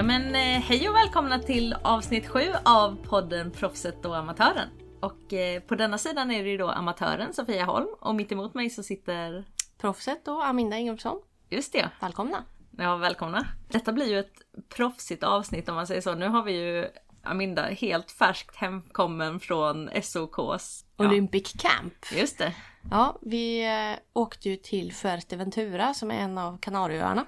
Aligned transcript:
Ja 0.00 0.04
men 0.04 0.34
eh, 0.34 0.60
hej 0.60 0.88
och 0.88 0.94
välkomna 0.94 1.38
till 1.38 1.74
avsnitt 1.82 2.28
7 2.28 2.40
av 2.64 2.96
podden 3.04 3.50
Proffset 3.50 4.04
och 4.04 4.16
Amatören. 4.16 4.68
Och 5.00 5.32
eh, 5.32 5.60
på 5.62 5.74
denna 5.74 5.98
sidan 5.98 6.30
är 6.30 6.44
det 6.44 6.50
ju 6.50 6.56
då 6.56 6.70
amatören 6.70 7.32
Sofia 7.32 7.64
Holm 7.64 7.88
och 8.00 8.14
mitt 8.14 8.32
emot 8.32 8.54
mig 8.54 8.70
så 8.70 8.82
sitter 8.82 9.44
Proffset 9.78 10.28
och 10.28 10.46
Aminda 10.46 10.78
Ingolfsson. 10.78 11.20
Just 11.48 11.72
det. 11.72 11.90
Välkomna! 12.00 12.44
Ja, 12.78 12.96
välkomna. 12.96 13.46
Detta 13.68 13.92
blir 13.92 14.06
ju 14.06 14.18
ett 14.18 14.42
proffsigt 14.68 15.22
avsnitt 15.22 15.68
om 15.68 15.74
man 15.74 15.86
säger 15.86 16.00
så. 16.00 16.14
Nu 16.14 16.28
har 16.28 16.42
vi 16.42 16.52
ju 16.52 16.86
Aminda 17.22 17.62
helt 17.62 18.10
färskt 18.10 18.56
hemkommen 18.56 19.40
från 19.40 19.90
SOKs 20.02 20.84
ja, 20.96 21.06
Olympic 21.06 21.52
Camp. 21.52 21.94
Just 22.12 22.38
det. 22.38 22.54
Ja, 22.90 23.18
vi 23.22 23.64
eh, 23.64 23.98
åkte 24.12 24.48
ju 24.48 24.56
till 24.56 24.92
Fuerteventura 24.92 25.94
som 25.94 26.10
är 26.10 26.18
en 26.18 26.38
av 26.38 26.58
Kanarieöarna. 26.58 27.26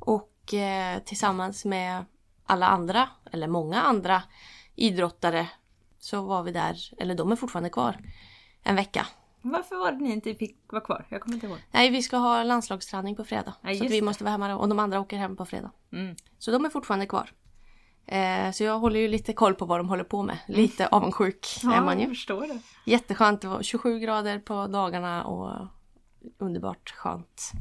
Och 0.00 0.30
eh, 0.54 0.98
tillsammans 1.04 1.64
med 1.64 2.04
alla 2.46 2.66
andra, 2.66 3.08
eller 3.32 3.48
många 3.48 3.82
andra 3.82 4.22
idrottare 4.74 5.48
så 5.98 6.22
var 6.22 6.42
vi 6.42 6.52
där, 6.52 6.76
eller 6.98 7.14
de 7.14 7.32
är 7.32 7.36
fortfarande 7.36 7.70
kvar, 7.70 7.98
en 8.62 8.76
vecka. 8.76 9.06
Varför 9.42 9.76
var 9.76 9.92
det 9.92 9.98
ni 9.98 10.12
inte 10.12 10.34
fick 10.34 10.56
vara 10.72 10.82
kvar? 10.84 11.06
Jag 11.08 11.20
kommer 11.20 11.34
inte 11.34 11.46
ihåg. 11.46 11.58
Nej, 11.70 11.90
vi 11.90 12.02
ska 12.02 12.16
ha 12.16 12.42
landslagsträning 12.42 13.16
på 13.16 13.24
fredag. 13.24 13.54
Ja, 13.62 13.74
så 13.74 13.84
vi 13.84 14.02
måste 14.02 14.24
vara 14.24 14.32
hemma 14.32 14.56
och 14.56 14.68
de 14.68 14.78
andra 14.78 15.00
åker 15.00 15.16
hem 15.16 15.36
på 15.36 15.46
fredag. 15.46 15.70
Mm. 15.92 16.16
Så 16.38 16.50
de 16.50 16.64
är 16.64 16.68
fortfarande 16.70 17.06
kvar. 17.06 17.32
Eh, 18.06 18.50
så 18.50 18.64
jag 18.64 18.78
håller 18.78 19.00
ju 19.00 19.08
lite 19.08 19.32
koll 19.32 19.54
på 19.54 19.64
vad 19.64 19.78
de 19.80 19.88
håller 19.88 20.04
på 20.04 20.22
med. 20.22 20.38
Lite 20.48 20.86
avundsjuk 20.86 21.46
är 21.64 21.80
man 21.80 21.98
jag 21.98 22.00
ju. 22.00 22.14
förstår 22.14 22.46
det. 22.46 22.58
Jätteskönt, 22.84 23.40
det 23.40 23.48
var 23.48 23.62
27 23.62 23.98
grader 23.98 24.38
på 24.38 24.66
dagarna 24.66 25.24
och 25.24 25.66
underbart 26.38 26.90
skönt. 26.90 27.52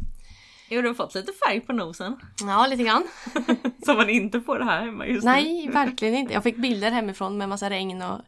Jo, 0.70 0.82
du 0.82 0.88
har 0.88 0.96
fått 0.96 1.16
lite 1.16 1.32
färg 1.46 1.60
på 1.60 1.74
nosen. 1.74 2.16
Ja, 2.42 2.68
lite 2.68 2.84
grann. 2.84 3.04
Som 3.86 3.96
man 3.98 4.10
inte 4.10 4.42
får 4.42 4.60
här 4.60 4.86
hemma 4.86 5.06
just 5.08 5.26
nu. 5.26 5.32
Nej, 5.32 5.70
verkligen 5.74 6.16
inte. 6.16 6.34
Jag 6.34 6.44
fick 6.44 6.58
bilder 6.58 6.92
hemifrån 6.92 7.38
med 7.38 7.50
massa 7.50 7.70
regn 7.70 8.02
och 8.02 8.22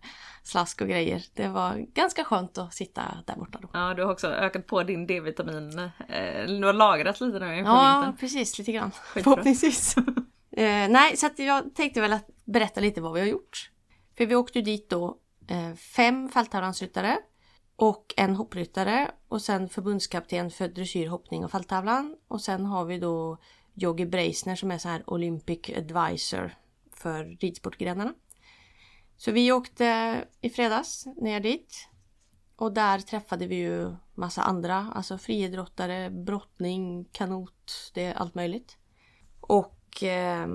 slask 0.44 0.82
och 0.82 0.88
grejer. 0.88 1.24
Det 1.34 1.48
var 1.48 1.76
ganska 1.94 2.24
skönt 2.24 2.58
att 2.58 2.74
sitta 2.74 3.02
där 3.28 3.36
borta 3.36 3.60
då. 3.62 3.70
Ja, 3.74 3.94
du 3.94 4.04
har 4.04 4.12
också 4.12 4.28
ökat 4.28 4.68
på 4.68 4.84
din 4.84 5.08
D-vitamin. 5.08 5.80
Eh, 6.08 6.46
du 6.48 6.66
har 6.66 6.74
lagrat 6.74 7.22
lite 7.22 7.40
nu 7.40 7.58
inför 7.58 7.72
Ja, 7.72 8.00
vintern. 8.02 8.18
precis. 8.20 8.58
Lite 8.60 8.72
grann. 8.72 8.92
Skitbra. 8.92 9.24
Förhoppningsvis. 9.24 9.96
eh, 10.58 10.64
nej, 10.90 11.18
så 11.18 11.26
att 11.26 11.40
jag 11.40 11.76
tänkte 11.76 12.02
väl 12.02 12.14
att 12.14 12.28
berätta 12.46 12.82
lite 12.82 13.02
vad 13.02 13.14
vi 13.14 13.20
har 13.20 13.28
gjort. 13.28 13.70
För 14.18 14.26
vi 14.26 14.36
åkte 14.36 14.62
dit 14.62 14.90
då 14.90 15.18
eh, 15.50 15.76
fem 15.76 16.30
fälttävlansryttare 16.30 17.18
och 17.82 18.14
en 18.18 18.36
hoppryttare 18.36 19.12
och 19.28 19.42
sen 19.42 19.70
förbundskapten 19.70 20.52
för 20.52 20.68
dressyr, 20.68 21.08
hoppning 21.08 21.44
och 21.46 21.52
fälttävlan. 21.52 22.16
Och 22.28 22.42
sen 22.42 22.66
har 22.66 22.86
vi 22.86 23.00
då 23.00 23.38
Jogge 23.74 24.06
Breisner 24.06 24.56
som 24.56 24.72
är 24.72 24.78
så 24.78 24.90
här 24.90 25.04
Olympic 25.10 25.70
advisor 25.78 26.56
för 26.92 27.24
ridsportgrenarna. 27.24 28.14
Så 29.18 29.32
vi 29.32 29.52
åkte 29.52 30.18
i 30.42 30.50
fredags 30.50 31.06
ner 31.06 31.40
dit. 31.40 31.90
Och 32.56 32.74
där 32.74 33.00
träffade 33.00 33.48
vi 33.48 33.56
ju 33.56 33.96
massa 34.16 34.42
andra, 34.42 34.92
alltså 34.96 35.18
friidrottare, 35.18 36.10
brottning, 36.10 37.06
kanot, 37.12 37.92
det 37.94 38.06
är 38.06 38.14
allt 38.14 38.36
möjligt. 38.36 38.78
Och 39.40 40.04
eh, 40.04 40.48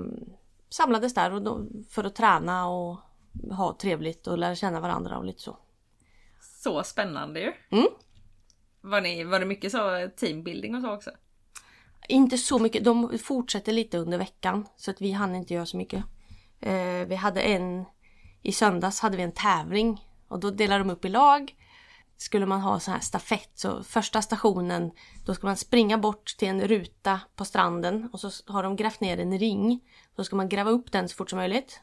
samlades 0.69 1.13
där 1.13 1.33
och 1.33 1.41
då, 1.41 1.67
för 1.89 2.03
att 2.03 2.15
träna 2.15 2.67
och 2.67 2.99
ha 3.51 3.77
trevligt 3.79 4.27
och 4.27 4.37
lära 4.37 4.55
känna 4.55 4.79
varandra 4.79 5.17
och 5.17 5.25
lite 5.25 5.41
så. 5.41 5.57
Så 6.67 6.83
spännande 6.83 7.39
ju. 7.39 7.53
Mm. 7.69 7.87
Var, 8.81 9.01
ni, 9.01 9.23
var 9.23 9.39
det 9.39 9.45
mycket 9.45 9.71
så 9.71 10.09
teambuilding 10.17 10.75
och 10.75 10.81
så 10.81 10.93
också? 10.93 11.11
Inte 12.07 12.37
så 12.37 12.59
mycket, 12.59 12.83
de 12.83 13.19
fortsätter 13.19 13.71
lite 13.71 13.97
under 13.97 14.17
veckan 14.17 14.67
så 14.75 14.91
att 14.91 15.01
vi 15.01 15.11
hann 15.11 15.35
inte 15.35 15.53
göra 15.53 15.65
så 15.65 15.77
mycket. 15.77 16.03
Eh, 16.59 17.07
vi 17.07 17.15
hade 17.15 17.41
en, 17.41 17.85
i 18.41 18.51
söndags 18.51 18.99
hade 18.99 19.17
vi 19.17 19.23
en 19.23 19.31
tävling 19.31 20.05
och 20.27 20.39
då 20.39 20.51
delade 20.51 20.83
de 20.83 20.89
upp 20.89 21.05
i 21.05 21.09
lag. 21.09 21.55
Skulle 22.17 22.45
man 22.45 22.61
ha 22.61 22.79
så 22.79 22.91
här 22.91 22.99
stafett 22.99 23.51
så 23.53 23.83
första 23.83 24.21
stationen 24.21 24.91
då 25.25 25.33
ska 25.35 25.47
man 25.47 25.57
springa 25.57 25.97
bort 25.97 26.35
till 26.37 26.47
en 26.47 26.67
ruta 26.67 27.19
på 27.35 27.45
stranden 27.45 28.09
och 28.13 28.19
så 28.19 28.53
har 28.53 28.63
de 28.63 28.75
grävt 28.75 29.01
ner 29.01 29.19
en 29.19 29.39
ring. 29.39 29.79
Då 30.15 30.23
ska 30.23 30.35
man 30.35 30.49
gräva 30.49 30.69
upp 30.69 30.91
den 30.91 31.09
så 31.09 31.15
fort 31.15 31.29
som 31.29 31.37
möjligt. 31.37 31.81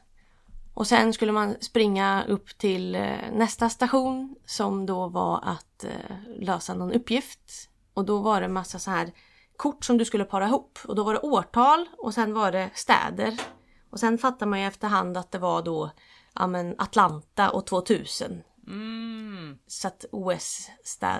Och 0.75 0.87
sen 0.87 1.13
skulle 1.13 1.31
man 1.31 1.55
springa 1.61 2.25
upp 2.27 2.57
till 2.57 2.95
eh, 2.95 3.31
nästa 3.33 3.69
station 3.69 4.35
som 4.45 4.85
då 4.85 5.07
var 5.07 5.39
att 5.43 5.83
eh, 5.83 6.17
lösa 6.39 6.73
någon 6.73 6.91
uppgift. 6.91 7.69
Och 7.93 8.05
då 8.05 8.19
var 8.19 8.41
det 8.41 8.47
massa 8.47 8.79
så 8.79 8.91
här 8.91 9.11
kort 9.57 9.85
som 9.85 9.97
du 9.97 10.05
skulle 10.05 10.25
para 10.25 10.47
ihop. 10.47 10.79
Och 10.85 10.95
då 10.95 11.03
var 11.03 11.13
det 11.13 11.19
årtal 11.19 11.85
och 11.97 12.13
sen 12.13 12.33
var 12.33 12.51
det 12.51 12.69
städer. 12.73 13.41
Och 13.89 13.99
sen 13.99 14.17
fattar 14.17 14.45
man 14.45 14.59
ju 14.59 14.67
efterhand 14.67 15.17
att 15.17 15.31
det 15.31 15.37
var 15.37 15.61
då 15.61 15.91
ja, 16.33 16.47
men 16.47 16.75
Atlanta 16.77 17.49
och 17.49 17.67
2000. 17.67 18.41
Mm. 18.67 19.57
Så 19.67 19.87
att 19.87 20.05
OS, 20.11 20.69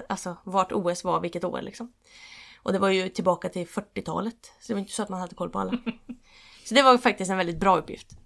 alltså 0.09 0.37
vart 0.43 0.72
OS 0.72 1.03
var 1.03 1.19
vilket 1.19 1.43
år 1.43 1.61
liksom. 1.61 1.93
Och 2.63 2.73
det 2.73 2.79
var 2.79 2.89
ju 2.89 3.09
tillbaka 3.09 3.49
till 3.49 3.67
40-talet. 3.67 4.51
Så 4.59 4.67
det 4.67 4.73
var 4.73 4.79
inte 4.79 4.93
så 4.93 5.03
att 5.03 5.09
man 5.09 5.19
hade 5.19 5.35
koll 5.35 5.49
på 5.49 5.59
alla. 5.59 5.72
Så 6.66 6.75
det 6.75 6.81
var 6.81 6.97
faktiskt 6.97 7.31
en 7.31 7.37
väldigt 7.37 7.59
bra 7.59 7.77
uppgift. 7.77 8.17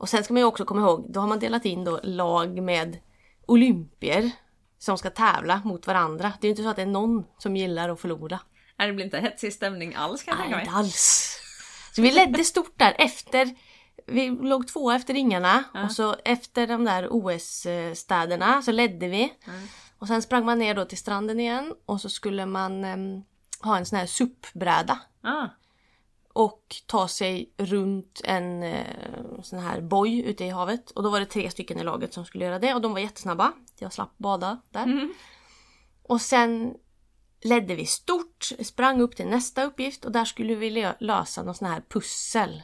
Och 0.00 0.08
sen 0.08 0.24
ska 0.24 0.34
man 0.34 0.40
ju 0.40 0.46
också 0.46 0.64
komma 0.64 0.80
ihåg, 0.80 1.06
då 1.12 1.20
har 1.20 1.28
man 1.28 1.38
delat 1.38 1.64
in 1.64 1.84
då 1.84 2.00
lag 2.02 2.62
med 2.62 2.98
olympier 3.46 4.30
som 4.78 4.98
ska 4.98 5.10
tävla 5.10 5.62
mot 5.64 5.86
varandra. 5.86 6.32
Det 6.40 6.46
är 6.46 6.48
ju 6.48 6.50
inte 6.50 6.62
så 6.62 6.68
att 6.68 6.76
det 6.76 6.82
är 6.82 6.86
någon 6.86 7.24
som 7.38 7.56
gillar 7.56 7.88
att 7.88 8.00
förlora. 8.00 8.40
Nej, 8.78 8.88
det 8.88 8.94
blir 8.94 9.04
inte 9.04 9.18
hetsig 9.18 9.52
stämning 9.52 9.94
alls 9.94 10.22
kan 10.22 10.32
jag 10.36 10.42
tänka 10.42 10.60
inte 10.60 10.70
mig. 10.70 10.78
alls. 10.78 11.36
Så 11.92 12.02
vi 12.02 12.10
ledde 12.10 12.44
stort 12.44 12.78
där 12.78 12.94
efter. 12.98 13.54
Vi 14.06 14.30
låg 14.30 14.68
två 14.68 14.90
efter 14.90 15.14
ringarna 15.14 15.64
och 15.84 15.92
så 15.92 16.16
efter 16.24 16.66
de 16.66 16.84
där 16.84 17.08
OS-städerna 17.10 18.62
så 18.62 18.72
ledde 18.72 19.08
vi. 19.08 19.32
Och 19.98 20.06
sen 20.06 20.22
sprang 20.22 20.44
man 20.44 20.58
ner 20.58 20.74
då 20.74 20.84
till 20.84 20.98
stranden 20.98 21.40
igen 21.40 21.74
och 21.86 22.00
så 22.00 22.08
skulle 22.08 22.46
man 22.46 22.84
em, 22.84 23.22
ha 23.60 23.76
en 23.76 23.86
sån 23.86 23.98
här 23.98 24.06
SUP-bräda. 24.06 25.00
Ah, 25.22 25.46
Och 26.44 26.76
ta 26.86 27.08
sig 27.08 27.52
runt 27.56 28.20
en 28.24 28.62
eh, 28.62 28.84
sån 29.42 29.58
här 29.58 29.80
boj 29.80 30.20
ute 30.20 30.44
i 30.44 30.48
havet. 30.50 30.90
Och 30.90 31.02
då 31.02 31.10
var 31.10 31.20
det 31.20 31.26
tre 31.26 31.50
stycken 31.50 31.78
i 31.78 31.84
laget 31.84 32.14
som 32.14 32.24
skulle 32.24 32.44
göra 32.44 32.58
det 32.58 32.74
och 32.74 32.80
de 32.80 32.92
var 32.92 33.00
jättesnabba. 33.00 33.52
Jag 33.78 33.92
slapp 33.92 34.18
bada 34.18 34.60
där. 34.70 34.86
Och 36.02 36.20
sen 36.20 36.74
ledde 37.44 37.74
vi 37.74 37.86
stort, 37.86 38.48
sprang 38.62 39.00
upp 39.00 39.16
till 39.16 39.26
nästa 39.26 39.64
uppgift 39.64 40.04
och 40.04 40.12
där 40.12 40.24
skulle 40.24 40.54
vi 40.54 40.70
lö- 40.70 40.94
lösa 41.00 41.42
någon 41.42 41.54
sån 41.54 41.68
här 41.68 41.82
pussel. 41.88 42.62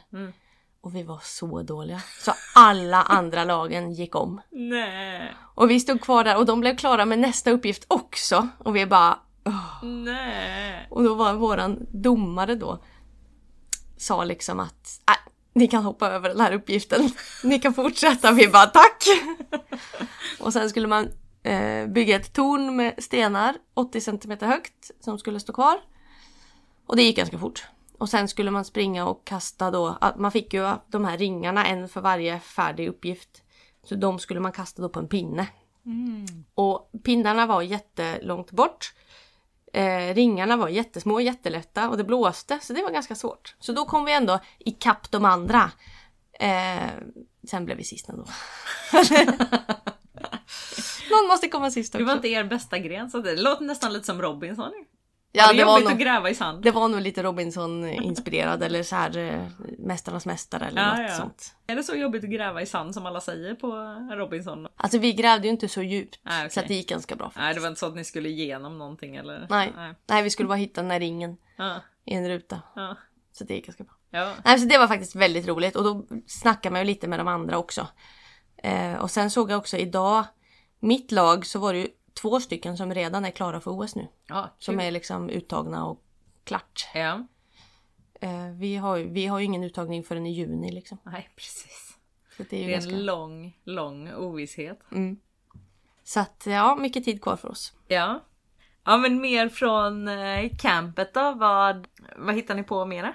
Och 0.81 0.95
vi 0.95 1.03
var 1.03 1.19
så 1.23 1.61
dåliga. 1.61 1.99
Så 2.19 2.31
alla 2.55 3.01
andra 3.03 3.43
lagen 3.43 3.91
gick 3.93 4.15
om. 4.15 4.41
nej, 4.51 5.33
Och 5.55 5.69
vi 5.69 5.79
stod 5.79 6.01
kvar 6.01 6.23
där 6.23 6.37
och 6.37 6.45
de 6.45 6.59
blev 6.59 6.77
klara 6.77 7.05
med 7.05 7.19
nästa 7.19 7.51
uppgift 7.51 7.85
också. 7.87 8.47
Och 8.57 8.75
vi 8.75 8.85
bara... 8.85 9.19
"Åh." 9.45 9.83
nej. 9.83 10.87
Och 10.89 11.03
då 11.03 11.15
var 11.15 11.33
våran 11.33 11.85
domare 11.91 12.55
då 12.55 12.83
sa 13.97 14.23
liksom 14.23 14.59
att 14.59 15.01
"Nej, 15.07 15.17
ni 15.53 15.67
kan 15.67 15.83
hoppa 15.83 16.09
över 16.09 16.29
den 16.29 16.39
här 16.39 16.51
uppgiften. 16.51 17.09
Ni 17.43 17.59
kan 17.59 17.73
fortsätta. 17.73 18.31
Vi 18.31 18.47
bara 18.47 18.65
tack! 18.65 19.03
och 20.39 20.53
sen 20.53 20.69
skulle 20.69 20.87
man 20.87 21.09
eh, 21.43 21.87
bygga 21.87 22.15
ett 22.15 22.33
torn 22.33 22.75
med 22.75 23.03
stenar 23.03 23.55
80 23.73 24.01
cm 24.01 24.37
högt 24.41 24.91
som 24.99 25.19
skulle 25.19 25.39
stå 25.39 25.53
kvar. 25.53 25.77
Och 26.85 26.95
det 26.95 27.03
gick 27.03 27.17
ganska 27.17 27.37
fort. 27.39 27.65
Och 27.97 28.09
sen 28.09 28.27
skulle 28.27 28.51
man 28.51 28.65
springa 28.65 29.05
och 29.07 29.25
kasta 29.27 29.71
då, 29.71 29.97
man 30.17 30.31
fick 30.31 30.53
ju 30.53 30.73
de 30.87 31.05
här 31.05 31.17
ringarna, 31.17 31.65
en 31.65 31.89
för 31.89 32.01
varje 32.01 32.39
färdig 32.39 32.87
uppgift. 32.89 33.29
Så 33.83 33.95
de 33.95 34.19
skulle 34.19 34.39
man 34.39 34.51
kasta 34.51 34.81
då 34.81 34.89
på 34.89 34.99
en 34.99 35.07
pinne. 35.07 35.47
Och 36.55 36.91
pinnarna 37.03 37.45
var 37.45 37.61
jättelångt 37.61 38.51
bort. 38.51 38.93
Eh, 39.77 40.13
ringarna 40.13 40.57
var 40.57 40.69
jättesmå, 40.69 41.21
jättelätta 41.21 41.89
och 41.89 41.97
det 41.97 42.03
blåste 42.03 42.59
så 42.61 42.73
det 42.73 42.81
var 42.81 42.91
ganska 42.91 43.15
svårt. 43.15 43.55
Så 43.59 43.73
då 43.73 43.85
kom 43.85 44.05
vi 44.05 44.13
ändå 44.13 44.39
ikapp 44.59 45.11
de 45.11 45.25
andra. 45.25 45.71
Eh, 46.39 46.89
sen 47.49 47.65
blev 47.65 47.77
vi 47.77 47.83
sist 47.83 48.09
ändå. 48.09 48.25
Någon 51.11 51.27
måste 51.27 51.47
komma 51.47 51.71
sist 51.71 51.95
också. 51.95 51.97
Det 51.97 52.03
var 52.03 52.13
inte 52.13 52.27
er 52.27 52.43
bästa 52.43 52.79
gren 52.79 53.09
så 53.09 53.19
det 53.19 53.35
låter 53.35 53.63
nästan 53.65 53.93
lite 53.93 54.05
som 54.05 54.21
Robinson. 54.21 54.71
Ja, 55.31 55.47
det, 55.51 55.57
det, 55.57 55.65
var 55.65 55.71
jobbigt 55.73 55.87
att 55.87 55.93
nog, 55.93 56.01
gräva 56.01 56.29
i 56.29 56.35
sand? 56.35 56.63
det 56.63 56.71
var 56.71 56.87
nog 56.87 57.01
lite 57.01 57.23
Robinson-inspirerad 57.23 58.63
eller 58.63 58.83
så 58.83 58.95
här 58.95 59.17
eh, 59.17 59.43
Mästarnas 59.79 60.25
mästare 60.25 60.65
eller 60.65 60.81
Ja, 60.81 60.91
något 60.91 61.09
ja. 61.09 61.15
sånt. 61.15 61.55
Är 61.67 61.75
det 61.75 61.83
så 61.83 61.95
jobbigt 61.95 62.23
att 62.23 62.29
gräva 62.29 62.61
i 62.61 62.65
sand 62.65 62.93
som 62.93 63.05
alla 63.05 63.21
säger 63.21 63.55
på 63.55 63.67
Robinson? 64.15 64.67
Alltså 64.77 64.97
vi 64.97 65.13
grävde 65.13 65.47
ju 65.47 65.51
inte 65.51 65.67
så 65.67 65.81
djupt 65.81 66.19
Nej, 66.23 66.39
okej. 66.41 66.49
så 66.51 66.59
att 66.59 66.67
det 66.67 66.73
gick 66.73 66.89
ganska 66.89 67.15
bra. 67.15 67.31
Nej, 67.35 67.53
det 67.53 67.59
var 67.59 67.67
inte 67.67 67.79
så 67.79 67.85
att 67.85 67.95
ni 67.95 68.03
skulle 68.03 68.29
igenom 68.29 68.77
någonting 68.77 69.15
eller? 69.15 69.47
Nej. 69.49 69.73
Nej. 69.75 69.93
Nej, 70.09 70.23
vi 70.23 70.29
skulle 70.29 70.47
bara 70.47 70.55
hitta 70.57 70.81
den 70.81 70.89
där 70.89 70.99
ringen 70.99 71.37
Ja, 71.57 71.75
i 72.05 72.13
en 72.13 72.29
ruta. 72.29 72.61
ja, 72.75 72.95
Så 73.31 73.43
det 73.43 73.53
gick 73.53 73.65
ganska 73.65 73.83
bra. 73.83 73.93
ja. 74.09 74.33
Nej, 74.45 74.59
så 74.59 74.65
det 74.67 74.77
var 74.77 74.87
faktiskt 74.87 75.15
väldigt 75.15 75.47
roligt 75.47 75.75
och 75.75 75.83
då 75.83 76.05
snackade 76.27 76.73
man 76.73 76.81
ju 76.81 76.85
lite 76.87 77.07
med 77.07 77.19
de 77.19 77.27
andra 77.27 77.57
också. 77.57 77.87
Eh, 78.63 78.93
och 78.93 79.11
sen 79.11 79.31
såg 79.31 79.51
jag 79.51 79.57
också 79.57 79.77
idag, 79.77 80.23
mitt 80.79 81.11
lag 81.11 81.45
så 81.45 81.59
var 81.59 81.73
det 81.73 81.79
ju 81.79 81.87
två 82.21 82.39
stycken 82.39 82.77
som 82.77 82.93
redan 82.93 83.25
är 83.25 83.31
klara 83.31 83.61
för 83.61 83.71
OS 83.71 83.95
nu. 83.95 84.07
ja 84.27 84.49
Som 84.59 84.79
är 84.79 84.91
liksom 84.91 85.29
uttagna 85.29 85.85
och 85.85 86.03
klart. 86.43 86.89
Ja. 86.93 87.27
Eh, 88.21 88.49
vi, 88.59 88.75
har, 88.75 88.97
vi 88.97 89.25
har 89.25 89.39
ju 89.39 89.45
ingen 89.45 89.63
uttagning 89.63 90.03
förrän 90.03 90.25
i 90.25 90.31
juni 90.31 90.71
liksom. 90.71 90.97
Nej 91.03 91.29
precis. 91.35 91.97
Så 92.37 92.43
det 92.49 92.63
är 92.63 92.67
Det 92.67 92.73
är 92.73 92.73
ganska... 92.73 92.91
en 92.91 93.05
lång, 93.05 93.57
lång 93.63 94.13
ovisshet. 94.13 94.79
Mm. 94.91 95.17
Så 96.03 96.19
att 96.19 96.43
ja, 96.45 96.75
mycket 96.75 97.05
tid 97.05 97.21
kvar 97.21 97.35
för 97.35 97.49
oss. 97.49 97.73
Ja. 97.87 98.23
Ja 98.83 98.97
men 98.97 99.21
mer 99.21 99.49
från 99.49 100.07
eh, 100.07 100.51
campet 100.57 101.13
då? 101.13 101.33
Vad, 101.33 101.87
vad 102.17 102.35
hittar 102.35 102.55
ni 102.55 102.63
på 102.63 102.85
mera? 102.85 103.13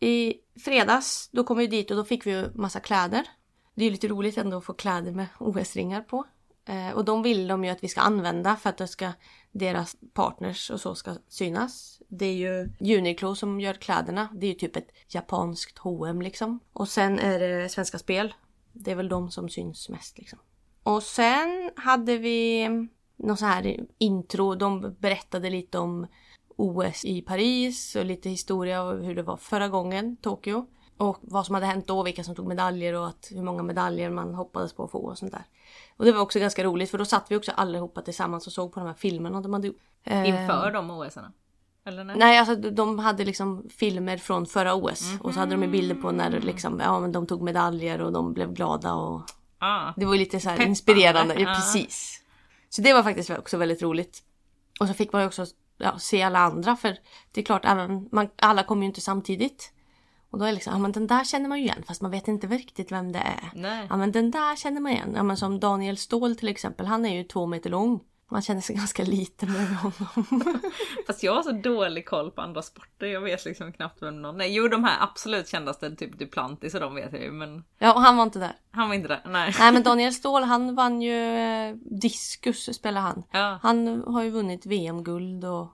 I 0.00 0.34
fredags, 0.64 1.28
då 1.32 1.44
kom 1.44 1.58
vi 1.58 1.66
dit 1.66 1.90
och 1.90 1.96
då 1.96 2.04
fick 2.04 2.26
vi 2.26 2.30
ju 2.30 2.50
massa 2.54 2.80
kläder. 2.80 3.26
Det 3.74 3.82
är 3.82 3.84
ju 3.84 3.90
lite 3.90 4.08
roligt 4.08 4.38
ändå 4.38 4.56
att 4.56 4.64
få 4.64 4.72
kläder 4.72 5.12
med 5.12 5.26
OS-ringar 5.38 6.02
på. 6.02 6.24
Eh, 6.64 6.90
och 6.90 7.04
de 7.04 7.22
vill 7.22 7.48
de 7.48 7.64
ju 7.64 7.70
att 7.70 7.84
vi 7.84 7.88
ska 7.88 8.00
använda 8.00 8.56
för 8.56 8.70
att 8.70 8.78
det 8.78 8.88
ska, 8.88 9.12
deras 9.52 9.96
partners 10.12 10.70
och 10.70 10.80
så 10.80 10.94
ska 10.94 11.14
synas. 11.28 12.02
Det 12.08 12.26
är 12.26 12.34
ju 12.34 12.96
Uniqlo 12.98 13.34
som 13.34 13.60
gör 13.60 13.74
kläderna. 13.74 14.28
Det 14.34 14.46
är 14.46 14.48
ju 14.48 14.54
typ 14.54 14.76
ett 14.76 14.90
japanskt 15.08 15.78
H&M 15.78 16.22
liksom. 16.22 16.60
Och 16.72 16.88
sen 16.88 17.18
är 17.18 17.38
det 17.38 17.68
Svenska 17.68 17.98
Spel. 17.98 18.34
Det 18.72 18.90
är 18.90 18.94
väl 18.94 19.08
de 19.08 19.30
som 19.30 19.48
syns 19.48 19.88
mest 19.88 20.18
liksom. 20.18 20.38
Och 20.82 21.02
sen 21.02 21.70
hade 21.76 22.18
vi 22.18 22.68
någon 23.16 23.36
så 23.36 23.46
här 23.46 23.86
intro. 23.98 24.54
De 24.54 24.96
berättade 24.98 25.50
lite 25.50 25.78
om 25.78 26.06
OS 26.56 27.04
i 27.04 27.22
Paris 27.22 27.96
och 27.96 28.04
lite 28.04 28.30
historia 28.30 28.82
och 28.82 29.04
hur 29.04 29.14
det 29.14 29.22
var 29.22 29.36
förra 29.36 29.68
gången, 29.68 30.16
Tokyo. 30.16 30.66
Och 30.96 31.18
vad 31.20 31.46
som 31.46 31.54
hade 31.54 31.66
hänt 31.66 31.86
då, 31.86 32.02
vilka 32.02 32.24
som 32.24 32.34
tog 32.34 32.46
medaljer 32.46 32.94
och 32.94 33.06
att 33.06 33.28
hur 33.30 33.42
många 33.42 33.62
medaljer 33.62 34.10
man 34.10 34.34
hoppades 34.34 34.72
på 34.72 34.84
att 34.84 34.90
få 34.90 34.98
och 34.98 35.18
sånt 35.18 35.32
där. 35.32 35.44
Och 35.96 36.04
det 36.04 36.12
var 36.12 36.20
också 36.20 36.38
ganska 36.38 36.64
roligt 36.64 36.90
för 36.90 36.98
då 36.98 37.04
satt 37.04 37.30
vi 37.30 37.36
också 37.36 37.52
allihopa 37.54 38.02
tillsammans 38.02 38.46
och 38.46 38.52
såg 38.52 38.72
på 38.72 38.80
de 38.80 38.86
här 38.86 38.94
filmerna 38.94 39.40
de 39.40 39.52
hade 39.52 39.66
gjort. 39.66 39.76
Eh, 40.04 40.28
Inför 40.28 40.70
de 40.72 40.90
OS-arna? 40.90 41.32
Eller 41.84 42.04
nej? 42.04 42.16
Nej, 42.18 42.38
alltså 42.38 42.54
de 42.56 42.98
hade 42.98 43.24
liksom 43.24 43.68
filmer 43.70 44.16
från 44.16 44.46
förra 44.46 44.74
OS 44.74 45.02
och 45.20 45.34
så 45.34 45.40
hade 45.40 45.52
de 45.52 45.62
ju 45.62 45.68
bilder 45.68 45.94
på 45.94 46.10
när 46.12 46.30
liksom, 46.40 46.80
ja, 46.80 47.00
men 47.00 47.12
de 47.12 47.26
tog 47.26 47.42
medaljer 47.42 48.00
och 48.00 48.12
de 48.12 48.32
blev 48.32 48.52
glada 48.52 48.94
och 48.94 49.22
Ah. 49.58 49.92
det 49.96 50.04
var 50.04 50.12
ju 50.12 50.18
lite 50.18 50.40
så 50.40 50.50
inspirerande. 50.56 51.34
Ja, 51.34 51.40
Ja. 51.40 51.54
precis. 51.54 52.22
Så 52.68 52.82
det 52.82 52.92
var 52.92 53.02
faktiskt 53.02 53.30
också 53.30 53.56
väldigt 53.56 53.82
roligt. 53.82 54.22
Och 54.80 54.88
så 54.88 54.94
fick 54.94 55.12
man 55.12 55.26
också 55.26 55.46
ja, 55.78 55.98
se 55.98 56.22
alla 56.22 56.38
andra 56.38 56.76
för 56.76 56.96
det 57.32 57.40
är 57.40 57.44
klart, 57.44 57.64
även, 57.64 58.08
man, 58.12 58.28
alla 58.36 58.62
kommer 58.62 58.82
ju 58.82 58.86
inte 58.86 59.00
samtidigt. 59.00 59.72
Och 60.32 60.38
då 60.38 60.44
är 60.44 60.48
det 60.48 60.54
liksom, 60.54 60.72
ja 60.72 60.78
men 60.78 60.92
den 60.92 61.06
där 61.06 61.24
känner 61.24 61.48
man 61.48 61.58
ju 61.58 61.64
igen 61.64 61.82
fast 61.86 62.02
man 62.02 62.10
vet 62.10 62.28
inte 62.28 62.46
riktigt 62.46 62.92
vem 62.92 63.12
det 63.12 63.18
är. 63.18 63.50
Nej. 63.54 63.86
Ja 63.90 63.96
men 63.96 64.12
den 64.12 64.30
där 64.30 64.56
känner 64.56 64.80
man 64.80 64.92
igen. 64.92 65.12
Ja 65.16 65.22
men 65.22 65.36
som 65.36 65.60
Daniel 65.60 65.96
Ståhl 65.96 66.36
till 66.36 66.48
exempel, 66.48 66.86
han 66.86 67.04
är 67.06 67.14
ju 67.14 67.24
två 67.24 67.46
meter 67.46 67.70
lång. 67.70 68.00
Man 68.30 68.42
känner 68.42 68.60
sig 68.60 68.76
ganska 68.76 69.04
liten 69.04 69.52
med 69.52 69.76
honom. 69.76 70.60
Fast 71.06 71.22
jag 71.22 71.34
har 71.34 71.42
så 71.42 71.52
dålig 71.52 72.06
koll 72.06 72.30
på 72.30 72.40
andra 72.40 72.62
sporter. 72.62 73.06
Jag 73.06 73.20
vet 73.20 73.44
liksom 73.44 73.72
knappt 73.72 74.02
vem 74.02 74.22
någon 74.22 74.40
är. 74.40 74.46
Jo 74.46 74.68
de 74.68 74.84
här 74.84 74.96
absolut 75.00 75.48
kändaste, 75.48 75.96
typ 75.96 76.18
Duplantis 76.18 76.74
och 76.74 76.80
de 76.80 76.94
vet 76.94 77.12
jag 77.12 77.22
ju. 77.22 77.32
Men 77.32 77.64
ja 77.78 77.94
och 77.94 78.00
han 78.00 78.16
var 78.16 78.24
inte 78.24 78.38
där. 78.38 78.52
han 78.70 78.88
var 78.88 78.94
inte 78.94 79.08
där. 79.08 79.22
Nej. 79.26 79.54
Nej 79.58 79.72
men 79.72 79.82
Daniel 79.92 80.12
Ståhl 80.14 80.42
han 80.42 80.74
vann 80.74 81.02
ju 81.02 81.36
eh, 81.38 81.74
diskus 82.00 82.76
spelar 82.76 83.00
han. 83.00 83.22
Ja. 83.30 83.58
Han 83.62 84.04
har 84.06 84.22
ju 84.22 84.30
vunnit 84.30 84.66
VM-guld 84.66 85.44
och 85.44 85.68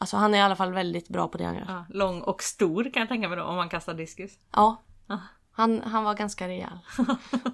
alltså 0.00 0.16
han 0.16 0.34
är 0.34 0.38
i 0.38 0.40
alla 0.40 0.56
fall 0.56 0.72
väldigt 0.72 1.08
bra 1.08 1.28
på 1.28 1.38
det 1.38 1.44
han 1.44 1.54
gör. 1.54 1.64
ja. 1.68 1.84
Lång 1.88 2.20
och 2.20 2.42
stor 2.42 2.84
kan 2.92 3.00
jag 3.00 3.08
tänka 3.08 3.28
mig 3.28 3.38
då 3.38 3.44
om 3.44 3.56
man 3.56 3.68
kastar 3.68 3.94
diskus. 3.94 4.30
Ja. 4.52 4.82
Han, 5.52 5.82
han 5.82 6.04
var 6.04 6.14
ganska 6.14 6.48
rejäl. 6.48 6.78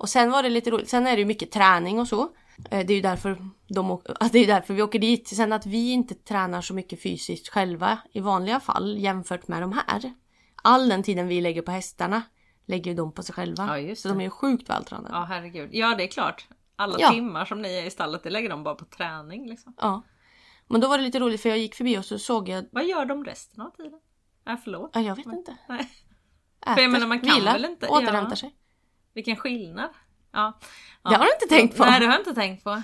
Och 0.00 0.08
sen 0.08 0.30
var 0.30 0.42
det 0.42 0.48
lite 0.48 0.70
roligt. 0.70 0.88
Sen 0.88 1.06
är 1.06 1.12
det 1.12 1.18
ju 1.18 1.24
mycket 1.24 1.50
träning 1.52 1.98
och 1.98 2.08
så. 2.08 2.22
Eh, 2.70 2.86
Det 2.86 2.92
är 2.92 2.96
ju 2.96 3.00
därför, 3.00 3.38
de, 3.68 3.90
åk- 3.90 4.06
alltså 4.08 4.28
det 4.32 4.38
är 4.38 4.46
därför 4.46 4.74
vi 4.74 4.82
åker 4.82 4.98
dit. 4.98 5.28
Sen 5.28 5.52
att 5.52 5.66
vi 5.66 5.90
inte 5.92 6.14
tränar 6.14 6.60
så 6.60 6.74
mycket 6.74 7.02
fysiskt 7.02 7.48
själva 7.48 7.98
i 8.12 8.20
vanliga 8.20 8.60
fall 8.60 8.98
jämfört 8.98 9.48
med 9.48 9.62
de 9.62 9.72
här. 9.72 10.14
All 10.62 10.88
den 10.88 11.02
tiden 11.02 11.28
vi 11.28 11.40
lägger 11.40 11.62
på 11.62 11.70
hästarna 11.70 12.22
lägger 12.66 12.90
ju 12.90 12.96
de 12.96 13.12
på 13.12 13.22
sig 13.22 13.34
själva. 13.34 13.78
Ja, 13.80 13.94
så 13.96 14.08
de 14.08 14.20
är 14.20 14.24
ju 14.24 14.30
sjukt 14.30 14.70
vältränade. 14.70 15.08
Ja 15.14 15.24
herregud. 15.24 15.70
Ja 15.72 15.94
det 15.94 16.04
är 16.04 16.08
klart. 16.08 16.46
Alla 16.76 16.96
Ja. 17.00 17.10
timmar 17.10 17.44
som 17.44 17.62
ni 17.62 17.74
är 17.78 17.84
i 17.86 17.90
stallet 17.90 18.22
det 18.22 18.30
lägger 18.30 18.48
de 18.48 18.62
bara 18.64 18.74
på 18.74 18.84
träning 18.84 19.48
liksom. 19.48 19.74
Ja. 19.80 20.02
Men 20.68 20.80
då 20.80 20.88
var 20.88 20.98
det 20.98 21.04
lite 21.04 21.18
roligt 21.20 21.42
för 21.42 21.48
jag 21.48 21.58
gick 21.58 21.74
förbi 21.74 21.98
och 21.98 22.04
så 22.04 22.18
såg 22.18 22.48
jag... 22.48 22.64
Vad 22.72 22.84
gör 22.86 23.04
de 23.04 23.24
resten 23.24 23.60
av 23.60 23.70
tiden? 23.70 24.00
Ja 24.44 24.56
förlåt. 24.64 24.90
Ja, 24.94 25.00
jag 25.00 25.16
vet 25.16 25.26
inte. 25.26 25.56
Nej. 25.68 25.90
Äter, 26.66 26.82
jag 26.82 26.90
menar, 26.92 27.06
man 27.06 27.20
kan 27.20 27.34
vilar, 27.34 27.52
väl 27.52 27.64
inte- 27.64 27.88
återhämtar 27.88 28.30
ja. 28.32 28.36
sig. 28.36 28.54
Vilken 29.14 29.36
skillnad. 29.36 29.90
Ja. 30.32 30.58
ja. 31.02 31.10
Det 31.10 31.16
har 31.16 31.24
du 31.24 31.30
inte 31.32 31.54
tänkt 31.54 31.76
på. 31.76 31.84
Nej 31.84 32.00
det 32.00 32.06
har 32.06 32.12
jag 32.12 32.20
inte 32.20 32.34
tänkt 32.34 32.64
på. 32.64 32.70
Man 32.70 32.82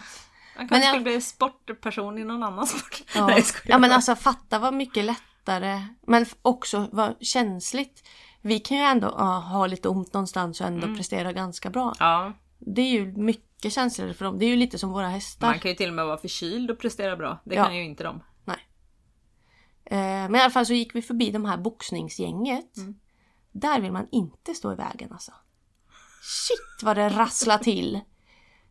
kanske 0.56 0.74
Men 0.74 0.80
jag- 0.82 0.88
skulle 0.90 1.02
bli 1.04 1.20
sportperson 1.20 2.18
i 2.18 2.24
någon 2.24 2.42
annan 2.42 2.66
sport. 2.66 3.02
Ja. 3.14 3.26
Nej, 3.26 3.44
ja 3.64 3.78
men 3.78 3.92
alltså 3.92 4.14
fatta 4.16 4.58
vad 4.58 4.74
mycket 4.74 5.04
lättare. 5.04 5.86
Men 6.06 6.26
också 6.42 6.88
vad 6.92 7.16
känsligt. 7.26 8.08
Vi 8.40 8.58
kan 8.58 8.76
ju 8.76 8.82
ändå 8.82 9.14
ja, 9.18 9.38
ha 9.38 9.66
lite 9.66 9.88
ont 9.88 10.12
någonstans 10.14 10.60
och 10.60 10.66
Mm. 10.66 10.82
ändå 10.82 10.96
prestera 10.96 11.32
ganska 11.32 11.70
bra. 11.70 11.94
Ja, 11.98 12.32
Det 12.66 12.82
är 12.82 12.90
ju 12.90 13.12
mycket 13.16 13.72
känsligare 13.72 14.14
för 14.14 14.24
dem. 14.24 14.38
Det 14.38 14.44
är 14.44 14.48
ju 14.48 14.56
lite 14.56 14.78
som 14.78 14.90
våra 14.92 15.08
hästar. 15.08 15.46
man 15.46 15.58
kan 15.58 15.70
ju 15.70 15.74
till 15.76 15.88
och 15.88 15.94
med 15.94 16.06
vara 16.06 16.18
förkyld 16.18 16.70
och 16.70 16.78
prestera 16.78 17.16
bra. 17.16 17.38
Det 17.44 17.54
Ja. 17.54 17.64
kan 17.64 17.76
ju 17.76 17.84
inte 17.84 18.04
de. 18.04 18.22
Nej. 18.44 18.56
Eh, 19.84 19.98
men 20.30 20.34
i 20.34 20.40
alla 20.40 20.50
fall 20.50 20.66
så 20.66 20.72
gick 20.72 20.94
vi 20.94 21.02
förbi 21.02 21.30
de 21.30 21.44
här 21.44 21.56
boxningsgänget. 21.56 22.76
Mm. 22.76 22.94
Där 23.52 23.80
vill 23.80 23.92
man 23.92 24.08
inte 24.12 24.54
stå 24.54 24.72
i 24.72 24.76
vägen 24.76 25.12
alltså. 25.12 25.32
Shit 26.22 26.82
vad 26.82 26.96
det 26.96 27.08
rasslar 27.08 27.58
till. 27.58 28.00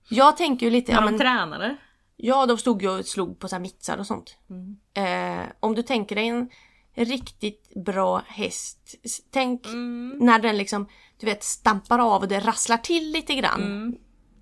Jag 0.10 0.38
tänker 0.38 0.66
ju 0.66 0.72
lite, 0.72 0.92
När 0.92 1.00
ja, 1.00 1.06
de 1.06 1.12
men, 1.12 1.20
tränade. 1.20 1.78
ja 2.18 2.46
de 2.46 2.58
stod 2.58 2.82
ju 2.82 2.90
och 2.90 3.06
slog 3.06 3.40
på 3.40 3.48
så 3.48 3.56
här 3.56 3.62
mittsar 3.62 3.98
och 3.98 4.08
sånt. 4.08 4.38
Mm. 4.50 4.78
Eh, 4.94 5.46
om 5.60 5.76
du 5.76 5.84
tänker 5.84 6.16
dig 6.16 6.28
en 6.28 6.50
riktigt 6.94 7.72
bra 7.86 8.22
häst. 8.28 8.96
Tänk 9.32 9.66
Mm. 9.66 10.18
när 10.22 10.40
den 10.40 10.58
liksom, 10.58 10.88
du 11.22 11.26
vet, 11.28 11.44
stampar 11.44 12.00
av 12.00 12.22
och 12.22 12.28
det 12.28 12.40
rasslar 12.40 12.78
till 12.78 13.12
lite 13.12 13.36
grann. 13.36 13.62
Mm. 13.62 13.98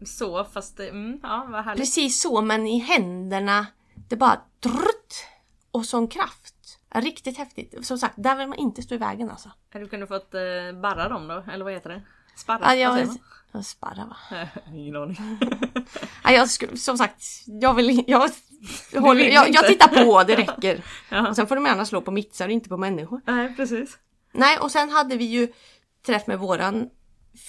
Så 0.05 0.43
fast 0.45 0.77
det, 0.77 0.89
mm, 0.89 1.19
ja 1.23 1.47
vad 1.49 1.65
härligt. 1.65 1.81
Precis 1.81 2.21
så, 2.21 2.41
men 2.41 2.67
i 2.67 2.79
händerna, 2.79 3.65
det 4.09 4.15
bara 4.15 4.41
drutt 4.59 5.25
och 5.71 5.85
sån 5.85 6.07
kraft. 6.07 6.55
Riktigt 6.95 7.37
häftigt. 7.37 7.85
Som 7.85 7.97
sagt, 7.97 8.13
där 8.17 8.35
vill 8.35 8.47
man 8.47 8.57
inte 8.57 8.81
stå 8.81 8.95
i 8.95 8.97
vägen 8.97 9.29
alltså. 9.31 9.51
Du 9.73 9.87
kunde 9.87 10.07
fått 10.07 10.33
eh, 10.33 10.41
barra 10.81 11.09
dem 11.09 11.27
då, 11.27 11.43
eller 11.51 11.63
vad 11.63 11.73
heter 11.73 11.89
det? 11.89 12.01
Sparra? 12.37 12.75
Ja, 12.75 12.99
jag, 12.99 13.07
jag 13.51 13.65
sparrar 13.65 14.05
va? 14.05 14.47
Ingen 14.73 14.95
aning. 14.95 15.17
Ja, 16.23 16.31
jag, 16.31 16.45
sku- 16.47 16.75
som 16.75 16.97
sagt, 16.97 17.23
jag 17.45 17.73
vill, 17.73 18.03
jag, 18.07 18.29
håller, 18.95 19.23
jag, 19.29 19.49
jag 19.49 19.67
tittar 19.67 20.05
på, 20.05 20.23
det 20.23 20.35
räcker. 20.35 20.83
Ja. 21.09 21.29
Och 21.29 21.35
sen 21.35 21.47
får 21.47 21.55
de 21.55 21.65
gärna 21.65 21.85
slå 21.85 22.01
på 22.01 22.11
mittsar 22.11 22.45
och 22.45 22.51
inte 22.51 22.69
på 22.69 22.77
människor. 22.77 23.21
Nej 23.25 23.55
precis. 23.55 23.97
Nej, 24.31 24.57
och 24.59 24.71
sen 24.71 24.89
hade 24.89 25.17
vi 25.17 25.25
ju 25.25 25.47
träff 26.05 26.27
med 26.27 26.39
våran 26.39 26.89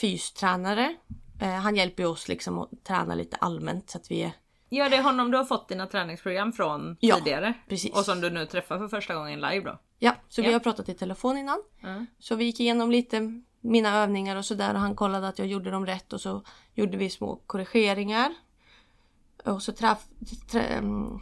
fystränare. 0.01 0.97
Eh, 1.41 1.49
han 1.49 1.77
hjälper 1.77 2.07
oss 2.07 2.29
liksom 2.29 2.59
att 2.59 2.71
träna 2.85 3.15
lite 3.15 3.37
allmänt 3.37 3.91
så 3.91 3.99
att 3.99 4.11
vi 4.11 4.23
är... 4.23 4.33
Ja 4.69 4.89
det 4.89 4.97
är 4.97 5.03
honom 5.03 5.31
du 5.31 5.37
har 5.37 5.45
fått 5.45 5.69
dina 5.69 5.87
träningsprogram 5.87 6.53
från 6.53 6.97
Ja, 7.01 7.17
tidigare. 7.17 7.55
precis. 7.69 7.93
Och 7.97 8.05
som 8.05 8.21
du 8.21 8.31
nu 8.31 8.47
träffar 8.47 8.79
för 8.79 8.89
första 8.89 9.15
gången 9.15 9.41
live 9.41 9.61
då. 9.65 9.79
Ja, 9.99 10.15
så 10.29 10.43
vi 10.43 10.49
Ja. 10.49 10.55
har 10.55 10.61
pratat 10.61 10.89
i 10.89 10.95
telefon 10.95 11.37
innan. 11.39 11.63
Mm. 11.83 12.07
Så 12.19 12.35
vi 12.37 12.45
gick 12.45 12.61
igenom 12.61 12.91
lite 12.91 13.43
mina 13.61 13.97
övningar 13.97 14.37
och 14.37 14.45
sådär 14.45 14.75
och 14.75 14.81
han 14.81 14.97
kollade 14.97 15.29
att 15.29 15.39
jag 15.39 15.49
gjorde 15.49 15.71
dem 15.71 15.87
rätt 15.87 16.13
och 16.13 16.21
så 16.21 16.43
gjorde 16.75 16.97
vi 16.97 17.11
små 17.11 17.37
korrigeringar. 17.47 18.35
Och 19.45 19.63
så 19.63 19.73
träff, 19.73 19.99
trä, 20.51 20.63
mm, 20.63 21.19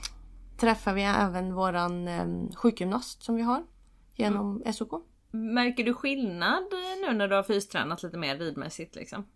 träffade 0.56 0.96
vi 0.96 1.02
även 1.02 1.54
våran 1.54 2.08
um, 2.08 2.52
sjukgymnast 2.54 3.22
som 3.22 3.34
vi 3.34 3.42
har 3.42 3.62
genom 4.14 4.62
SOK. 4.72 4.92
Märker 5.30 5.84
du 5.84 5.94
skillnad 5.94 6.62
eh, 6.72 7.06
nu 7.08 7.14
när 7.14 7.28
du 7.28 7.34
har 7.34 7.42
fystränat 7.42 8.02
lite 8.02 8.16
mer 8.16 8.38
ridmässigt 8.38 8.94
liksom? 8.96 9.26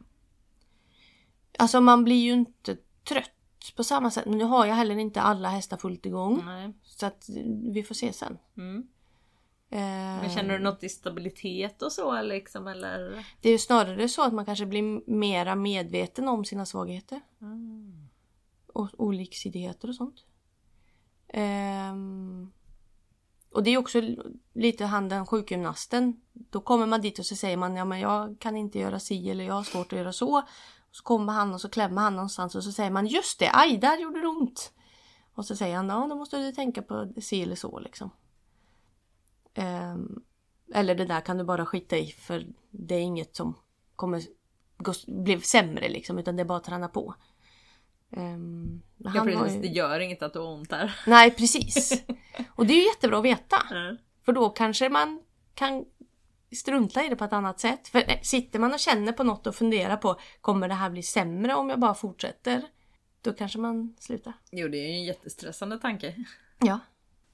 Alltså 1.59 1.81
man 1.81 2.05
blir 2.05 2.25
ju 2.25 2.33
inte 2.33 2.77
trött 3.05 3.31
på 3.77 3.85
samma 3.85 4.11
sätt 4.11 4.27
men 4.27 4.39
nu 4.39 4.45
har 4.45 4.67
jag 4.67 4.75
heller 4.75 4.99
inte 4.99 5.21
alla 5.21 5.49
hästar 5.49 5.77
fullt 5.77 6.07
igång. 6.07 6.43
Nej. 6.47 6.73
Så 6.83 7.07
att 7.07 7.29
eh, 7.29 7.35
vi 7.73 7.83
får 7.83 7.95
se 7.95 8.13
sen. 8.13 8.39
Mm. 8.57 8.89
Eh, 9.71 9.79
Men 10.23 10.31
känner 10.31 10.59
du 10.59 10.65
något 10.65 10.85
i 10.85 10.89
stabilitet 10.89 11.83
och 11.83 11.93
så 11.93 12.23
liksom 12.23 12.67
eller? 12.67 13.27
Det 13.41 13.49
är 13.49 13.53
ju 13.53 13.59
snarare 13.59 14.09
så 14.09 14.23
att 14.23 14.33
man 14.33 14.45
kanske 14.45 14.67
blir 14.67 15.11
mera 15.11 15.55
medveten 15.55 16.29
om 16.29 16.45
sina 16.45 16.67
svagheter. 16.67 17.21
Mm. 17.41 18.09
och 18.67 18.89
oliksidigheter 18.99 19.89
och 19.89 19.95
sånt. 19.95 20.25
Ehm, 21.29 22.53
och 23.55 23.63
det 23.63 23.71
är 23.71 23.79
också 23.79 24.01
lite 24.53 24.85
han 24.85 25.09
den 25.09 25.27
sjukgymnasten. 25.27 26.21
Då 26.33 26.61
kommer 26.61 26.87
man 26.87 27.01
dit 27.01 27.19
och 27.19 27.27
så 27.27 27.37
säger 27.37 27.57
man 27.57 27.77
ja 27.77 27.85
men 27.85 28.01
jag 28.01 28.37
kan 28.41 28.57
inte 28.57 28.79
göra 28.79 28.99
si 28.99 29.31
eller 29.31 29.45
jag 29.45 29.55
har 29.55 29.63
svårt 29.63 29.93
att 29.93 29.99
göra 29.99 30.13
så. 30.13 30.37
Och 30.39 30.97
så 30.97 31.03
kommer 31.03 31.33
han 31.33 31.55
och 31.55 31.61
så 31.61 31.69
klämmer 31.69 32.03
han 32.03 32.17
någonstans 32.17 32.55
och 32.55 32.65
så 32.65 32.73
säger 32.73 32.91
man 32.91 33.07
just 33.07 33.39
det, 33.39 33.51
aj 33.53 33.79
där 33.79 33.99
gjorde 33.99 34.21
det 34.21 34.27
ont. 34.27 34.73
Och 35.35 35.47
så 35.47 35.57
säger 35.57 35.77
han 35.77 35.89
ja 35.89 36.07
då 36.07 36.17
måste 36.17 36.39
du 36.39 36.53
tänka 36.53 36.83
på 36.83 37.13
si 37.21 37.43
eller 37.43 37.57
så 37.57 37.79
liksom. 37.79 38.11
Um, 39.57 40.25
eller 40.75 40.95
det 40.95 41.05
där 41.05 41.21
kan 41.21 41.39
du 41.39 41.45
bara 41.45 41.67
skita 41.67 41.97
i 41.97 42.07
för 42.07 42.47
det 42.71 42.95
är 42.95 43.01
inget 43.01 43.37
som 43.37 43.55
kommer 43.97 44.23
gå, 44.77 44.93
bli 45.07 45.41
sämre 45.41 45.89
liksom 45.89 46.19
utan 46.19 46.37
det 46.37 46.43
är 46.43 46.45
bara 46.45 46.59
att 46.59 46.65
träna 46.65 46.89
på. 46.89 47.15
Ehm, 48.17 48.83
Ja 48.97 49.25
precis, 49.25 49.57
ju- 49.57 49.61
det 49.61 49.69
gör 49.69 50.01
inget 50.01 50.23
att 50.23 50.33
du 50.33 50.39
har 50.39 50.47
ont 50.47 50.73
här. 50.73 51.01
Nej 51.07 51.31
precis. 51.31 52.05
Och 52.55 52.67
det 52.67 52.73
är 52.73 52.77
ju 52.77 52.87
jättebra 52.87 53.19
att 53.19 53.25
veta. 53.25 53.57
Mm. 53.71 53.97
För 54.25 54.33
då 54.33 54.49
kanske 54.51 54.89
man 54.89 55.23
kan 55.55 55.85
strunta 56.57 57.05
i 57.05 57.09
det 57.09 57.17
på 57.17 57.25
ett 57.25 57.33
annat 57.33 57.61
sätt. 57.61 57.89
För 57.89 57.99
eh, 58.11 58.21
sitter 58.23 58.59
man 58.59 58.73
och 58.73 58.79
känner 58.81 59.13
på 59.13 59.25
något 59.25 59.47
och 59.47 59.55
funderar 59.55 59.97
på 59.97 60.17
kommer 60.41 60.69
det 60.69 60.75
här 60.75 60.91
bli 60.91 61.03
sämre 61.03 61.55
om 61.55 61.69
jag 61.71 61.81
bara 61.81 61.95
fortsätter? 61.95 62.63
Då 63.23 63.33
kanske 63.33 63.59
man 63.59 63.97
slutar. 64.01 64.33
Jo, 64.51 64.69
det 64.69 64.77
är 64.77 64.89
ju 64.89 64.95
en 64.95 65.05
jättestressande 65.05 65.79
tanke. 65.79 66.15
Ja. 66.59 66.79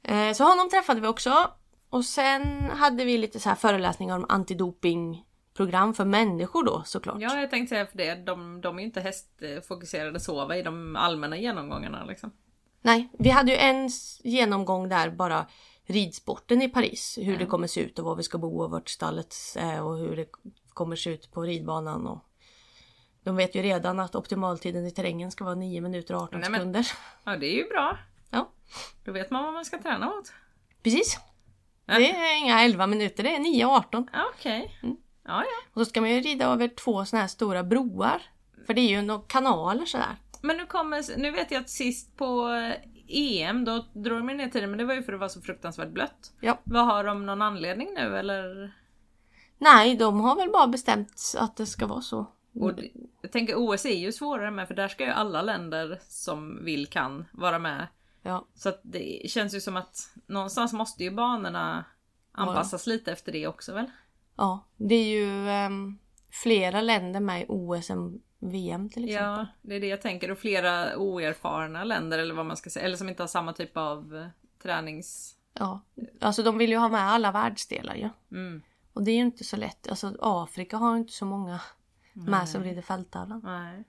Eh, 0.03 0.33
så 0.33 0.45
honom 0.45 0.71
träffade 0.71 1.01
vi 1.01 1.07
också. 1.07 1.51
Och 1.91 2.05
sen 2.05 2.71
hade 2.71 3.05
vi 3.05 3.19
lite 3.19 3.41
så 3.41 3.49
här 3.49 3.57
föreläsningar 3.57 4.17
om 4.17 4.27
antidopingprogram 5.59 5.95
för 5.95 6.05
människor 6.05 6.65
då 6.65 6.83
såklart. 6.87 7.17
Ja, 7.21 7.41
jag 7.41 7.51
tänkte 7.51 7.75
säga 7.75 7.87
för 7.87 7.97
det. 7.99 8.15
De, 8.15 8.61
de 8.61 8.77
är 8.77 8.81
ju 8.81 8.87
inte 8.87 9.01
hästfokuserade 9.01 10.21
så 10.21 10.47
va, 10.47 10.57
i 10.57 10.63
de 10.63 10.97
allmänna 10.97 11.37
genomgångarna 11.37 12.05
liksom. 12.05 12.33
Nej, 12.83 13.09
vi 13.19 13.31
hade 13.31 13.53
ju 13.53 13.57
en 13.59 13.89
genomgång 14.25 14.89
där 14.89 15.11
bara 15.11 15.47
ridsporten 15.87 16.63
i 16.63 16.69
Paris. 16.69 17.19
Hur 17.23 17.39
det 17.39 17.47
kommer 17.47 17.67
se 17.67 17.81
ut 17.81 17.99
och 17.99 18.05
var 18.05 18.17
vi 18.17 18.23
ska 18.23 18.39
bo 18.39 18.61
och 18.63 18.71
vart 18.71 18.89
stallet 18.89 19.35
är 19.57 19.83
och 19.83 19.99
hur 19.99 20.17
det 20.17 20.29
kommer 20.75 20.97
se 20.97 21.11
ut 21.11 21.33
på 21.33 21.43
ridbanan. 21.43 22.07
Och 22.07 22.25
de 23.25 23.37
vet 23.37 23.55
ju 23.55 23.63
redan 23.63 24.01
att 24.01 24.15
optimaltiden 24.15 24.87
i 24.87 24.91
terrängen 24.91 25.31
ska 25.31 25.45
vara 25.45 25.55
9 25.55 25.81
minuter 25.81 26.15
och 26.15 26.23
18 26.23 26.41
Nej, 26.41 26.51
men- 26.51 26.61
sekunder. 26.61 26.87
Ja, 27.25 27.37
det 27.37 27.47
är 27.47 27.57
ju 27.57 27.69
bra. 27.69 27.99
Ja, 28.31 28.51
Då 29.05 29.13
vet 29.13 29.31
man 29.31 29.45
vad 29.45 29.53
man 29.53 29.65
ska 29.65 29.79
träna 29.83 30.07
mot. 30.07 30.33
precis. 30.83 31.19
Det 31.87 32.11
är 32.11 32.39
inga 32.39 32.61
11 32.61 32.87
minuter, 32.87 33.23
det 33.23 33.35
är 33.35 33.39
9 33.39 33.65
och 33.67 33.73
18. 33.73 34.09
Ja, 34.13 34.25
okej. 34.35 34.79
Mm. 34.83 34.97
Ja, 35.29 35.43
ja. 35.43 35.67
Och 35.75 35.81
då 35.81 35.85
ska 35.85 36.01
man 36.01 36.11
ju 36.11 36.21
rida 36.21 36.47
över 36.47 36.69
två 36.69 37.05
såna 37.05 37.21
här 37.23 37.29
stora 37.29 37.63
broar. 37.65 38.23
För 38.67 38.75
det 38.75 38.81
är 38.81 38.89
ju 38.89 39.03
några 39.03 39.23
kanaler 39.27 39.85
sådär. 39.85 40.17
Men 40.41 40.57
nu 40.57 40.67
kommer, 40.67 41.19
nu 41.19 41.31
vet 41.31 41.51
jag 41.51 41.61
att 41.61 41.71
sist 41.71 42.17
på 42.17 42.49
EM 43.09 43.65
då 43.65 43.85
drog 43.93 44.19
de 44.19 44.27
ner 44.37 44.49
tiden 44.49 44.71
men 44.71 44.79
det 44.79 44.85
var 44.85 44.95
ju 44.95 45.03
för 45.03 45.13
att 45.13 45.17
det 45.19 45.21
var 45.21 45.29
så 45.29 45.41
fruktansvärt 45.41 45.89
blött. 45.89 46.33
Ja. 46.41 46.59
Vad 46.65 46.87
har 46.87 47.05
de 47.05 47.27
någon 47.27 47.43
anledning 47.43 47.89
nu 47.95 48.17
eller? 48.19 48.73
Nej, 49.59 49.97
de 49.97 50.21
har 50.21 50.37
väl 50.37 50.51
bara 50.51 50.67
bestämt 50.67 51.35
att 51.39 51.57
det 51.57 51.67
ska 51.67 51.87
vara 51.87 52.01
så. 52.01 52.27
Och 52.55 52.75
det- 52.75 52.91
jag 53.23 53.33
tänker 53.33 53.55
OS 53.57 53.87
är 53.87 53.97
ju 53.97 54.13
svårare 54.13 54.51
med 54.51 54.69
för 54.69 54.75
där 54.75 54.89
ska 54.89 55.05
ju 55.05 55.11
alla 55.11 55.43
länder 55.43 55.99
som 56.09 56.65
vill 56.65 56.87
kan 56.87 57.25
vara 57.33 57.59
med. 57.59 57.87
Ja, 58.23 58.47
Så 58.55 58.73
det 58.83 59.31
känns 59.31 59.55
ju 59.55 59.61
som 59.61 59.77
att 59.77 60.11
någonstans 60.27 60.73
måste 60.73 61.05
ju 61.05 61.11
banorna 61.11 61.85
anpassas 62.33 62.87
lite 62.87 63.13
efter 63.13 63.33
det 63.33 63.47
också 63.47 63.75
väl? 63.75 63.91
Ja. 64.39 64.65
det 64.77 64.95
är 64.95 65.05
ju 65.05 65.49
ehm, 65.49 65.99
flera 66.31 66.81
länder 66.81 67.21
med 67.21 67.43
i 67.43 67.47
OS 67.49 67.91
än 67.91 68.23
VM 68.39 68.89
till 68.89 69.05
exempel. 69.05 69.25
Ja, 69.39 69.47
det 69.63 69.75
är 69.77 69.81
det 69.81 69.87
jag 69.87 70.03
tänker. 70.03 70.31
Och 70.31 70.39
flera 70.39 70.97
oerfarna 70.97 71.85
länder 71.85 72.19
eller 72.19 72.35
vad 72.35 72.47
man 72.47 72.57
ska 72.57 72.71
säga. 72.71 72.85
Eller 72.85 72.97
som 72.97 73.09
inte 73.09 73.23
har 73.23 73.29
samma 73.29 73.53
typ 73.53 73.77
av 73.77 74.17
eh, 74.17 74.27
tränings... 74.63 75.35
Ja, 75.55 75.81
alltså 76.21 76.43
de 76.43 76.59
vill 76.59 76.71
ju 76.71 76.77
ha 76.77 76.89
med 76.89 77.01
alla 77.01 77.33
världsdelar 77.33 77.95
ju. 77.95 78.09
Mm. 78.33 78.63
Och 78.93 79.03
det 79.03 79.11
är 79.11 79.15
ju 79.17 79.23
inte 79.23 79.45
så 79.45 79.57
lätt. 79.57 79.89
Alltså 79.89 80.17
Afrika 80.21 80.77
har 80.77 80.93
ju 80.93 80.99
inte 80.99 81.13
så 81.13 81.25
många 81.25 81.61
med 82.13 82.49
som 82.49 82.63
rider 82.63 82.83
fälttävlan. 82.83 83.41
Nej. 83.45 83.85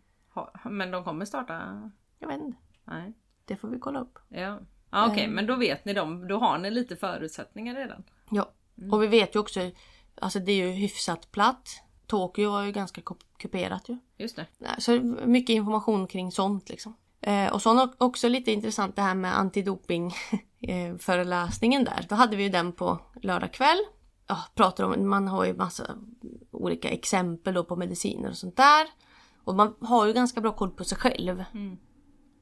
Men 0.63 0.91
de 0.91 1.03
kommer 1.03 1.25
starta? 1.25 1.91
Jag 2.20 2.27
vet 2.27 2.41
inte. 2.41 2.58
Nej. 2.84 3.13
Det 3.46 3.56
får 3.56 3.68
vi 3.68 3.79
kolla 3.79 4.00
upp. 4.00 4.20
Ja. 4.29 4.60
ja 4.91 5.08
Okej, 5.08 5.24
Eh. 5.24 5.29
men 5.29 5.46
då 5.46 5.56
vet 5.56 5.86
ni 5.86 5.94
dem. 5.94 6.27
Då 6.27 6.38
har 6.38 6.58
ni 6.58 6.72
lite 6.72 6.96
förutsättningar 6.96 7.75
redan. 7.75 8.03
Ja. 8.29 8.51
Och 8.91 9.03
vi 9.03 9.08
vet 9.08 9.36
ju 9.36 9.39
också, 9.39 9.72
alltså 10.21 10.39
det 10.39 10.51
är 10.51 10.67
ju 10.67 10.71
hyfsat 10.71 11.31
platt. 11.31 11.69
Tokyo 12.07 12.51
var 12.51 12.63
ju 12.63 12.71
ganska 12.71 13.01
kup- 13.01 13.38
kuperat 13.38 13.89
ju. 13.89 13.97
Just 14.17 14.35
det. 14.35 14.47
Så 14.77 14.99
mycket 15.25 15.53
information 15.53 16.07
kring 16.07 16.31
sånt 16.31 16.69
liksom. 16.69 16.95
Eh, 17.21 17.53
och 17.53 17.61
så 17.61 17.89
också 17.97 18.29
lite 18.29 18.51
intressant 18.51 18.95
det 18.95 19.01
här 19.01 19.15
med 19.15 19.38
antidoping 19.38 20.13
eh, 20.61 20.97
föreläsningen 20.97 21.83
där. 21.83 22.05
Då 22.09 22.15
hade 22.15 22.35
vi 22.35 22.43
ju 22.43 22.49
den 22.49 22.71
på 22.71 22.99
lördag 23.21 23.53
kväll. 23.53 23.79
Ja, 24.27 24.38
pratar 24.55 24.83
om, 24.83 25.09
man 25.09 25.27
har 25.27 25.45
ju 25.45 25.53
massa 25.53 25.95
olika 26.51 26.89
exempel 26.89 27.53
då 27.53 27.63
på 27.63 27.75
mediciner 27.75 28.29
och 28.29 28.38
sånt 28.38 28.57
där. 28.57 28.88
Och 29.43 29.55
man 29.55 29.75
har 29.81 30.05
ju 30.05 30.13
ganska 30.13 30.41
bra 30.41 30.51
koll 30.51 30.71
på 30.71 30.83
sig 30.83 30.97
själv. 30.97 31.43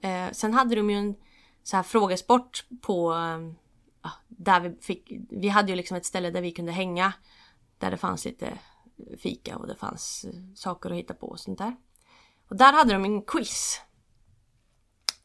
Eh, 0.02 0.32
sen 0.32 0.54
hade 0.54 0.76
de 0.76 0.90
ju 0.90 0.98
en 0.98 1.16
så 1.64 1.76
här 1.76 1.84
frågesport 1.84 2.66
på 2.82 3.14
eh, 3.14 4.12
där 4.28 4.60
vi 4.60 4.76
fick, 4.82 5.12
vi 5.30 5.48
hade 5.48 5.70
ju 5.70 5.76
liksom 5.76 5.98
ett 5.98 6.06
ställe 6.06 6.32
där 6.32 6.42
vi 6.42 6.52
kunde 6.52 6.72
hänga. 6.72 7.14
Där 7.78 7.92
det 7.92 7.98
fanns 7.98 8.26
lite 8.26 8.58
fika 9.18 9.58
och 9.58 9.68
det 9.68 9.76
fanns 9.76 10.26
eh, 10.28 10.40
saker 10.56 10.90
att 10.90 10.98
hitta 10.98 11.14
på 11.14 11.28
och 11.28 11.40
sånt 11.40 11.58
där. 11.58 11.76
Och 12.50 12.56
där 12.56 12.74
hade 12.74 12.94
de 12.94 13.06
en 13.06 13.22
quiz. 13.22 13.82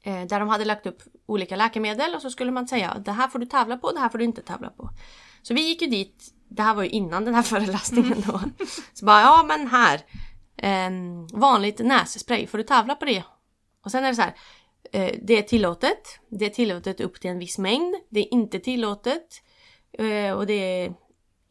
Eh, 0.02 0.26
där 0.26 0.40
de 0.40 0.48
hade 0.48 0.64
lagt 0.64 0.86
upp 0.86 1.02
olika 1.26 1.56
läkemedel 1.56 2.14
och 2.14 2.22
så 2.22 2.30
skulle 2.30 2.50
man 2.50 2.68
säga 2.68 2.98
det 2.98 3.12
här 3.12 3.28
får 3.28 3.38
du 3.38 3.46
tävla 3.46 3.76
på, 3.76 3.92
det 3.92 4.00
här 4.00 4.08
får 4.08 4.18
du 4.18 4.24
inte 4.24 4.42
tävla 4.42 4.70
på. 4.70 4.90
Så 5.42 5.54
vi 5.54 5.68
gick 5.68 5.82
ju 5.82 5.88
dit, 5.88 6.34
det 6.48 6.62
här 6.62 6.74
var 6.74 6.82
ju 6.82 6.88
innan 6.88 7.24
den 7.24 7.34
här 7.34 7.42
föreläsningen 7.52 8.22
då. 8.26 8.40
Så 8.92 9.04
bara 9.04 9.20
ja 9.20 9.44
men 9.48 9.66
här, 9.66 10.00
eh, 10.56 10.90
vanligt 11.32 11.78
nässpray, 11.78 12.46
får 12.46 12.58
du 12.58 12.64
tävla 12.64 12.94
på 12.94 13.04
det? 13.04 13.24
Och 13.84 13.90
sen 13.90 14.04
är 14.04 14.08
det 14.08 14.14
så 14.14 14.22
här, 14.22 14.34
eh, 14.92 15.18
det 15.22 15.38
är 15.38 15.42
tillåtet, 15.42 16.20
det 16.28 16.44
är 16.44 16.50
tillåtet 16.50 17.00
upp 17.00 17.20
till 17.20 17.30
en 17.30 17.38
viss 17.38 17.58
mängd, 17.58 17.94
det 18.08 18.20
är 18.20 18.34
inte 18.34 18.58
tillåtet 18.58 19.42
och 20.36 20.46
det 20.46 20.52
är 20.52 20.94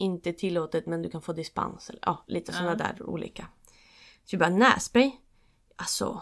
inte 0.02 0.34
tillåtet 0.34 0.86
men 0.86 1.02
du 1.02 1.10
kan 1.10 1.22
få 1.22 1.34
dispens. 1.34 1.90
Eller, 1.90 2.00
ja, 2.06 2.24
lite 2.28 2.54
sådana 2.54 2.76
där 2.76 2.96
olika. 3.10 3.48
Så 4.24 4.30
vi 4.32 4.38
bara 4.38 4.50
nässpray, 4.50 5.12
alltså 5.76 6.22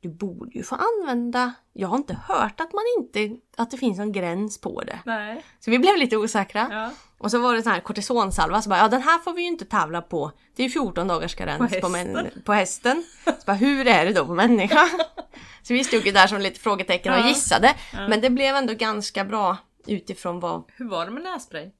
du 0.00 0.08
borde 0.08 0.50
ju 0.58 0.62
få 0.62 0.76
använda. 0.76 1.52
Jag 1.72 1.88
har 1.88 1.96
inte 1.96 2.14
hört 2.28 2.60
att 2.60 2.72
man 2.72 2.82
inte, 2.98 3.36
att 3.56 3.70
det 3.70 3.76
finns 3.76 3.98
en 3.98 4.12
gräns 4.12 4.60
på 4.60 4.80
det. 4.82 4.98
Nej. 5.04 5.44
Så 5.60 5.70
vi 5.70 5.78
blev 5.78 5.96
lite 5.96 6.16
osäkra. 6.16 6.68
Ja. 6.70 6.90
Och 7.18 7.30
så 7.30 7.38
var 7.38 7.54
det 7.54 7.62
sån 7.62 7.72
här 7.72 7.80
kortisonsalva, 7.80 8.62
så 8.62 8.70
bara, 8.70 8.78
ja 8.78 8.88
den 8.88 9.02
här 9.02 9.18
får 9.18 9.32
vi 9.32 9.42
ju 9.42 9.48
inte 9.48 9.64
tävla 9.64 10.02
på. 10.02 10.32
Det 10.56 10.64
är 10.64 10.68
14 10.68 11.08
dagars 11.08 11.34
karens 11.34 11.58
På 11.74 11.80
på, 11.80 11.88
män- 11.88 12.42
på 12.44 12.52
hästen. 12.52 13.04
Så 13.24 13.32
bara, 13.46 13.56
hur 13.56 13.86
är 13.86 14.04
det 14.06 14.12
då 14.12 14.26
på 14.26 14.34
människa? 14.34 14.88
så 15.62 15.74
vi 15.74 15.84
stod 15.84 16.06
ju 16.06 16.12
där 16.12 16.26
som 16.26 16.40
lite 16.40 16.60
frågetecken 16.60 17.12
och 17.12 17.18
Ja. 17.20 17.28
gissade. 17.28 17.74
Men 18.08 18.20
det 18.20 18.30
blev 18.30 18.56
ändå 18.56 18.74
ganska 18.74 19.24
bra 19.24 19.56
utifrån 19.86 20.40
vad... 20.40 20.62
Hur 20.76 20.88
var 20.88 21.04
det 21.04 21.10
med 21.10 21.22
nässpray? 21.22 21.70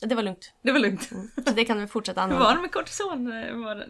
Det 0.00 0.14
var 0.14 0.22
lugnt. 0.22 0.52
Det 0.62 0.72
var 0.72 0.78
lugnt. 0.78 1.02
Så 1.46 1.52
det 1.54 1.64
kan 1.64 1.80
vi 1.80 1.86
fortsätta 1.86 2.20
Hur 2.20 2.28
var 2.28 2.34
använda. 2.34 2.54
det 2.54 2.62
med 2.62 2.72
kortison? 2.72 3.26
Var 3.64 3.74
det... 3.74 3.88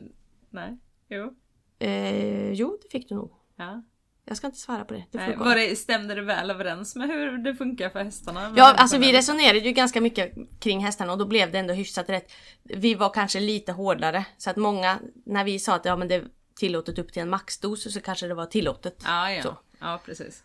Nej. 0.51 0.79
Jo. 1.09 1.35
Eh, 1.79 2.53
jo, 2.53 2.79
det 2.83 2.89
fick 2.89 3.09
du 3.09 3.15
nog. 3.15 3.33
Ja. 3.57 3.83
Jag 4.25 4.37
ska 4.37 4.47
inte 4.47 4.59
svara 4.59 4.85
på 4.85 4.95
det. 4.95 5.05
det 5.11 5.19
Nej. 5.19 5.37
Var 5.37 5.55
det, 5.55 5.77
stämde 5.77 6.15
det 6.15 6.23
väl 6.23 6.51
överens 6.51 6.97
med 6.97 7.09
hur 7.09 7.39
det 7.39 7.55
funkar 7.55 7.91
för 7.91 8.05
hästarna? 8.05 8.55
Ja, 8.57 8.75
alltså 8.75 8.99
vi 8.99 9.13
resonerade 9.13 9.59
ju 9.59 9.73
ganska 9.73 10.01
mycket 10.01 10.35
kring 10.61 10.85
hästarna 10.85 11.13
och 11.13 11.19
då 11.19 11.27
blev 11.27 11.53
det 11.53 11.59
ändå 11.59 11.75
hyfsat 11.75 12.11
rätt. 12.11 12.33
Vi 12.63 12.95
var 12.95 13.11
kanske 13.11 13.41
lite 13.41 13.73
hårdare 13.73 14.25
så 14.39 14.51
att 14.51 14.57
många, 14.57 14.99
när 15.27 15.45
vi 15.45 15.59
sa 15.59 15.75
att 15.75 15.85
ja, 15.85 15.97
men 15.97 16.09
det 16.09 16.15
är 16.15 16.25
tillåtet 16.57 16.99
upp 16.99 17.13
till 17.13 17.23
en 17.23 17.31
maxdos 17.31 17.93
så 17.93 18.01
kanske 18.01 18.29
det 18.29 18.35
var 18.35 18.47
tillåtet. 18.47 19.03
Ja, 19.05 19.33
ja. 19.33 19.43
Så. 19.43 19.57
Ja, 19.81 20.01
precis. 20.05 20.43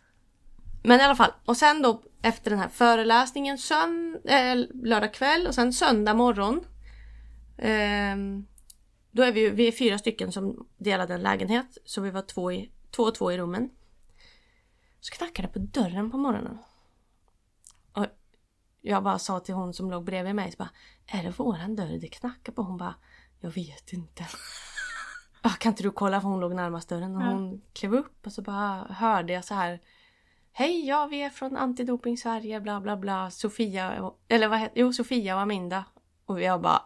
Men 0.84 1.00
i 1.00 1.04
alla 1.04 1.16
fall, 1.16 1.32
och 1.46 1.58
sen 1.58 1.82
då 1.82 2.04
efter 2.22 2.50
den 2.52 2.60
här 2.60 2.70
föreläsningen 2.70 3.58
sönd 3.58 4.16
äh, 4.26 4.56
lördag 4.84 5.14
kväll 5.14 5.48
och 5.48 5.56
sen 5.56 5.74
söndag 5.74 6.14
morgon. 6.14 6.66
ehm, 7.58 8.46
då 9.12 9.24
är 9.24 9.32
vi, 9.32 9.50
vi 9.50 9.68
är 9.68 9.72
fyra 9.72 9.98
stycken 9.98 10.32
som 10.32 10.68
delade 10.78 11.14
en 11.14 11.22
lägenhet 11.24 11.78
så 11.86 12.02
vi 12.02 12.10
var 12.12 12.22
två, 12.22 12.52
i, 12.52 12.72
två 12.92 13.04
och 13.04 13.16
två 13.16 13.32
i 13.32 13.38
rummen. 13.38 13.70
Så 15.00 15.14
knackade 15.14 15.48
det 15.48 15.54
på 15.54 15.60
dörren 15.60 16.12
på 16.12 16.18
morgonen. 16.18 16.58
Och 17.94 18.06
jag 18.82 19.04
bara 19.04 19.20
sa 19.20 19.40
till 19.40 19.54
hon 19.56 19.74
som 19.74 19.92
låg 19.92 20.04
bredvid 20.04 20.36
mig, 20.36 20.52
så 20.52 20.58
bara, 20.58 20.70
är 21.08 21.24
det 21.24 21.30
våran 21.40 21.76
dörr 21.76 22.00
det 22.02 22.08
knackar 22.08 22.54
på? 22.54 22.62
Hon 22.62 22.78
bara, 22.78 22.96
jag 23.40 23.50
vet 23.50 23.94
inte. 23.94 24.26
"Ah, 25.42 25.50
kan 25.50 25.72
inte 25.72 25.84
du 25.84 25.92
kolla? 25.92 26.22
För 26.22 26.28
hon 26.28 26.40
låg 26.40 26.56
närmast 26.56 26.90
dörren 26.90 27.16
och 27.16 27.24
hon 27.24 27.62
klev 27.74 27.96
upp 27.96 28.26
och 28.26 28.34
så 28.34 28.42
bara 28.42 28.88
hörde 28.94 29.34
jag 29.34 29.46
så 29.46 29.54
här 29.54 29.80
Hej, 30.56 30.88
ja 30.88 31.08
vi 31.12 31.22
är 31.22 31.30
från 31.30 31.58
Antidoping 31.58 32.18
Sverige, 32.18 32.62
bla 32.62 32.82
bla 32.82 32.98
bla, 32.98 33.32
Sofia, 33.32 34.04
och- 34.04 34.20
eller 34.28 34.48
vad 34.48 34.60
heter, 34.60 34.80
jo 34.80 34.94
Sofia 34.94 35.36
och 35.36 35.42
Aminda. 35.42 35.86
Och 36.26 36.42
jag 36.42 36.62
bara... 36.62 36.82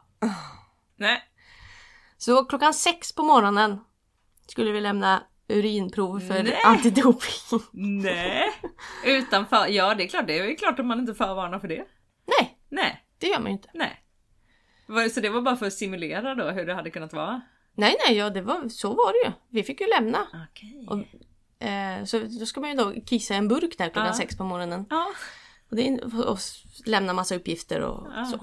Nej. 0.95 1.23
Så 2.17 2.45
klockan 2.45 2.73
sex 2.73 3.15
på 3.15 3.23
morgonen 3.23 3.79
skulle 4.47 4.71
vi 4.71 4.81
lämna 4.81 5.23
urinprov 5.47 6.19
för 6.19 6.43
Nej. 6.43 6.61
antidoping. 6.65 7.59
Nej. 7.71 8.49
Utanför. 9.05 9.67
Ja, 9.67 9.95
det 9.95 10.03
är 10.03 10.07
klart. 10.07 10.27
Det 10.27 10.39
är 10.39 10.45
ju 10.45 10.55
klart 10.55 10.79
att 10.79 10.85
man 10.85 10.99
inte 10.99 11.13
förvarnar 11.13 11.59
för 11.59 11.67
det. 11.67 11.87
Nej, 12.25 12.57
Nej. 12.69 13.03
det 13.17 13.27
gör 13.27 13.39
man 13.39 13.47
ju 13.47 13.51
inte. 13.53 13.69
Nej. 13.73 14.03
Så 15.09 15.19
det 15.21 15.29
var 15.29 15.41
bara 15.41 15.55
för 15.55 15.65
att 15.67 15.73
simulera 15.73 16.35
då 16.35 16.49
hur 16.49 16.65
det 16.65 16.73
hade 16.73 16.89
kunnat 16.89 17.13
vara? 17.13 17.41
Nej, 17.75 17.95
nej, 18.07 18.17
ja, 18.17 18.29
det 18.29 18.41
var, 18.41 18.69
så 18.69 18.89
var 18.93 19.13
det 19.23 19.27
ju. 19.29 19.33
Vi 19.49 19.63
fick 19.63 19.81
ju 19.81 19.87
lämna. 19.87 20.27
Okej. 20.51 20.87
Och, 20.89 20.97
eh, 21.59 22.03
så 22.05 22.19
då 22.39 22.45
ska 22.45 22.61
man 22.61 22.69
ju 22.69 22.75
då 22.75 22.93
kissa 23.05 23.33
i 23.33 23.37
en 23.37 23.47
burk 23.47 23.77
där 23.77 23.89
klockan 23.89 24.05
Ja. 24.07 24.13
sex 24.13 24.37
på 24.37 24.43
morgonen. 24.43 24.85
Ja. 24.89 25.07
Och, 25.69 25.75
det, 25.75 25.87
är- 25.87 26.29
och 26.29 26.39
lämna 26.85 27.13
massa 27.13 27.35
uppgifter 27.35 27.81
och 27.81 28.07
Ja. 28.15 28.25
så. 28.25 28.35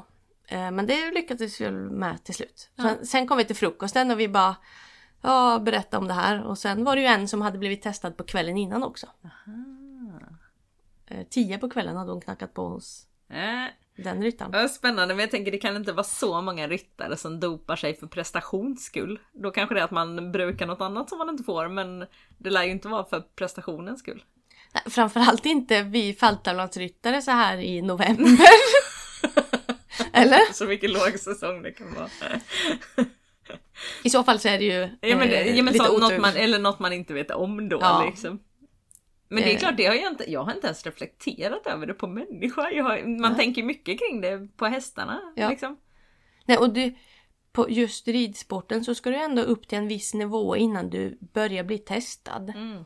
Eh, 0.55 0.71
Men 0.71 0.87
det 0.87 1.11
lyckades 1.11 1.61
vi 1.61 1.71
med 1.71 2.25
till 2.25 2.35
slut. 2.35 2.71
Sen, 2.77 3.07
sen 3.07 3.27
kom 3.29 3.39
vi 3.39 3.45
till 3.45 3.57
frukosten 3.57 4.11
och 4.11 4.21
vi 4.21 4.29
bara 4.29 4.57
ja, 5.23 5.59
berätta 5.59 5.99
om 5.99 6.09
det 6.09 6.15
här. 6.15 6.43
Och 6.43 6.59
sen 6.59 6.85
var 6.85 6.97
det 6.97 7.03
ju 7.03 7.09
en 7.09 7.29
som 7.29 7.43
hade 7.43 7.59
blivit 7.59 7.83
testad 7.83 8.17
på 8.17 8.25
kvällen 8.25 8.57
innan 8.59 8.83
också. 8.83 9.07
Eh, 11.07 11.27
Tio 11.31 11.59
på 11.59 11.71
kvällen 11.71 11.97
hade 11.97 12.13
hon 12.13 12.21
knackat 12.21 12.55
på 12.55 12.63
oss. 12.63 13.07
Den 13.97 14.23
ryttaren. 14.23 14.69
Spännande, 14.69 15.15
men 15.15 15.21
jag 15.23 15.31
tänker 15.31 15.53
det 15.53 15.59
kan 15.59 15.77
inte 15.77 15.93
vara 15.93 16.05
så 16.05 16.41
många 16.41 16.69
ryttare 16.69 17.17
som 17.17 17.41
dopar 17.41 17.77
sig 17.77 17.95
för 17.97 18.07
prestations 18.07 18.85
skull. 18.85 19.19
Då 19.33 19.51
kanske 19.51 19.75
det 19.75 19.81
är 19.81 19.85
att 19.85 19.91
man 19.91 20.33
brukar 20.33 20.67
något 20.67 20.81
annat 20.81 21.09
som 21.09 21.19
man 21.19 21.29
inte 21.29 21.43
får, 21.45 21.69
men 21.69 22.07
det 22.39 22.51
lär 22.51 22.65
ju 22.65 22.71
inte 22.71 22.89
vara 22.89 23.05
för 23.05 23.21
prestationens 23.21 24.01
skull. 24.01 24.23
Nej, 24.75 24.83
framförallt 24.87 25.47
inte 25.47 25.83
vi 25.83 26.13
fälttävlansryttare 26.15 27.23
så 27.23 27.31
här 27.31 27.59
i 27.59 27.83
november. 27.83 28.39
Eller? 30.13 30.53
Så 30.53 30.65
mycket 30.67 30.91
lågsäsong 30.91 31.63
det 31.63 31.73
kan 31.73 31.95
vara. 31.95 32.09
I 34.03 34.11
så 34.11 34.25
fall 34.25 34.39
så 34.39 34.49
är 34.49 34.59
det 34.59 34.65
ju 34.65 34.89
Ja, 35.01 35.17
men, 35.17 35.29
eh, 35.29 35.57
ja, 35.57 35.63
men 35.63 35.73
lite 35.73 35.85
så, 35.85 35.97
otur. 35.97 36.01
något 36.01 36.21
man, 36.21 36.37
eller 36.37 36.59
något 36.59 36.79
man 36.79 36.93
inte 36.93 37.15
vet 37.15 37.31
om 37.31 37.69
då 37.69 37.79
Ja. 37.81 38.05
liksom. 38.11 38.39
Men 39.35 39.43
det 39.43 39.51
är 39.51 39.55
Eh. 39.55 39.59
klart, 39.59 39.77
det 39.77 39.87
har 39.87 39.95
jag 39.95 40.13
inte, 40.13 40.31
jag 40.31 40.45
har 40.45 40.53
inte 40.53 40.67
ens 40.67 40.87
reflekterat 40.87 41.67
över 41.67 41.87
det 41.87 41.95
på 41.95 42.07
människa. 42.07 42.63
Har, 42.63 43.21
man 43.21 43.33
Nej. 43.33 43.37
tänker 43.37 43.63
mycket 43.63 43.99
kring 43.99 44.21
det 44.21 44.49
på 44.57 44.67
hästarna. 44.67 45.33
Ja. 45.37 45.51
Liksom. 45.51 45.77
Nej, 46.45 46.59
och 46.59 46.73
du, 46.73 46.95
på 47.53 47.71
just 47.71 48.09
ridsporten 48.09 48.85
så 48.85 48.95
ska 48.95 49.11
du 49.11 49.17
ändå 49.17 49.43
upp 49.43 49.69
till 49.69 49.79
en 49.79 49.89
viss 49.89 50.15
nivå 50.15 50.57
innan 50.57 50.91
du 50.91 51.19
börjar 51.21 51.65
bli 51.65 51.79
testad. 51.79 52.51
Mm. 52.57 52.85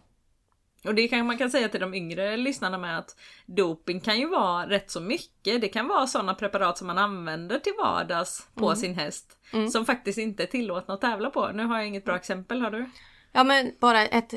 Och 0.85 0.95
det 0.95 1.09
kan 1.09 1.27
man 1.27 1.39
kan 1.39 1.51
säga 1.51 1.69
till 1.69 1.81
de 1.81 1.95
yngre 1.95 2.37
lyssnarna 2.37 2.79
med 2.79 2.99
att 2.99 3.17
doping 3.47 4.01
kan 4.01 4.19
ju 4.19 4.29
vara 4.29 4.69
rätt 4.69 4.91
så 4.91 5.01
mycket. 5.01 5.61
Det 5.61 5.69
kan 5.69 5.89
vara 5.89 6.07
sådana 6.07 6.35
preparat 6.35 6.79
som 6.79 6.87
man 6.87 6.99
använder 6.99 7.59
till 7.59 7.73
vardags 7.79 8.49
på 8.55 8.77
sin 8.77 8.95
häst. 8.95 9.37
Mm. 9.53 9.69
Som 9.69 9.87
faktiskt 9.87 10.19
inte 10.19 10.43
är 10.43 10.47
tillåtna 10.47 10.95
att 10.95 11.01
tävla 11.01 11.31
på. 11.31 11.51
Nu 11.55 11.65
har 11.65 11.77
jag 11.77 11.87
inget 11.87 12.05
bra 12.05 12.17
exempel, 12.17 12.63
har 12.63 12.71
du? 12.71 12.87
Ja 13.33 13.45
men 13.45 13.73
bara 13.81 14.07
ett 14.07 14.35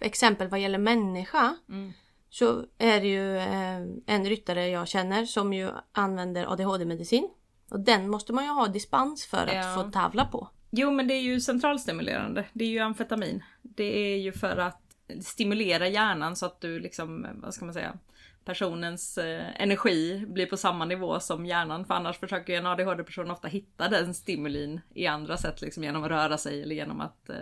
exempel 0.00 0.48
vad 0.48 0.60
gäller 0.60 0.78
människa. 0.78 1.56
Mm. 1.68 1.92
Så 2.30 2.64
är 2.78 3.00
det 3.00 3.06
ju 3.06 3.36
eh, 3.36 3.76
en 4.06 4.24
ryttare 4.24 4.68
jag 4.68 4.88
känner 4.88 5.24
som 5.24 5.52
ju 5.52 5.70
använder 5.92 6.52
ADHD-medicin. 6.52 7.28
Och 7.70 7.80
den 7.80 8.10
måste 8.10 8.32
man 8.32 8.44
ju 8.44 8.50
ha 8.50 8.66
dispens 8.68 9.26
för 9.26 9.46
att 9.46 9.54
Ja. 9.54 9.74
få 9.84 9.90
tävla 9.90 10.24
på. 10.24 10.48
Jo 10.70 10.90
men 10.90 11.08
det 11.08 11.14
är 11.14 11.20
ju 11.22 11.40
centralstimulerande. 11.40 12.44
Det 12.52 12.64
är 12.64 12.68
ju 12.68 12.78
amfetamin. 12.78 13.44
Det 13.62 13.98
är 14.14 14.18
ju 14.18 14.32
för 14.32 14.56
att 14.56 14.80
stimulera 15.22 15.88
hjärnan 15.88 16.36
så 16.36 16.46
att 16.46 16.60
du 16.60 16.80
liksom, 16.80 17.26
vad 17.34 17.54
ska 17.54 17.64
man 17.64 17.74
säga, 17.74 17.98
personens 18.44 19.18
eh, 19.18 19.62
energi 19.62 20.26
blir 20.28 20.46
på 20.46 20.56
samma 20.56 20.84
nivå 20.84 21.20
som 21.20 21.46
hjärnan. 21.46 21.84
För 21.84 21.94
annars 21.94 22.18
försöker 22.18 22.52
ju 22.52 22.58
en 22.58 22.66
ADHD-person 22.66 23.30
ofta 23.30 23.48
hitta 23.48 23.88
den 23.88 24.14
stimulin 24.14 24.80
i 24.94 25.06
andra 25.06 25.36
sätt, 25.36 25.60
liksom 25.62 25.84
genom 25.84 26.04
att 26.04 26.10
röra 26.10 26.38
sig 26.38 26.62
eller 26.62 26.74
genom 26.74 27.00
att 27.00 27.28
eh, 27.30 27.36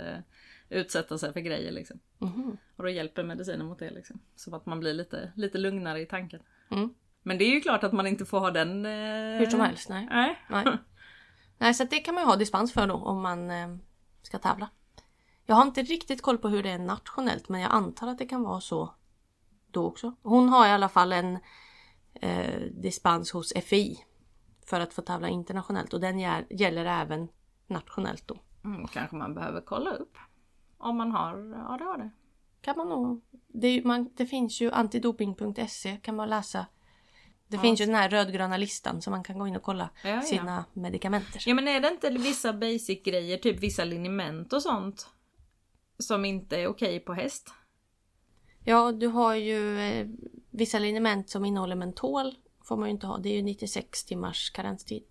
utsätta 0.72 1.18
sig 1.18 1.32
för 1.32 1.40
grejer. 1.40 1.72
Liksom. 1.72 2.00
Mhm. 2.18 2.56
Och 2.76 2.84
då 2.84 2.90
hjälper 2.90 3.22
medicinen 3.22 3.66
mot 3.66 3.78
det. 3.78 3.90
Liksom. 3.90 4.20
Så 4.36 4.56
att 4.56 4.66
man 4.66 4.80
blir 4.80 4.94
lite, 4.94 5.32
lite 5.36 5.58
lugnare 5.58 6.00
i 6.00 6.06
tanken. 6.06 6.42
Mm. 6.70 6.94
Men 7.22 7.38
det 7.38 7.44
är 7.44 7.50
ju 7.50 7.60
klart 7.60 7.84
att 7.84 7.92
man 7.92 8.06
inte 8.06 8.24
får 8.24 8.40
ha 8.40 8.50
den... 8.50 8.86
Eh... 8.86 9.38
Hur 9.38 9.46
som 9.46 9.60
helst, 9.60 9.88
nej. 9.88 10.08
Nej. 10.10 10.38
Nej. 10.48 10.64
Nej, 11.58 11.74
så 11.74 11.84
det 11.84 11.98
kan 11.98 12.14
man 12.14 12.24
ju 12.24 12.28
ha 12.28 12.36
dispens 12.36 12.72
för 12.72 12.86
då 12.86 12.94
om 12.94 13.22
man 13.22 13.50
eh, 13.50 13.76
ska 14.22 14.38
tävla. 14.38 14.68
Jag 15.46 15.54
har 15.54 15.62
inte 15.62 15.82
riktigt 15.82 16.22
koll 16.22 16.38
på 16.38 16.48
hur 16.48 16.62
det 16.62 16.70
är 16.70 16.78
nationellt 16.78 17.48
men 17.48 17.60
jag 17.60 17.72
antar 17.72 18.08
att 18.08 18.18
det 18.18 18.26
kan 18.26 18.42
vara 18.42 18.60
så 18.60 18.94
då 19.70 19.86
också. 19.86 20.14
Hon 20.22 20.48
har 20.48 20.66
i 20.66 20.70
alla 20.70 20.88
fall 20.88 21.12
en 21.12 21.38
eh, 22.14 22.60
dispens 22.70 23.32
hos 23.32 23.52
FI 23.64 24.04
för 24.66 24.80
att 24.80 24.94
få 24.94 25.02
tävla 25.02 25.28
internationellt 25.28 25.94
och 25.94 26.00
den 26.00 26.18
gäller 26.50 26.84
även 26.84 27.28
nationellt 27.66 28.28
då. 28.28 28.40
Mm, 28.64 28.86
kanske 28.86 29.16
man 29.16 29.34
behöver 29.34 29.60
kolla 29.60 29.90
upp. 29.90 30.16
Om 30.82 30.96
man 30.96 31.12
har 31.12 31.64
ADHD. 31.68 32.10
Kan 32.60 32.76
man 32.76 32.88
nog. 32.88 33.20
Det, 33.48 33.84
man, 33.84 34.10
det 34.16 34.26
finns 34.26 34.60
ju 34.60 34.70
antidoping.se 34.70 35.96
kan 36.02 36.16
man 36.16 36.28
läsa. 36.30 36.66
Det 37.48 37.56
Ja. 37.56 37.62
finns 37.62 37.80
ju 37.80 37.86
den 37.86 37.94
här 37.94 38.08
rödgröna 38.08 38.56
listan 38.56 39.02
så 39.02 39.10
man 39.10 39.22
kan 39.24 39.38
gå 39.38 39.46
in 39.48 39.56
och 39.56 39.62
kolla 39.62 39.90
Ja, 40.04 40.10
ja. 40.10 40.22
sina 40.22 40.64
medikamenter. 40.72 41.42
Ja 41.46 41.54
men 41.54 41.68
är 41.68 41.80
det 41.80 41.88
inte 41.88 42.10
vissa 42.10 42.52
basic 42.52 43.02
grejer, 43.02 43.38
typ 43.38 43.60
vissa 43.60 43.84
liniment 43.84 44.52
och 44.52 44.62
sånt? 44.62 45.06
Som 45.98 46.24
inte 46.24 46.56
är 46.60 46.66
okej 46.66 47.00
på 47.00 47.14
häst? 47.14 47.54
Ja, 48.64 48.92
du 48.92 49.06
har 49.06 49.34
ju 49.34 49.78
eh, 49.80 50.08
vissa 50.50 50.78
liniment 50.78 51.30
som 51.30 51.44
innehåller 51.44 51.76
mentol. 51.76 52.34
Får 52.64 52.76
man 52.76 52.88
ju 52.88 52.90
inte 52.94 53.06
ha. 53.06 53.18
Det 53.18 53.28
är 53.28 53.34
ju 53.36 53.42
96 53.42 54.04
timmars 54.04 54.50
karenstid. 54.50 55.04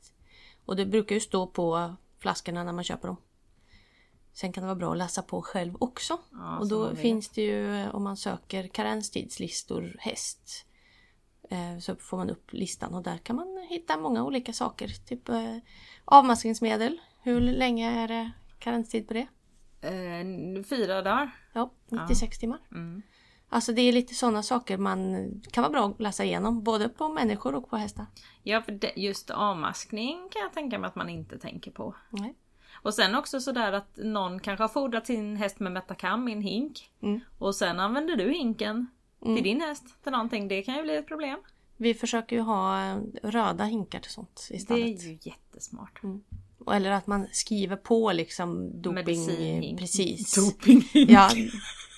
Och 0.66 0.76
det 0.76 0.86
brukar 0.86 1.16
ju 1.16 1.20
stå 1.22 1.48
på 1.48 1.96
flaskorna 2.20 2.64
när 2.64 2.74
man 2.74 2.84
köper 2.84 3.08
dem. 3.08 3.18
Sen 4.34 4.54
kan 4.54 4.62
det 4.62 4.68
vara 4.68 4.76
bra 4.76 4.92
att 4.92 4.98
läsa 4.98 5.22
på 5.22 5.42
själv 5.42 5.74
också. 5.80 6.18
Ja, 6.32 6.58
och 6.60 6.68
då 6.68 6.96
finns 6.96 7.30
det 7.30 7.42
ju, 7.42 7.90
om 7.90 8.04
man 8.04 8.18
söker 8.18 8.68
karenstidslistor 8.68 9.96
häst. 10.00 10.66
eh, 11.50 11.78
Så 11.80 11.96
får 11.96 12.18
man 12.18 12.30
upp 12.30 12.54
listan 12.54 12.94
och 12.94 13.04
där 13.04 13.18
kan 13.18 13.36
man 13.36 13.66
hitta 13.70 13.98
många 13.98 14.24
olika 14.24 14.54
saker. 14.54 14.88
Typ 15.08 15.30
eh, 15.30 15.58
avmaskningsmedel. 16.06 17.02
Hur 17.24 17.42
länge 17.42 17.92
är 18.04 18.08
det 18.08 18.32
karenstid 18.60 19.08
på 19.08 19.14
det? 19.14 19.28
Eh, 19.82 20.64
fyra 20.64 21.02
dagar. 21.02 21.32
Ja, 21.54 21.72
96 21.90 22.38
timmar. 22.40 22.60
Mm. 22.72 23.02
Alltså 23.50 23.74
det 23.74 23.82
är 23.82 23.94
lite 23.94 24.14
sådana 24.16 24.44
saker 24.44 24.78
man 24.78 25.16
kan 25.52 25.62
vara 25.62 25.72
bra 25.72 25.88
att 25.90 26.02
läsa 26.02 26.24
igenom. 26.24 26.64
Både 26.64 26.90
på 26.90 27.10
människor 27.10 27.56
och 27.56 27.70
på 27.70 27.78
hästar. 27.78 28.06
Ja 28.44 28.62
för 28.62 29.00
just 29.00 29.30
avmaskning 29.30 30.30
kan 30.32 30.42
jag 30.42 30.54
tänka 30.54 30.80
mig 30.80 30.88
att 30.88 30.96
man 30.96 31.10
inte 31.10 31.38
tänker 31.40 31.72
på. 31.72 31.96
Nej. 32.10 32.36
Och 32.82 32.94
sen 32.94 33.16
också 33.16 33.40
sådär 33.42 33.72
att 33.72 33.98
någon 33.98 34.40
kanske 34.40 34.64
har 34.64 34.70
fodrat 34.70 35.08
sin 35.08 35.36
häst 35.38 35.60
med 35.60 35.72
Metacam 35.72 36.28
i 36.28 36.32
en 36.32 36.42
hink. 36.42 36.92
Mm. 37.04 37.20
Och 37.40 37.56
sen 37.56 37.80
använder 37.80 38.16
du 38.16 38.32
hinken 38.34 38.88
till 39.24 39.44
din 39.44 39.62
häst 39.62 39.84
till 40.04 40.12
någonting. 40.12 40.48
Det 40.48 40.62
kan 40.64 40.76
ju 40.76 40.84
bli 40.84 40.96
ett 40.96 41.08
problem. 41.08 41.40
Vi 41.78 41.94
försöker 41.94 42.36
ju 42.36 42.42
ha 42.42 42.86
eh, 42.92 42.98
röda 43.24 43.64
hinkar 43.64 44.00
till 44.00 44.12
sånt 44.12 44.48
i 44.52 44.58
Det 44.58 44.74
är 44.74 44.88
ju 45.08 45.18
jättesmart. 45.22 46.02
Och- 46.66 46.76
Eller 46.76 46.92
att 46.92 47.08
man 47.08 47.28
skriver 47.32 47.76
på 47.76 48.12
liksom 48.12 48.82
doping. 48.82 48.94
Medicinhink. 48.94 49.80
Precis. 49.80 50.36
Dopinghink. 50.36 51.10
Ja, 51.12 51.30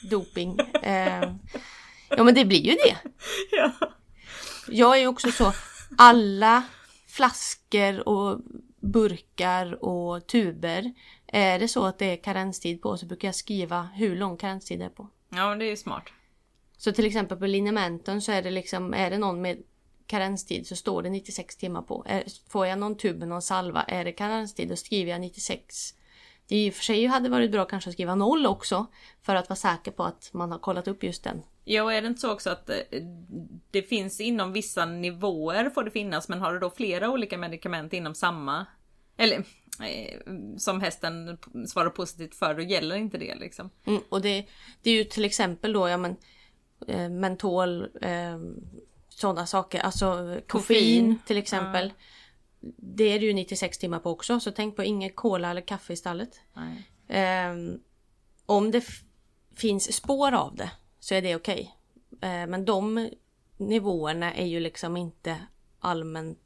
doping. 0.09 0.57
Eh, 0.83 1.33
ja 2.09 2.23
men 2.23 2.33
det 2.35 2.45
blir 2.45 2.61
ju 2.61 2.71
det. 2.71 2.97
Ja. 3.51 3.71
Jag 4.67 4.95
är 4.97 5.01
ju 5.01 5.07
också 5.07 5.31
så. 5.31 5.53
Alla 5.97 6.63
flaskor 7.07 8.07
och 8.09 8.39
burkar 8.83 9.83
och 9.83 10.27
tuber. 10.27 10.93
Är 11.27 11.59
det 11.59 11.67
så 11.67 11.85
att 11.85 11.99
det 11.99 12.05
är 12.05 12.23
karenstid 12.23 12.81
på 12.81 12.97
så 12.97 13.05
brukar 13.05 13.27
jag 13.27 13.35
skriva 13.35 13.81
hur 13.81 14.15
lång 14.15 14.37
karenstid 14.37 14.79
det 14.79 14.85
är 14.85 14.89
på. 14.89 15.07
ja 15.29 15.55
det 15.55 15.65
är 15.65 15.75
smart. 15.75 16.03
Så 16.77 16.91
till 16.91 17.05
exempel 17.05 17.37
på 17.37 17.45
linimenten 17.45 18.21
så 18.21 18.31
är 18.31 18.41
det 18.41 18.51
liksom, 18.51 18.93
är 18.93 19.09
det 19.09 19.17
någon 19.17 19.41
med 19.41 19.57
karenstid 20.07 20.67
så 20.67 20.75
står 20.75 21.03
det 21.03 21.09
96 21.09 21.55
timmar 21.55 21.81
på. 21.81 22.05
Får 22.49 22.67
jag 22.67 22.79
någon 22.79 22.97
tub 22.97 23.19
med 23.19 23.27
någon 23.27 23.41
salva, 23.41 23.83
är 23.83 24.05
det 24.05 24.11
karenstid 24.11 24.69
då 24.69 24.75
skriver 24.75 25.11
jag 25.11 25.21
96. 25.21 25.93
Det 26.47 26.65
i 26.65 26.69
och 26.69 26.73
för 26.73 26.83
sig 26.83 27.05
hade 27.05 27.29
varit 27.29 27.51
bra 27.51 27.65
kanske 27.65 27.89
att 27.89 27.93
skriva 27.93 28.15
noll 28.15 28.45
också 28.45 28.85
för 29.21 29.35
att 29.35 29.49
vara 29.49 29.57
säker 29.57 29.91
på 29.91 30.03
att 30.03 30.29
man 30.33 30.51
har 30.51 30.59
kollat 30.59 30.87
upp 30.87 31.03
just 31.03 31.23
den. 31.23 31.41
Ja, 31.65 31.83
och 31.83 31.93
är 31.93 32.01
det 32.01 32.07
inte 32.07 32.21
så 32.21 32.31
också 32.31 32.49
att 32.49 32.69
eh, 32.69 32.77
det 33.71 33.81
finns 33.81 34.21
inom 34.21 34.53
vissa 34.53 34.85
nivåer 34.85 35.69
får 35.69 35.83
det 35.83 35.91
finnas, 35.91 36.29
men 36.29 36.39
har 36.39 36.53
du 36.53 36.59
då 36.59 36.69
flera 36.69 37.09
olika 37.09 37.37
medicament 37.37 37.93
inom 37.93 38.15
samma, 38.15 38.65
eller 39.17 39.37
eh, 39.81 40.19
som 40.57 40.81
hästen 40.81 41.37
svarar 41.67 41.89
positivt 41.89 42.35
för, 42.35 42.53
då 42.53 42.61
gäller 42.61 42.95
inte 42.95 43.17
det 43.17 43.35
liksom. 43.35 43.69
Mm, 43.85 44.01
och 44.09 44.21
det, 44.21 44.47
det 44.81 44.89
är 44.89 44.93
ju 44.93 45.03
till 45.03 45.25
exempel 45.25 45.73
då, 45.73 45.89
ja 45.89 45.97
men 45.97 46.15
eh, 46.87 47.09
mentol, 47.09 47.89
eh, 48.01 48.39
sådana 49.09 49.45
saker, 49.45 49.79
alltså 49.79 50.39
koffein, 50.47 51.19
till 51.25 51.37
exempel. 51.37 51.93
Det 52.77 53.03
är 53.03 53.19
det 53.19 53.25
ju 53.25 53.33
96 53.33 53.77
timmar 53.77 53.99
på 53.99 54.11
också, 54.11 54.39
så 54.39 54.51
tänk 54.51 54.75
på 54.75 54.83
ingen 54.83 55.09
cola 55.09 55.51
eller 55.51 55.61
kaffe 55.61 55.93
i 55.93 55.95
stallet. 55.95 56.39
Ehm, 57.07 57.79
om 58.45 58.71
det 58.71 58.85
finns 59.55 59.93
spår 59.93 60.31
av 60.31 60.55
det 60.55 60.71
så 61.03 61.15
är 61.15 61.21
det 61.21 61.35
okej. 61.35 61.75
Eh, 62.21 62.47
men 62.47 62.65
de 62.65 63.09
nivåerna 63.57 64.33
är 64.33 64.45
ju 64.45 64.59
liksom 64.59 64.97
inte 64.97 65.37
allmänt... 65.79 66.39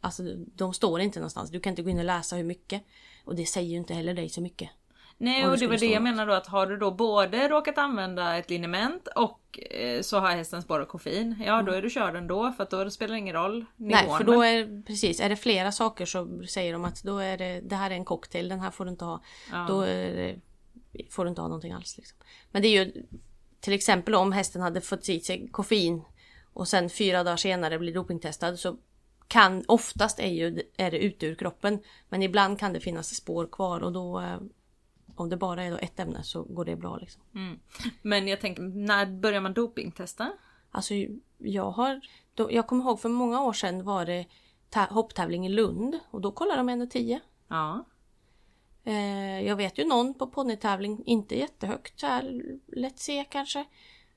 Alltså 0.00 0.22
de 0.36 0.74
står 0.74 1.00
inte 1.00 1.18
någonstans. 1.18 1.50
Du 1.50 1.60
kan 1.60 1.70
inte 1.70 1.82
gå 1.82 1.90
in 1.90 1.98
och 1.98 2.04
läsa 2.04 2.36
hur 2.36 2.44
mycket. 2.44 2.82
Och 3.24 3.34
det 3.34 3.46
säger 3.46 3.68
ju 3.68 3.76
inte 3.76 3.94
heller 3.94 4.14
dig 4.14 4.28
så 4.28 4.40
mycket. 4.40 4.70
Nej, 5.18 5.46
och 5.46 5.58
det 5.58 5.66
var 5.66 5.76
det 5.76 5.86
jag 5.86 6.02
menar 6.02 6.26
då 6.26 6.32
att 6.32 6.46
har 6.46 6.66
du 6.66 6.76
då 6.76 6.90
både 6.90 7.48
råkat 7.48 7.78
använda 7.78 8.36
ett 8.38 8.50
liniment 8.50 9.08
och 9.08 9.60
eh, 9.70 10.02
så 10.02 10.18
har 10.18 10.30
hästen 10.30 10.62
spårat 10.62 10.88
koffein, 10.88 11.42
ja 11.46 11.62
då 11.62 11.72
är 11.72 11.82
du 11.82 11.90
körd 11.90 12.16
ändå 12.16 12.52
för 12.52 12.62
att 12.62 12.70
då 12.70 12.90
spelar 12.90 13.14
det 13.14 13.18
ingen 13.18 13.34
roll 13.34 13.64
nivån. 13.76 14.04
Nej, 14.06 14.18
för 14.18 14.24
då 14.24 14.42
är 14.42 14.82
precis, 14.82 15.20
är 15.20 15.28
det 15.28 15.36
flera 15.36 15.72
saker 15.72 16.06
så 16.06 16.42
säger 16.48 16.72
de 16.72 16.84
att 16.84 17.02
då 17.02 17.18
är 17.18 17.38
det, 17.38 17.60
det 17.60 17.76
här 17.76 17.90
är 17.90 17.94
en 17.94 18.04
cocktail, 18.04 18.48
den 18.48 18.60
här 18.60 18.70
får 18.70 18.84
du 18.84 18.90
inte 18.90 19.04
ha. 19.04 19.22
Ja. 19.52 19.66
Då 19.68 19.80
det, 19.80 20.36
får 21.10 21.24
du 21.24 21.28
inte 21.28 21.40
ha 21.40 21.48
någonting 21.48 21.72
alls. 21.72 21.96
Liksom. 21.96 22.18
Men 22.50 22.62
det 22.62 22.68
är 22.68 22.84
ju 22.84 23.06
till 23.66 23.74
exempel 23.74 24.14
om 24.14 24.32
hästen 24.32 24.62
hade 24.62 24.80
fått 24.80 25.08
i 25.08 25.20
sig 25.20 25.48
koffein 25.48 26.02
och 26.52 26.68
sen 26.68 26.90
fyra 26.90 27.24
dagar 27.24 27.36
senare 27.36 27.78
blir 27.78 27.94
dopingtestad 27.94 28.58
så 28.58 28.76
kan 29.28 29.64
oftast 29.68 30.18
är, 30.18 30.28
ju, 30.28 30.62
är 30.76 30.90
det 30.90 30.98
ute 30.98 31.26
ur 31.26 31.34
kroppen. 31.34 31.78
Men 32.08 32.22
ibland 32.22 32.58
kan 32.58 32.72
det 32.72 32.80
finnas 32.80 33.14
spår 33.14 33.48
kvar 33.52 33.80
och 33.80 33.92
då 33.92 34.20
eh, 34.20 34.38
om 35.14 35.28
det 35.28 35.36
bara 35.36 35.64
är 35.64 35.70
då 35.70 35.76
ett 35.76 36.00
ämne 36.00 36.22
så 36.22 36.42
går 36.42 36.64
det 36.64 36.76
bra. 36.76 36.96
Liksom. 36.96 37.22
Mm. 37.34 37.58
Men 38.02 38.28
jag 38.28 38.40
tänker, 38.40 38.62
när 38.62 39.06
börjar 39.06 39.40
man 39.40 39.54
dopingtesta? 39.54 40.32
Alltså 40.70 40.94
jag 41.38 41.70
har, 41.70 42.00
då, 42.34 42.52
jag 42.52 42.66
kommer 42.66 42.84
ihåg 42.84 43.00
för 43.00 43.08
många 43.08 43.42
år 43.42 43.52
sedan 43.52 43.84
var 43.84 44.04
det 44.04 44.26
tä- 44.70 44.92
hopptävling 44.92 45.46
i 45.46 45.48
Lund 45.48 45.98
och 46.10 46.20
då 46.20 46.32
kollade 46.32 46.58
de 46.58 46.70
1,10. 46.70 47.20
Ja. 47.48 47.84
Eh, 48.86 49.46
jag 49.46 49.56
vet 49.56 49.78
ju 49.78 49.84
någon 49.84 50.14
på 50.14 50.26
ponnytävling, 50.26 51.02
inte 51.06 51.38
jättehögt, 51.38 52.00
så 52.00 52.06
här, 52.06 52.42
lätt 52.66 52.98
se 52.98 53.24
kanske. 53.30 53.64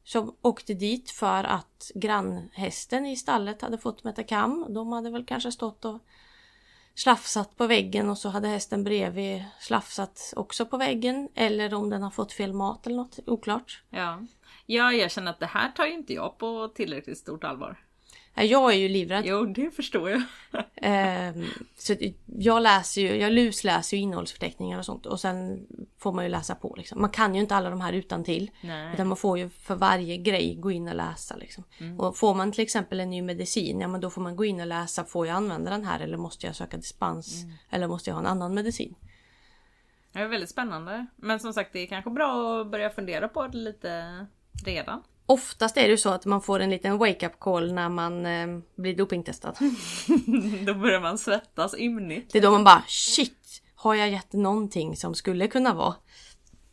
Som 0.04 0.36
åkte 0.42 0.74
dit 0.74 1.12
för 1.12 1.44
att 1.44 1.92
grannhästen 1.96 3.06
i 3.06 3.16
stallet 3.16 3.62
hade 3.62 3.78
fått 3.78 4.04
Metacam. 4.04 4.66
De 4.74 4.92
hade 4.92 5.10
väl 5.10 5.26
kanske 5.26 5.52
stått 5.52 5.86
och 5.86 6.00
slafsat 6.96 7.58
på 7.58 7.68
väggen 7.68 8.10
och 8.10 8.18
så 8.18 8.30
hade 8.30 8.48
hästen 8.48 8.84
bredvid 8.84 9.44
slafsat 9.60 10.34
också 10.36 10.66
på 10.66 10.78
väggen. 10.78 11.30
Eller 11.36 11.74
om 11.74 11.90
den 11.90 12.04
har 12.04 12.12
fått 12.12 12.34
fel 12.34 12.54
mat 12.54 12.88
eller 12.88 12.98
något, 12.98 13.20
oklart. 13.26 13.84
Ja. 13.90 14.22
Ja, 14.66 14.94
jag 14.94 15.12
känner 15.12 15.32
att 15.32 15.40
det 15.40 15.46
här 15.46 15.72
tar 15.72 15.86
ju 15.86 15.94
inte 15.94 16.14
jag 16.14 16.38
på 16.38 16.68
tillräckligt 16.68 17.18
stort 17.18 17.44
allvar. 17.44 17.89
Jag 18.44 18.74
är 18.74 18.78
ju 18.78 18.90
livrädd. 18.90 19.26
Jo, 19.26 19.46
det 19.46 19.72
förstår 19.72 20.10
jag. 20.10 20.22
Ehm, 20.76 21.46
så 21.78 21.96
jag 22.26 22.62
läser 22.62 23.02
ju, 23.02 23.16
jag 23.16 23.32
lusläser 23.32 23.98
ju 23.98 24.04
innehållsförteckningar 24.04 24.80
och 24.80 24.86
sånt 24.86 25.06
och 25.06 25.20
sen 25.20 25.68
får 25.98 26.12
man 26.12 26.26
ju 26.26 26.30
läsa 26.30 26.56
på 26.56 26.76
liksom. 26.78 27.02
Man 27.02 27.10
kan 27.10 27.36
ju 27.36 27.42
inte 27.42 27.56
alla 27.56 27.70
de 27.70 27.82
här 27.82 27.94
utan 27.94 28.24
till. 28.24 28.52
Nej. 28.62 28.94
Utan 28.94 29.08
man 29.08 29.18
får 29.18 29.38
ju 29.38 29.50
för 29.50 29.76
varje 29.76 30.18
grej 30.18 30.56
gå 30.56 30.72
in 30.72 30.88
och 30.88 30.96
läsa 30.96 31.36
liksom. 31.36 31.64
Och 31.98 32.18
får 32.18 32.36
man 32.36 32.52
till 32.52 32.64
exempel 32.64 33.00
en 33.00 33.10
ny 33.10 33.22
medicin, 33.22 33.80
ja 33.80 33.88
men 33.88 34.02
då 34.02 34.10
får 34.10 34.22
man 34.22 34.36
gå 34.36 34.46
in 34.46 34.60
och 34.60 34.68
läsa, 34.68 35.04
får 35.06 35.28
jag 35.28 35.36
använda 35.36 35.72
den 35.72 35.86
här 35.86 36.00
eller 36.00 36.18
måste 36.18 36.46
jag 36.46 36.56
söka 36.56 36.78
dispens? 36.78 37.46
Eller 37.70 37.88
måste 37.88 38.10
jag 38.10 38.16
ha 38.16 38.22
en 38.22 38.28
annan 38.28 38.54
medicin? 38.54 38.96
Det 40.12 40.20
är 40.20 40.28
väldigt 40.28 40.50
spännande. 40.50 41.06
Men 41.16 41.40
som 41.40 41.54
sagt, 41.54 41.74
det 41.74 41.80
är 41.80 41.88
kanske 41.88 42.10
bra 42.10 42.62
att 42.62 42.72
börja 42.72 42.90
fundera 42.90 43.28
på 43.28 43.48
det 43.48 43.58
lite 43.58 44.26
redan. 44.66 45.04
Oftast 45.32 45.78
är 45.78 45.82
det 45.82 45.88
ju 45.88 45.98
så 45.98 46.10
att 46.10 46.26
man 46.26 46.42
får 46.42 46.60
en 46.60 46.70
liten 46.70 46.98
wake-up 46.98 47.40
call 47.40 47.74
när 47.74 47.90
man 47.90 48.26
eh, 48.26 48.48
blir 48.76 48.96
dopingtestad. 48.96 49.58
Då 50.66 50.74
börjar 50.74 51.00
man 51.00 51.18
svettas 51.18 51.76
ymnigt. 51.78 52.34
Det 52.34 52.38
är 52.38 52.42
då 52.42 52.52
man 52.52 52.64
bara 52.64 52.84
shit, 52.88 53.62
har 53.76 53.96
jag 53.96 54.10
gett 54.10 54.34
någonting 54.34 54.96
som 54.96 55.16
skulle 55.16 55.48
kunna 55.48 55.74
vara? 55.74 55.96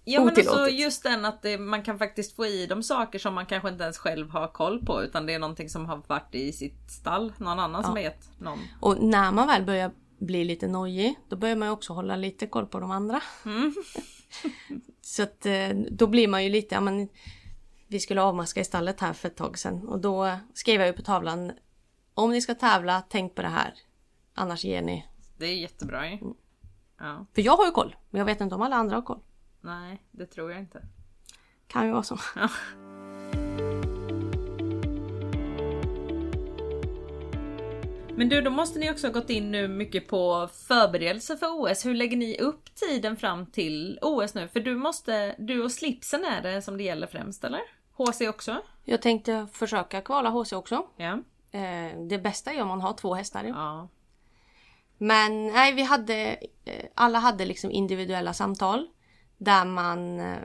Ja 0.05 0.21
men 0.21 0.29
alltså 0.29 0.51
Otillåtet. 0.51 0.79
just 0.79 1.03
den 1.03 1.25
att 1.25 1.43
det, 1.43 1.59
man 1.59 1.83
kan 1.83 1.99
faktiskt 1.99 2.37
få 2.37 2.47
i 2.47 2.67
dem 2.67 2.83
saker 2.83 3.19
som 3.19 3.35
man 3.35 3.47
kanske 3.47 3.69
inte 3.69 3.85
ens 3.85 3.99
själv 3.99 4.31
har 4.31 4.49
koll 4.49 4.85
på 4.87 5.03
utan 5.03 5.27
det 5.27 5.35
är 5.35 5.39
någonting 5.39 5.69
som 5.69 5.87
har 5.87 6.03
varit 6.07 6.35
i 6.35 6.53
sitt 6.53 6.91
stall. 6.91 7.33
Någon 7.39 7.59
annan 7.59 7.85
som 7.85 7.93
har 7.93 8.01
gett 8.01 8.41
någon. 8.41 8.59
Och 8.81 9.03
när 9.03 9.33
man 9.33 9.47
väl 9.47 9.65
börjar 9.65 9.91
bli 10.19 10.45
lite 10.45 10.69
nojig, 10.69 11.15
då 11.29 11.37
börjar 11.37 11.57
man 11.57 11.69
också 11.69 11.93
hålla 11.93 12.17
lite 12.17 12.47
koll 12.47 12.67
på 12.67 12.81
de 12.81 12.91
andra. 12.91 13.21
Så 15.01 15.23
att 15.23 15.47
eh, 15.47 15.69
då 15.91 16.07
blir 16.07 16.29
man 16.29 16.45
ju 16.45 16.51
lite, 16.51 16.75
ja 16.75 16.81
men 16.81 17.09
vi 17.89 18.01
skulle 18.01 18.23
avmaska 18.23 18.61
i 18.61 18.65
stallet 18.65 19.01
här 19.01 19.13
för 19.13 19.29
ett 19.29 19.37
tag 19.37 19.59
sedan 19.59 19.89
och 19.89 20.01
då 20.01 20.39
skrev 20.55 20.81
jag 20.81 20.87
ju 20.87 20.93
på 20.93 21.03
tavlan 21.03 21.53
om 22.15 22.31
ni 22.31 22.41
ska 22.41 22.55
tävla, 22.55 23.03
tänk 23.09 23.35
på 23.35 23.43
det 23.43 23.49
här. 23.49 23.75
Annars 24.35 24.65
ger 24.65 24.83
ni. 24.83 25.07
Det 25.37 25.47
är 25.47 25.55
jättebra 25.55 26.11
ju. 26.11 26.19
Ja, 26.99 27.27
För 27.35 27.43
jag 27.43 27.57
har 27.57 27.67
ju 27.67 27.71
koll, 27.71 27.97
men 28.11 28.19
jag 28.19 28.27
vet 28.27 28.41
inte 28.41 28.55
om 28.55 28.63
alla 28.63 28.77
andra 28.77 28.95
har 28.97 29.03
koll. 29.03 29.21
nej 29.61 30.03
det 30.11 30.27
tror 30.27 30.51
jag 30.51 30.61
inte. 30.61 30.83
Kan 31.67 31.87
ju 31.87 31.93
vara 31.93 32.03
så. 32.03 32.19
Ja. 32.37 32.49
Men 38.19 38.29
du, 38.29 38.41
då 38.41 38.51
måste 38.51 38.79
ni 38.79 38.91
också 38.91 39.07
ha 39.07 39.13
gått 39.13 39.31
in 39.31 39.51
nu 39.51 39.69
mycket 39.69 40.09
på 40.09 40.49
förberedelse 40.69 41.37
för 41.37 41.47
OS. 41.47 41.87
Hur 41.87 41.95
lägger 41.95 42.17
ni 42.17 42.39
upp 42.39 42.75
tiden 42.75 43.17
fram 43.17 43.47
till 43.47 43.99
OS 44.03 44.35
nu? 44.35 44.49
För 44.49 44.61
du 44.61 44.77
måste, 44.77 45.35
du 45.39 45.63
och 45.63 45.73
slipsen 45.73 46.25
är 46.25 46.43
det 46.43 46.63
som 46.63 46.77
det 46.77 46.83
gäller 46.83 47.07
främst 47.07 47.45
eller? 47.45 47.61
HC 47.97 48.29
också? 48.29 48.63
Jag 48.85 49.03
tänkte 49.03 49.47
försöka 49.53 50.01
kvala 50.01 50.31
HC 50.31 50.53
också. 50.53 50.87
Ja. 50.97 51.13
Eh, 51.51 51.99
det 52.09 52.19
bästa 52.19 52.53
är 52.53 52.63
om 52.63 52.69
man 52.69 52.81
har 52.81 52.93
två 52.93 53.15
hästar. 53.15 53.45
Ja. 53.45 53.89
Men 54.99 55.47
nej, 55.47 55.75
vi 55.75 55.83
hade, 55.83 56.37
eh, 56.65 56.85
alla 56.95 57.19
hade 57.19 57.45
liksom 57.45 57.71
individuella 57.71 58.33
samtal 58.33 58.89
där 59.39 59.65
man 59.65 60.21
eh, 60.21 60.39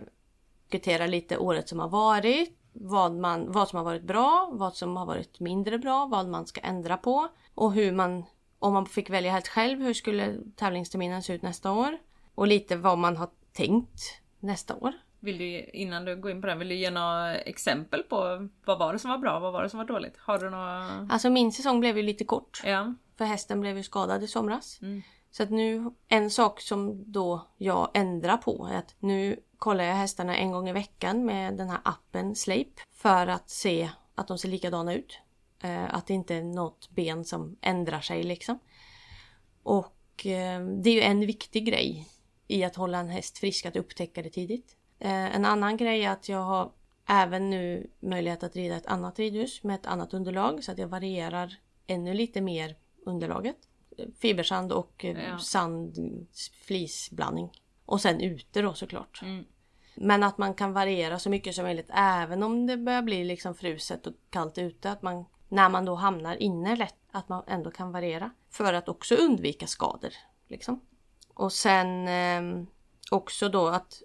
diskuterar 0.72 1.08
lite 1.08 1.38
året 1.38 1.70
som 1.70 1.80
har 1.80 1.90
varit, 1.90 2.58
vad, 2.74 3.14
man, 3.14 3.52
vad 3.52 3.70
som 3.70 3.78
har 3.78 3.84
varit 3.84 4.04
bra, 4.04 4.50
vad 4.54 4.76
som 4.76 4.98
har 4.98 5.06
varit 5.06 5.40
mindre 5.40 5.78
bra, 5.78 6.06
vad 6.06 6.28
man 6.28 6.46
ska 6.46 6.62
ändra 6.62 6.98
på 6.98 7.28
och 7.56 7.74
hur 7.74 7.92
man, 7.92 8.26
om 8.60 8.74
man 8.74 8.86
fick 8.86 9.10
välja 9.10 9.32
helt 9.32 9.48
själv, 9.48 9.82
hur 9.82 9.94
skulle 9.94 10.38
tävlingsterminen 10.56 11.24
se 11.24 11.34
ut 11.34 11.42
nästa 11.42 11.72
år? 11.72 11.98
Och 12.36 12.48
lite 12.48 12.76
vad 12.76 12.98
man 12.98 13.18
har 13.18 13.30
tänkt 13.54 14.02
nästa 14.40 14.76
år. 14.76 14.94
Vill 15.23 15.38
du, 15.38 15.63
innan 15.63 16.05
du 16.05 16.15
går 16.15 16.31
in 16.31 16.41
på 16.41 16.47
den, 16.47 16.60
vill 16.60 16.69
du 16.69 16.75
ge 16.75 16.89
några 16.89 17.36
exempel 17.36 18.03
på 18.03 18.47
vad 18.65 18.79
var 18.79 18.93
det 18.93 18.99
som 18.99 19.12
var 19.12 19.17
bra, 19.17 19.39
vad 19.39 19.53
var 19.53 19.63
det 19.63 19.69
som 19.69 19.77
var 19.77 19.86
dåligt? 19.86 20.17
Har 20.17 20.39
du 20.39 20.49
några... 20.49 21.07
Alltså 21.10 21.29
min 21.29 21.51
säsong 21.51 21.79
blev 21.79 21.97
ju 21.97 22.03
lite 22.03 22.23
kort. 22.25 22.62
Ja. 22.65 22.93
För 23.17 23.25
hästen 23.25 23.62
blev 23.62 23.77
ju 23.77 23.84
skadad 23.84 24.23
i 24.23 24.27
somras. 24.27 24.79
Mm. 24.81 25.01
Så 25.31 25.43
att 25.43 25.49
nu, 25.49 25.91
en 26.07 26.29
sak 26.29 26.62
som 26.62 27.12
då 27.12 27.47
jag 27.57 27.91
ändrar 27.93 28.38
på 28.38 28.69
är 28.71 28.77
att 28.77 28.95
nu 28.99 29.39
kollar 29.57 29.84
jag 29.84 29.95
hästarna 29.95 30.36
en 30.36 30.51
gång 30.51 30.69
i 30.69 30.73
veckan 30.73 31.25
med 31.25 31.57
den 31.57 31.69
här 31.69 31.79
appen 31.84 32.36
Sleip. 32.36 32.79
För 32.91 33.27
att 33.27 33.49
se 33.49 33.89
att 34.15 34.27
de 34.27 34.38
ser 34.38 34.49
likadana 34.49 34.93
ut. 34.93 35.19
Eh, 35.63 35.95
att 35.95 36.07
det 36.07 36.13
inte 36.13 36.36
är 36.36 36.43
något 36.43 36.89
ben 36.89 37.25
som 37.25 37.57
ändrar 37.62 38.01
sig 38.01 38.23
liksom. 38.23 38.60
Och 39.63 40.25
eh, 40.25 40.62
det 40.62 40.89
är 40.89 40.93
ju 40.93 41.01
en 41.01 41.19
viktig 41.19 41.65
grej 41.65 42.07
i 42.47 42.63
att 42.63 42.75
hålla 42.75 42.97
en 42.97 43.10
häst 43.10 43.38
frisk, 43.38 43.65
att 43.65 43.75
upptäcka 43.75 44.21
det 44.21 44.29
tidigt. 44.29 44.75
Eh, 45.02 45.36
en 45.36 45.46
annan 45.46 45.78
grej 45.78 46.04
är 46.06 46.12
att 46.12 46.30
jag 46.30 46.44
har 46.44 46.72
även 47.06 47.50
nu 47.50 47.90
möjlighet 48.00 48.44
att 48.44 48.56
rida 48.56 48.76
ett 48.76 48.86
annat 48.86 49.20
ridhus 49.20 49.64
med 49.64 49.76
ett 49.76 49.86
annat 49.86 50.14
underlag 50.14 50.64
så 50.64 50.72
att 50.72 50.78
jag 50.78 50.88
varierar 50.88 51.56
ännu 51.88 52.14
lite 52.14 52.42
mer 52.42 52.76
underlaget. 53.06 53.58
Fibersand 54.20 54.72
och 54.72 55.06
eh, 55.06 55.24
Ja. 55.30 55.38
sand 55.38 55.98
flisblandning. 56.66 57.52
Och 57.86 58.02
sen 58.02 58.22
ute 58.22 58.62
då 58.62 58.74
såklart. 58.74 59.22
Mm. 59.22 59.46
Men 59.96 60.24
att 60.24 60.38
man 60.38 60.54
kan 60.54 60.74
variera 60.74 61.20
så 61.20 61.30
mycket 61.30 61.56
som 61.56 61.64
möjligt 61.64 61.90
även 61.94 62.44
om 62.44 62.68
det 62.68 62.78
börjar 62.78 63.02
bli 63.02 63.24
liksom 63.24 63.56
fruset 63.56 64.08
och 64.08 64.14
kallt 64.30 64.58
ute. 64.58 64.92
Att 64.92 65.02
man, 65.02 65.26
när 65.50 65.70
man 65.70 65.86
då 65.86 65.96
hamnar 65.96 66.36
inne 66.36 66.76
lätt, 66.76 66.96
att 67.12 67.30
man 67.30 67.44
ändå 67.48 67.72
kan 67.72 67.92
variera. 67.92 68.32
För 68.50 68.74
att 68.74 68.90
också 68.90 69.16
undvika 69.16 69.68
skador. 69.68 70.12
Liksom. 70.48 70.82
Och 71.34 71.54
sen 71.54 72.08
eh, 72.08 72.66
också 73.12 73.50
då 73.50 73.67
att 73.67 74.02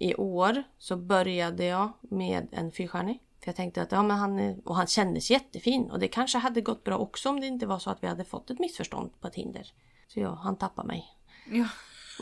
i 0.00 0.14
år 0.14 0.62
så 0.78 0.96
började 0.96 1.64
jag 1.64 1.92
med 2.00 2.48
en 2.52 2.72
fyrstjärnig. 2.72 3.22
För 3.40 3.48
jag 3.48 3.56
tänkte 3.56 3.82
att 3.82 3.92
ja, 3.92 4.02
men 4.02 4.16
han, 4.16 4.38
är- 4.38 4.56
och 4.64 4.76
han 4.76 4.86
kändes 4.86 5.30
jättefin 5.30 5.90
och 5.90 5.98
det 5.98 6.08
kanske 6.08 6.38
hade 6.38 6.60
gått 6.60 6.84
bra 6.84 6.98
också 6.98 7.28
om 7.28 7.40
det 7.40 7.46
inte 7.46 7.66
var 7.66 7.78
så 7.78 7.90
att 7.90 8.02
vi 8.02 8.06
hade 8.06 8.24
fått 8.24 8.50
ett 8.50 8.58
missförstånd 8.58 9.20
på 9.20 9.28
ett 9.28 9.34
hinder. 9.34 9.72
Så 10.08 10.20
ja, 10.20 10.34
han 10.42 10.56
tappade 10.56 10.88
mig. 10.88 11.04
Ja. 11.50 11.68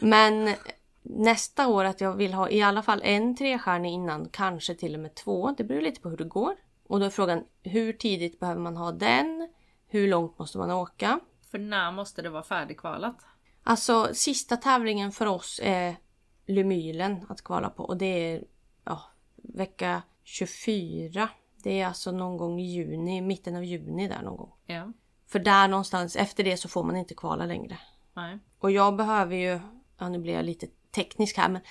Men 0.00 0.54
nästa 1.02 1.68
år 1.68 1.84
att 1.84 2.00
jag 2.00 2.14
vill 2.14 2.34
ha 2.34 2.50
i 2.50 2.62
alla 2.62 2.82
fall 2.82 3.00
en 3.04 3.36
trestjärnig 3.36 3.92
innan, 3.92 4.28
kanske 4.28 4.74
till 4.74 4.94
och 4.94 5.00
med 5.00 5.14
två. 5.14 5.54
Det 5.56 5.64
beror 5.64 5.80
lite 5.80 6.00
på 6.00 6.08
hur 6.08 6.16
det 6.16 6.24
går. 6.24 6.56
Och 6.86 7.00
då 7.00 7.06
är 7.06 7.10
frågan 7.10 7.44
hur 7.62 7.92
tidigt 7.92 8.40
behöver 8.40 8.60
man 8.60 8.76
ha 8.76 8.92
den? 8.92 9.48
Hur 9.88 10.08
långt 10.08 10.38
måste 10.38 10.58
man 10.58 10.70
åka? 10.70 11.20
För 11.50 11.58
när 11.58 11.92
måste 11.92 12.22
det 12.22 12.30
vara 12.30 12.42
färdigkvalat? 12.42 13.16
Alltså 13.62 14.08
sista 14.12 14.56
tävlingen 14.56 15.12
för 15.12 15.26
oss 15.26 15.60
är 15.62 15.96
Lumylen 16.46 17.26
att 17.28 17.42
kvala 17.44 17.70
på 17.70 17.84
och 17.84 17.96
det 17.96 18.06
är 18.34 18.44
ja, 18.84 19.02
vecka 19.36 20.02
24. 20.22 21.28
Det 21.62 21.80
är 21.80 21.86
alltså 21.86 22.12
någon 22.12 22.36
gång 22.36 22.60
i 22.60 22.64
juni, 22.72 23.20
mitten 23.20 23.56
av 23.56 23.64
juni 23.64 24.08
där 24.08 24.22
någon 24.22 24.36
gång. 24.36 24.52
Ja. 24.66 24.92
För 25.26 25.38
där 25.38 25.68
någonstans, 25.68 26.16
efter 26.16 26.44
det 26.44 26.56
så 26.56 26.68
får 26.68 26.84
man 26.84 26.96
inte 26.96 27.14
kvala 27.14 27.46
längre. 27.46 27.78
Nej. 28.14 28.38
Och 28.58 28.70
jag 28.70 28.96
behöver 28.96 29.36
ju, 29.36 29.60
ja 29.98 30.08
nu 30.08 30.18
blir 30.18 30.32
jag 30.34 30.44
lite 30.44 30.66
teknisk 30.90 31.36
här 31.36 31.48
men 31.48 31.62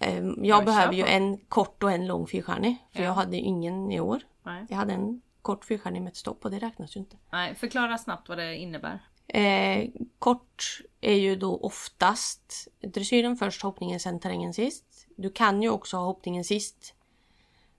eh, 0.00 0.24
jag 0.24 0.46
Ja, 0.46 0.58
kör 0.58 0.64
behöver 0.64 0.94
ju 0.94 1.04
en 1.04 1.38
kort 1.38 1.82
och 1.82 1.92
en 1.92 2.06
lång 2.06 2.26
fyrstjärnig. 2.26 2.76
För 2.92 2.98
Ja. 3.02 3.04
jag 3.04 3.12
hade 3.14 3.36
ingen 3.36 3.92
i 3.92 4.00
år. 4.00 4.20
Nej. 4.42 4.66
Jag 4.68 4.76
hade 4.76 4.92
en 4.92 5.20
kort 5.42 5.64
fyrstjärnig 5.64 6.02
med 6.02 6.10
ett 6.10 6.16
stopp 6.16 6.44
och 6.44 6.50
det 6.50 6.58
räknas 6.58 6.96
ju 6.96 7.00
inte. 7.00 7.16
Nej. 7.32 7.54
Förklara 7.54 7.98
snabbt 7.98 8.28
vad 8.28 8.38
det 8.38 8.56
innebär. 8.56 9.00
Eh, 9.34 9.88
kort 10.18 10.80
är 11.00 11.14
ju 11.14 11.36
då 11.36 11.56
oftast 11.56 12.68
dressyren 12.80 13.36
först, 13.36 13.62
hoppningen 13.62 14.00
sen 14.00 14.20
terrängen 14.20 14.54
sist. 14.54 15.06
Du 15.16 15.30
kan 15.30 15.62
ju 15.62 15.68
också 15.70 15.96
ha 15.96 16.04
hoppningen 16.04 16.44
sist. 16.44 16.94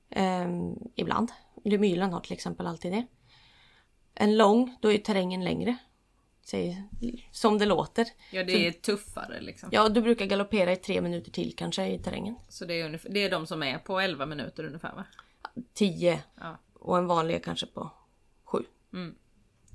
ehm, 0.09 0.75
ibland. 0.95 1.31
Lumylen 1.63 2.13
har 2.13 2.19
till 2.19 2.33
exempel 2.33 2.67
alltid 2.67 2.91
det. 2.91 3.05
En 4.13 4.37
lång, 4.37 4.77
då 4.81 4.91
är 4.91 4.97
terrängen 4.97 5.43
längre. 5.43 5.77
Säg, 6.43 6.83
som 7.31 7.57
det 7.57 7.65
låter. 7.65 8.07
Ja 8.31 8.43
det 8.43 8.67
är 8.67 8.71
tuffare 8.71 9.41
liksom. 9.41 9.69
Ja, 9.71 9.89
du 9.89 10.01
brukar 10.01 10.25
galoppera 10.25 10.71
i 10.71 10.75
tre 10.75 11.01
minuter 11.01 11.31
till 11.31 11.55
kanske 11.55 11.87
i 11.87 11.99
terrängen. 11.99 12.35
Så 12.49 12.65
det 12.65 12.73
är, 12.81 12.85
ungefär, 12.85 13.09
det 13.09 13.19
är 13.23 13.29
de 13.29 13.47
som 13.47 13.63
är 13.63 13.77
på 13.77 13.99
11 13.99 14.25
minuter 14.25 14.63
ungefär 14.63 14.95
va? 14.95 15.05
Tio 15.73 16.23
Ja. 16.39 16.57
och 16.73 16.97
en 16.97 17.07
vanlig 17.07 17.35
är 17.35 17.39
kanske 17.39 17.65
på 17.65 17.91
sju. 18.43 18.63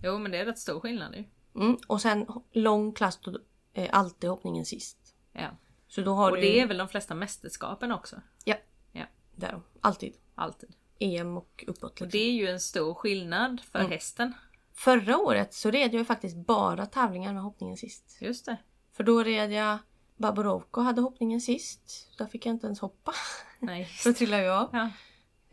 Jo 0.05 0.19
men 0.19 0.33
det 0.33 0.39
är 0.39 0.45
rätt 0.45 0.59
stor 0.59 0.81
skillnad 0.81 1.15
ju. 1.15 1.25
Mm. 1.57 1.77
Och 1.87 2.01
sen 2.03 2.27
lång 2.53 2.93
klass, 2.93 3.19
då 3.23 3.39
är 3.73 3.89
alltid 3.89 4.31
hoppningen 4.31 4.65
sist. 4.65 4.99
Ja. 5.33 5.49
Så 5.89 6.01
då 6.01 6.15
har 6.15 6.31
Och 6.31 6.37
du... 6.37 6.43
det 6.43 6.61
är 6.61 6.67
väl 6.67 6.77
de 6.79 6.89
flesta 6.89 7.15
mästerskapen 7.15 7.93
också? 7.93 8.21
Ja, 8.45 8.57
Ja. 8.93 9.05
det 9.35 9.47
är 9.47 9.53
de. 9.53 9.63
Alltid. 9.81 10.15
Alltid. 10.35 10.71
EM 10.99 11.37
och 11.37 11.65
uppåt. 11.67 11.83
Och 11.83 11.91
Liksom. 11.91 12.09
det 12.09 12.19
är 12.19 12.33
ju 12.33 12.47
en 12.49 12.61
stor 12.61 12.95
skillnad 12.95 13.61
för 13.61 13.79
hästen. 13.79 14.33
Förra 14.75 15.19
året 15.19 15.55
så 15.55 15.71
red 15.71 15.87
jag 15.95 15.99
ju 15.99 16.05
faktiskt 16.05 16.37
bara 16.37 16.87
tävlingar 16.87 17.33
med 17.35 17.43
hoppningen 17.43 17.77
sist. 17.77 18.19
Just 18.21 18.47
det. 18.47 18.57
För 18.93 19.05
då 19.05 19.23
red 19.23 19.53
jag 19.53 19.79
Baborovko 20.17 20.81
hade 20.81 21.01
hoppningen 21.01 21.41
sist. 21.41 22.15
Där 22.19 22.27
fick 22.27 22.47
jag 22.47 22.55
inte 22.55 22.67
ens 22.67 22.81
hoppa. 22.81 23.13
Nej. 23.59 23.85
Så 23.99 24.13
trillade 24.13 24.43
jag 24.43 24.57
av. 24.63 24.69
Ja. 24.73 24.91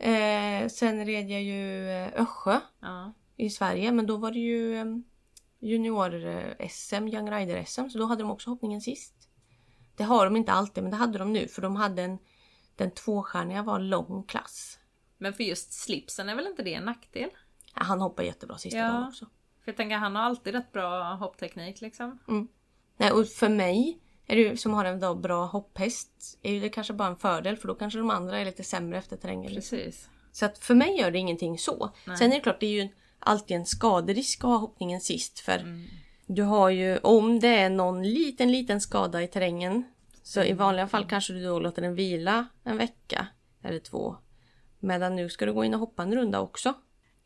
Eh, 0.06 0.68
sen 0.68 1.06
red 1.06 1.30
jag 1.30 1.42
ju 1.42 1.90
eh, 1.90 2.12
Össjö 2.22 2.60
Ja. 2.80 3.12
i 3.36 3.50
Sverige 3.50 3.92
men 3.92 4.06
då 4.06 4.16
var 4.16 4.30
det 4.30 4.38
ju 4.38 4.76
eh, 4.76 4.84
junior-SM, 5.64 7.08
Young 7.08 7.30
Rider-SM 7.30 7.88
så 7.88 7.98
då 7.98 8.04
hade 8.06 8.22
de 8.22 8.30
också 8.30 8.50
hoppningen 8.50 8.80
sist. 8.80 9.14
Det 9.96 10.04
har 10.04 10.24
de 10.24 10.36
inte 10.36 10.52
alltid 10.52 10.82
men 10.84 10.90
det 10.90 10.96
hade 10.96 11.18
de 11.18 11.32
nu 11.32 11.48
för 11.48 11.62
de 11.62 11.76
hade 11.76 12.02
en 12.02 12.18
den 12.76 12.90
tvåstjärniga 12.90 13.62
var 13.62 13.78
lång 13.78 14.22
klass. 14.28 14.78
Men 15.18 15.32
för 15.34 15.44
just 15.44 15.72
slipsen 15.72 16.28
är 16.28 16.34
väl 16.34 16.46
inte 16.46 16.62
det 16.62 16.74
en 16.74 16.84
nackdel? 16.84 17.30
Ja, 17.74 17.82
han 17.82 18.00
hoppar 18.00 18.22
jättebra 18.22 18.58
sista 18.58 18.78
Ja. 18.78 18.88
dagen 18.88 19.08
också. 19.08 19.24
För 19.64 19.70
jag 19.70 19.76
tänker 19.76 19.96
han 19.96 20.16
har 20.16 20.22
alltid 20.22 20.54
rätt 20.54 20.72
bra 20.72 21.14
hoppteknik 21.14 21.80
liksom. 21.80 22.18
Nej, 22.96 23.10
och 23.12 23.28
för 23.28 23.48
mig 23.48 23.98
är 24.26 24.36
det 24.36 24.56
som 24.60 24.74
har 24.74 24.84
en 24.84 25.00
då 25.00 25.14
bra 25.14 25.46
hopphäst 25.46 26.38
är 26.42 26.60
det 26.60 26.68
kanske 26.68 26.92
bara 26.92 27.08
en 27.08 27.16
fördel 27.16 27.56
för 27.56 27.68
då 27.68 27.74
kanske 27.74 27.98
de 27.98 28.10
andra 28.10 28.38
är 28.38 28.44
lite 28.44 28.64
sämre 28.64 28.98
efter 28.98 29.16
terrängen. 29.16 29.52
liksom. 29.52 29.78
Precis. 29.78 30.08
Så 30.32 30.46
att 30.46 30.58
för 30.58 30.74
mig 30.74 30.98
gör 30.98 31.10
det 31.10 31.18
ingenting 31.18 31.58
så. 31.58 31.90
Sen 32.18 32.30
är 32.32 32.34
det 32.34 32.40
klart, 32.40 32.60
det 32.60 32.66
är 32.66 32.82
ju 32.82 32.88
alltid 33.24 33.56
en 33.56 33.66
skaderisk 33.66 34.44
att 34.44 34.50
ha 34.50 34.56
hoppningen 34.56 35.00
sist. 35.00 35.40
För 35.40 35.86
du 36.26 36.42
har 36.42 36.70
ju, 36.70 36.98
om 36.98 37.40
det 37.40 37.48
är 37.48 37.70
någon 37.70 38.02
liten, 38.02 38.52
liten 38.52 38.80
skada 38.80 39.22
i 39.22 39.28
terrängen. 39.28 39.84
Så 40.22 40.42
i 40.42 40.52
vanliga 40.52 40.88
fall 40.88 41.06
kanske 41.08 41.32
du 41.32 41.44
då 41.44 41.58
låter 41.58 41.82
den 41.82 41.94
vila 41.94 42.46
en 42.64 42.76
vecka 42.76 43.26
eller 43.62 43.78
två. 43.78 44.16
Medan 44.80 45.16
nu 45.16 45.28
ska 45.28 45.46
du 45.46 45.52
gå 45.52 45.64
in 45.64 45.74
och 45.74 45.80
hoppa 45.80 46.02
en 46.02 46.14
runda 46.14 46.40
också. 46.40 46.74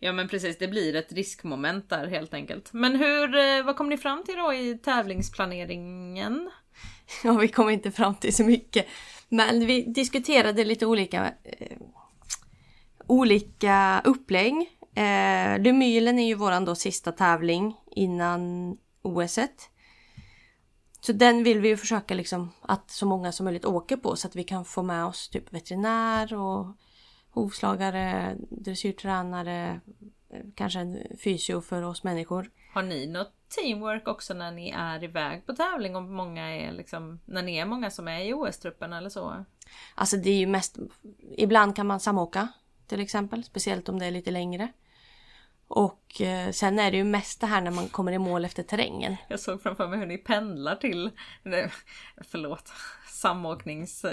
Ja 0.01 0.13
men 0.13 0.29
precis, 0.29 0.59
det 0.59 0.69
blir 0.69 0.97
ett 0.97 1.13
riskmoment 1.13 1.91
där 1.91 2.07
helt 2.07 2.35
enkelt. 2.35 2.73
Men 2.73 2.97
hur, 2.97 3.37
eh, 3.37 3.65
vad 3.65 3.77
kom 3.77 3.89
ni 3.89 3.97
fram 3.97 4.25
till 4.25 4.37
då 4.37 4.55
i 4.55 4.79
tävlingsplaneringen? 4.79 6.51
Ja, 7.25 7.33
vi 7.33 7.49
kom 7.49 7.71
inte 7.71 7.91
fram 7.91 8.15
till 8.15 8.35
så 8.35 8.45
mycket. 8.45 8.87
Men 9.29 9.67
vi 9.67 9.83
diskuterade 9.83 10.65
lite 10.65 10.87
olika 10.87 11.35
eh, 11.45 11.79
olika 13.07 14.03
upplägg. 14.05 14.78
Eh, 14.99 15.59
Lumylen 15.61 16.19
är 16.19 16.27
ju 16.27 16.35
våran 16.35 16.65
då 16.65 16.75
sista 16.75 17.13
tävling 17.13 17.77
innan 17.91 18.73
OS. 19.03 19.39
-et. 19.39 19.69
Så 21.01 21.13
den 21.13 21.45
vill 21.45 21.61
vi 21.61 21.69
ju 21.69 21.77
försöka 21.77 22.15
liksom 22.15 22.51
att 22.63 22.91
så 22.91 23.07
många 23.07 23.33
som 23.33 23.45
möjligt 23.45 23.65
åker 23.65 23.97
på 23.97 24.17
så 24.17 24.29
att 24.29 24.37
vi 24.37 24.45
kan 24.45 24.65
få 24.65 24.83
med 24.83 25.05
oss 25.05 25.29
typ 25.29 25.53
veterinär 25.53 26.35
och 26.35 26.67
hovslagare, 27.31 28.37
dressyrtränare, 28.51 29.81
eh, 30.31 30.41
kanske 30.55 30.79
en 30.81 30.99
fysio 31.25 31.61
för 31.61 31.83
oss 31.83 32.05
människor. 32.05 32.51
Har 32.73 32.83
ni 32.83 33.07
något 33.07 33.33
teamwork 33.49 34.09
också 34.09 34.35
när 34.35 34.53
ni 34.53 34.71
är 34.71 35.05
iväg 35.05 35.47
på 35.47 35.53
tävling? 35.53 35.97
Om 35.97 36.15
många 36.15 36.57
är 36.57 36.73
liksom, 36.73 37.21
när 37.25 37.43
ni 37.43 37.57
är 37.57 37.67
många 37.67 37.91
som 37.91 38.09
är 38.09 38.21
i 38.21 38.35
OS-truppen 38.35 38.93
eller 38.93 39.11
så? 39.11 39.45
Alltså 39.95 40.17
det 40.17 40.31
är 40.31 40.39
ju 40.39 40.47
mest, 40.47 40.79
ibland 41.37 41.77
kan 41.77 41.87
man 41.87 42.01
samåka 42.01 42.49
till 42.89 43.01
exempel, 43.01 43.45
speciellt 43.45 43.89
om 43.89 43.99
det 43.99 44.07
är 44.07 44.11
lite 44.11 44.31
längre. 44.31 44.69
Och 45.69 46.21
eh, 46.21 46.51
sen 46.51 46.79
är 46.79 46.91
det 46.91 46.97
ju 46.97 47.05
mest 47.05 47.41
det 47.41 47.47
här 47.47 47.61
när 47.61 47.71
man 47.71 47.89
kommer 47.89 48.13
i 48.13 48.19
mål 48.19 48.45
efter 48.45 48.63
terrängen. 48.63 49.17
Jag 49.29 49.41
såg 49.41 49.63
framför 49.63 49.89
mig 49.89 49.99
hur 49.99 50.07
ni 50.07 50.19
pendlar 50.19 50.77
till, 50.77 51.11
nej, 51.43 51.71
förlåt, 52.31 52.73
samåknings... 53.09 54.05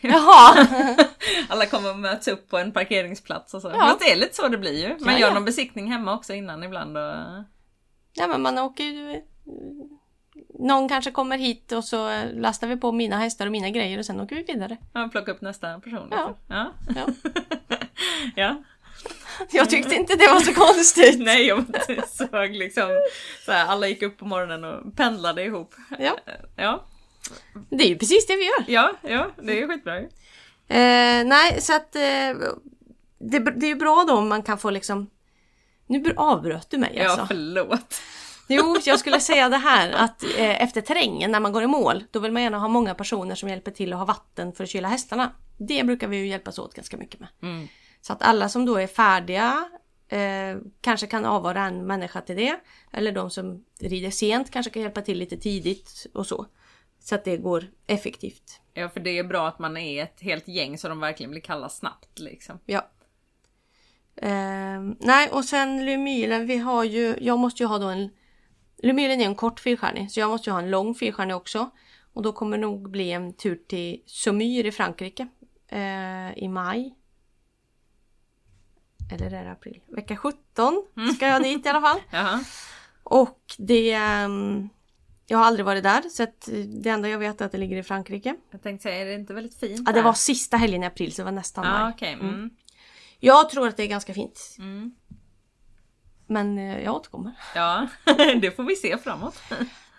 Jaha! 0.00 0.66
Alla 1.48 1.66
kommer 1.66 1.90
och 1.90 1.98
möts 1.98 2.28
upp 2.28 2.48
på 2.48 2.58
en 2.58 2.72
parkeringsplats 2.72 3.54
och 3.54 3.62
så. 3.62 3.68
Ja. 3.68 3.80
Fast 3.80 4.00
det 4.00 4.12
är 4.12 4.16
lite 4.16 4.34
så 4.34 4.48
det 4.48 4.58
blir 4.58 4.88
ju. 4.88 4.88
Man 4.88 5.14
Ja, 5.14 5.20
gör 5.20 5.28
ja. 5.28 5.34
någon 5.34 5.44
besiktning 5.44 5.92
hemma 5.92 6.14
också 6.14 6.34
innan 6.34 6.64
ibland. 6.64 6.96
Och... 6.96 7.14
ja 8.14 8.26
men 8.26 8.42
man 8.42 8.58
åker 8.58 8.84
ju... 8.84 9.22
Någon 10.58 10.88
kanske 10.88 11.10
kommer 11.10 11.38
hit 11.38 11.72
och 11.72 11.84
så 11.84 12.22
lastar 12.32 12.66
vi 12.66 12.76
på 12.76 12.92
mina 12.92 13.16
hästar 13.16 13.46
och 13.46 13.52
mina 13.52 13.70
grejer 13.70 13.98
och 13.98 14.06
sen 14.06 14.20
åker 14.20 14.36
vi 14.36 14.42
vidare. 14.42 14.76
Ja, 14.92 15.08
plocka 15.12 15.32
upp 15.32 15.40
nästa 15.40 15.80
person. 15.80 16.08
Ja. 16.10 16.34
ja. 16.48 16.72
Ja. 16.96 17.06
ja. 18.36 18.62
Jag 19.50 19.70
tyckte 19.70 19.94
inte 19.94 20.14
det 20.14 20.26
var 20.28 20.40
så 20.40 20.54
konstigt. 20.54 21.18
Nej, 21.20 21.46
jag 21.46 21.64
såg 22.08 22.50
liksom 22.50 22.88
så 23.44 23.52
här, 23.52 23.66
alla 23.66 23.88
gick 23.88 24.02
upp 24.02 24.18
på 24.18 24.24
morgonen 24.24 24.64
och 24.64 24.96
pendlade 24.96 25.44
ihop. 25.44 25.74
Ja, 25.98 26.16
Ja, 26.56 26.84
det 27.70 27.84
är 27.84 27.88
ju 27.88 27.98
precis 27.98 28.26
det 28.26 28.36
vi 28.36 28.44
gör. 28.44 28.64
ja, 28.66 28.92
ja 29.02 29.30
det 29.42 29.62
är 29.62 29.68
skitbra. 29.68 29.98
Eh, 29.98 31.24
nej, 31.26 31.60
så 31.60 31.74
att 31.76 31.96
eh, 31.96 32.02
det, 33.18 33.38
det 33.38 33.66
är 33.66 33.68
ju 33.68 33.74
bra 33.74 34.04
då 34.08 34.14
om 34.14 34.28
man 34.28 34.42
kan 34.42 34.58
få 34.58 34.70
liksom... 34.70 35.10
Nu 35.86 35.98
br- 35.98 36.16
avbröt 36.16 36.70
du 36.70 36.78
mig 36.78 37.00
alltså. 37.00 37.20
Ja, 37.20 37.26
förlåt. 37.26 38.00
Jo, 38.48 38.76
jag 38.84 38.98
skulle 38.98 39.20
säga 39.20 39.48
det 39.48 39.56
här 39.56 39.90
att 39.92 40.22
eh, 40.22 40.62
efter 40.62 40.80
terrängen 40.80 41.32
när 41.32 41.40
man 41.40 41.52
går 41.52 41.62
i 41.62 41.66
mål, 41.66 42.04
då 42.10 42.18
vill 42.18 42.32
man 42.32 42.42
gärna 42.42 42.58
ha 42.58 42.68
många 42.68 42.94
personer 42.94 43.34
som 43.34 43.48
hjälper 43.48 43.70
till 43.70 43.92
att 43.92 43.98
ha 43.98 44.04
vatten 44.06 44.52
för 44.52 44.64
att 44.64 44.70
kyla 44.70 44.88
hästarna. 44.88 45.32
Det 45.58 45.84
brukar 45.86 46.08
vi 46.08 46.16
ju 46.16 46.26
hjälpas 46.28 46.58
åt 46.58 46.74
ganska 46.74 46.96
mycket 46.96 47.20
med. 47.20 47.28
Mm. 47.42 47.68
Så 48.00 48.12
att 48.12 48.22
alla 48.22 48.48
som 48.48 48.66
då 48.66 48.76
är 48.76 48.86
färdiga 48.86 49.68
eh, 50.08 50.56
kanske 50.80 51.06
kan 51.06 51.24
avvara 51.24 51.64
en 51.64 51.86
människa 51.86 52.20
till 52.20 52.36
det. 52.36 52.60
Eller 52.92 53.12
de 53.12 53.30
som 53.30 53.64
rider 53.80 54.10
sent 54.10 54.50
kanske 54.50 54.72
kan 54.72 54.82
hjälpa 54.82 55.00
till 55.00 55.18
lite 55.18 55.36
tidigt 55.36 56.06
och 56.14 56.26
så. 56.26 56.46
Så 57.00 57.14
att 57.14 57.24
det 57.24 57.36
går 57.36 57.64
effektivt. 57.86 58.60
Ja, 58.74 58.88
för 58.88 59.00
det 59.00 59.18
är 59.18 59.24
bra 59.24 59.48
att 59.48 59.58
man 59.58 59.76
är 59.76 60.02
ett 60.02 60.20
helt 60.20 60.48
gäng 60.48 60.78
så 60.78 60.88
de 60.88 61.00
verkligen 61.00 61.30
blir 61.30 61.40
kalla 61.40 61.68
snabbt 61.68 62.18
liksom. 62.18 62.58
Ja. 62.66 62.90
Eh, 64.16 64.80
nej, 64.98 65.30
och 65.32 65.44
sen 65.44 65.84
Lumylen, 65.84 66.46
vi 66.46 66.58
har 66.58 66.84
ju, 66.84 67.16
jag 67.20 67.38
måste 67.38 67.62
ju 67.62 67.66
ha 67.66 67.78
då 67.78 67.86
en... 67.86 68.10
Lumylen 68.82 69.20
är 69.20 69.24
en 69.24 69.34
kort 69.34 69.60
fyrstjärnig, 69.60 70.10
så 70.10 70.20
jag 70.20 70.30
måste 70.30 70.50
ju 70.50 70.54
ha 70.54 70.60
en 70.60 70.70
lång 70.70 70.94
fyrstjärnig 70.94 71.36
också. 71.36 71.70
Och 72.12 72.22
då 72.22 72.32
kommer 72.32 72.56
det 72.56 72.60
nog 72.60 72.90
bli 72.90 73.12
en 73.12 73.32
tur 73.32 73.56
till 73.68 74.02
Saumur 74.06 74.66
i 74.66 74.72
Frankrike 74.72 75.28
eh, 75.68 76.38
i 76.38 76.48
maj. 76.48 76.94
Eller 79.10 79.30
är 79.32 79.44
det 79.44 79.50
april? 79.52 79.80
Vecka 79.86 80.16
17 80.16 80.84
ska 81.16 81.26
jag 81.26 81.42
dit 81.42 81.66
i 81.66 81.68
alla 81.68 81.80
fall. 81.80 81.98
Jaha. 82.10 82.40
Och 83.02 83.40
det... 83.58 83.92
ehm, 83.92 84.68
jag 85.30 85.38
har 85.38 85.44
aldrig 85.44 85.66
varit 85.66 85.82
där, 85.82 86.02
så 86.10 86.22
att 86.22 86.48
det 86.82 86.90
enda 86.90 87.08
jag 87.08 87.18
vet 87.18 87.40
är 87.40 87.44
att 87.46 87.52
det 87.52 87.58
ligger 87.58 87.76
i 87.76 87.82
Frankrike. 87.82 88.36
Jag 88.50 88.62
tänkte 88.62 88.82
säga, 88.82 89.00
är 89.02 89.04
det 89.06 89.14
inte 89.14 89.34
väldigt 89.34 89.60
fint 89.60 89.82
Ja, 89.86 89.92
det 89.92 89.98
där? 89.98 90.02
var 90.02 90.12
sista 90.12 90.56
helgen 90.56 90.82
i 90.82 90.86
april, 90.86 91.12
så 91.12 91.20
det 91.22 91.24
var 91.24 91.32
nästan 91.32 91.64
Ja, 91.64 91.70
maj. 91.72 91.92
okej. 91.94 92.12
Mm. 92.12 92.50
Jag 93.20 93.50
tror 93.50 93.68
att 93.68 93.76
det 93.76 93.82
är 93.82 93.86
ganska 93.86 94.14
fint. 94.14 94.56
Mm. 94.58 94.94
Men 96.26 96.58
eh, 96.58 96.80
jag 96.84 96.94
återkommer. 96.94 97.32
Ja, 97.54 97.88
det 98.40 98.56
får 98.56 98.62
vi 98.64 98.76
se 98.76 98.98
framåt. 98.98 99.42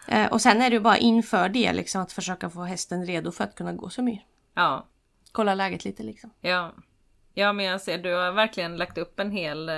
Eh, 0.08 0.32
och 0.32 0.41
sen 0.41 0.62
är 0.62 0.69
det 0.69 0.74
ju 0.76 0.80
bara 0.80 0.98
inför 0.98 1.50
det 1.50 1.74
liksom 1.74 2.02
att 2.02 2.12
försöka 2.12 2.50
få 2.50 2.63
hästen 2.63 3.06
redo 3.06 3.32
för 3.32 3.43
att 3.43 3.56
kunna 3.56 3.74
gå 3.74 3.89
så 3.89 4.02
mycket. 4.02 4.26
Ja, 4.54 4.88
Kolla 5.32 5.54
läget 5.56 5.86
lite 5.86 6.04
liksom. 6.04 6.30
ja. 6.41 6.74
Ja, 7.33 7.53
men 7.53 7.65
jag 7.65 7.81
ser 7.81 7.97
du 7.97 8.13
har 8.15 8.31
verkligen 8.31 8.77
lagt 8.77 8.97
upp 8.97 9.19
en 9.19 9.31
hel 9.31 9.69
eh, 9.69 9.75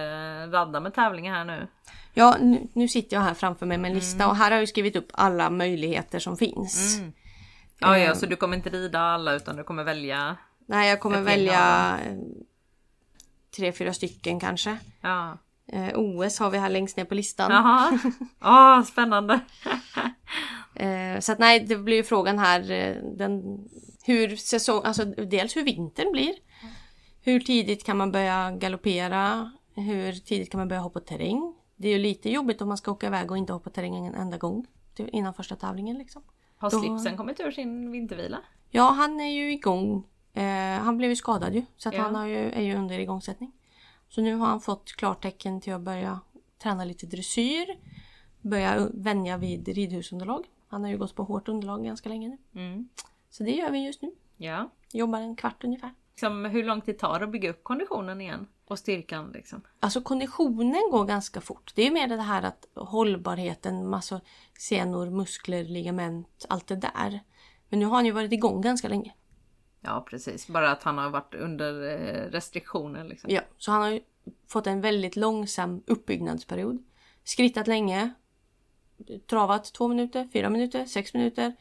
radda 0.51 0.79
med 0.79 0.93
tävlingar 0.93 1.33
här 1.35 1.45
nu. 1.45 1.67
Ja, 2.13 2.37
nu, 2.39 2.67
nu 2.73 2.87
sitter 2.87 3.15
jag 3.17 3.23
här 3.23 3.33
framför 3.33 3.65
mig 3.65 3.77
med 3.77 3.89
en 3.91 3.95
lista 3.95 4.27
och 4.27 4.35
här 4.35 4.51
har 4.51 4.57
jag 4.57 4.69
skrivit 4.69 4.95
upp 4.95 5.07
alla 5.13 5.49
möjligheter 5.49 6.19
som 6.19 6.37
finns. 6.37 6.97
Mm. 6.97 7.13
Ja, 7.79 7.97
ja, 7.97 8.05
Eh. 8.09 8.15
så 8.15 8.25
du 8.25 8.35
kommer 8.35 8.57
inte 8.57 8.69
rida 8.69 8.99
alla 8.99 9.33
utan 9.33 9.55
du 9.55 9.63
kommer 9.63 9.83
välja. 9.83 10.37
Nej, 10.65 10.89
jag 10.89 10.99
kommer 10.99 11.21
välja 11.21 11.97
eh, 12.05 12.17
tre, 13.55 13.71
fyra 13.71 13.93
stycken 13.93 14.39
kanske. 14.39 14.77
Ja. 15.01 15.37
Eh, 15.73 15.89
OS 15.95 16.39
har 16.39 16.49
vi 16.49 16.57
här 16.57 16.69
längst 16.69 16.97
ner 16.97 17.05
på 17.05 17.15
listan. 17.15 17.51
Jaha. 17.51 17.99
Åh, 18.43 18.83
spännande. 18.83 19.39
Eh, 20.75 21.19
så 21.19 21.31
att 21.31 21.39
nej, 21.39 21.59
det 21.59 21.75
blir 21.75 21.95
ju 21.97 22.03
frågan 22.03 22.39
här 22.39 22.71
eh, 22.71 22.95
den, 23.17 23.59
hur 24.03 24.35
säsong, 24.35 24.81
alltså 24.85 25.05
dels 25.05 25.55
hur 25.55 25.63
vintern 25.63 26.11
blir. 26.11 26.33
Hur 27.21 27.39
tidigt 27.39 27.83
kan 27.83 27.97
man 27.97 28.11
börja 28.11 28.51
galoppera? 28.51 29.51
Hur 29.75 30.11
tidigt 30.13 30.49
kan 30.49 30.57
man 30.59 30.67
börja 30.67 30.81
hoppa 30.81 30.99
terräng? 30.99 31.55
Det 31.75 31.87
är 31.87 31.91
ju 31.91 31.99
lite 31.99 32.29
jobbigt 32.29 32.61
om 32.61 32.67
man 32.67 32.77
ska 32.77 32.91
åka 32.91 33.07
iväg 33.07 33.31
och 33.31 33.37
inte 33.37 33.53
hoppa 33.53 33.69
terräng 33.69 34.05
en 34.05 34.15
enda 34.15 34.37
gång 34.37 34.65
till- 34.95 35.09
innan 35.13 35.33
första 35.33 35.55
tävlingen 35.55 35.97
liksom. 35.97 36.21
Har 36.57 36.69
Då- 36.71 36.79
slipsen 36.79 37.17
kommit 37.17 37.39
ur 37.39 37.51
sin 37.51 37.91
vintervila? 37.91 38.37
Ja, 38.69 38.83
han 38.89 39.19
är 39.19 39.31
ju 39.31 39.51
igång. 39.51 40.07
Eh, 40.33 40.43
han 40.79 40.97
blev 40.97 41.09
ju 41.09 41.15
skadad 41.15 41.53
ju, 41.55 41.65
så 41.77 41.89
Ja. 41.93 42.01
han 42.01 42.29
ju, 42.29 42.51
är 42.51 42.61
ju 42.61 42.75
under 42.75 42.99
igångsättning. 42.99 43.51
Så 44.09 44.21
nu 44.21 44.35
har 44.35 44.47
han 44.47 44.61
fått 44.61 44.91
klartecken 44.91 45.61
till 45.61 45.73
att 45.73 45.81
börja 45.81 46.19
träna 46.57 46.83
lite 46.85 47.05
dressyr. 47.05 47.77
Börja 48.41 48.87
vänja 48.93 49.37
vid 49.37 49.67
ridhusunderlag. 49.67 50.45
Han 50.67 50.83
har 50.83 50.89
ju 50.89 50.97
gått 50.97 51.15
på 51.15 51.23
hårt 51.23 51.47
underlag 51.47 51.83
ganska 51.83 52.09
länge 52.09 52.27
nu. 52.51 52.61
Mm. 52.61 52.89
Så 53.29 53.43
det 53.43 53.51
gör 53.51 53.71
vi 53.71 53.85
just 53.85 54.01
nu. 54.01 54.11
Ja. 54.37 54.69
Jobbar 54.93 55.19
en 55.19 55.35
kvart 55.35 55.63
ungefär. 55.63 55.91
Liksom, 56.21 56.45
hur 56.45 56.63
lång 56.63 56.81
tid 56.81 56.99
tar 56.99 57.19
det 57.19 57.25
att 57.25 57.31
bygga 57.31 57.49
upp 57.49 57.63
konditionen 57.63 58.21
igen? 58.21 58.47
Och 58.65 58.79
styrkan 58.79 59.31
liksom? 59.31 59.61
Alltså 59.79 60.01
konditionen 60.01 60.89
går 60.91 61.05
ganska 61.05 61.41
fort. 61.41 61.71
Det 61.75 61.87
är 61.87 61.91
mer 61.91 62.07
det 62.07 62.21
här 62.21 62.43
att 62.43 62.67
hållbarheten, 62.75 63.89
massa 63.89 64.21
senor, 64.57 65.09
muskler, 65.09 65.63
ligament, 65.63 66.45
allt 66.49 66.67
det 66.67 66.75
där. 66.75 67.19
Men 67.69 67.79
nu 67.79 67.85
har 67.85 67.95
han 67.95 68.05
ju 68.05 68.11
varit 68.11 68.33
igång 68.33 68.61
ganska 68.61 68.87
länge. 68.87 69.13
Ja 69.79 70.05
precis, 70.09 70.47
bara 70.47 70.71
att 70.71 70.83
han 70.83 70.97
har 70.97 71.09
varit 71.09 71.35
under 71.35 71.83
eh, 71.83 72.31
restriktioner 72.31 73.03
liksom. 73.03 73.29
Ja, 73.29 73.41
så 73.57 73.71
han 73.71 73.81
har 73.81 73.89
ju 73.89 74.01
fått 74.47 74.67
en 74.67 74.81
väldigt 74.81 75.15
långsam 75.15 75.83
uppbyggnadsperiod. 75.87 76.83
skrittat 77.23 77.67
länge. 77.67 78.13
Travat 79.29 79.73
två 79.73 79.87
minuter, 79.87 80.29
fyra 80.33 80.49
minuter, 80.49 80.85
sex 80.85 81.13
minuter. 81.13 81.55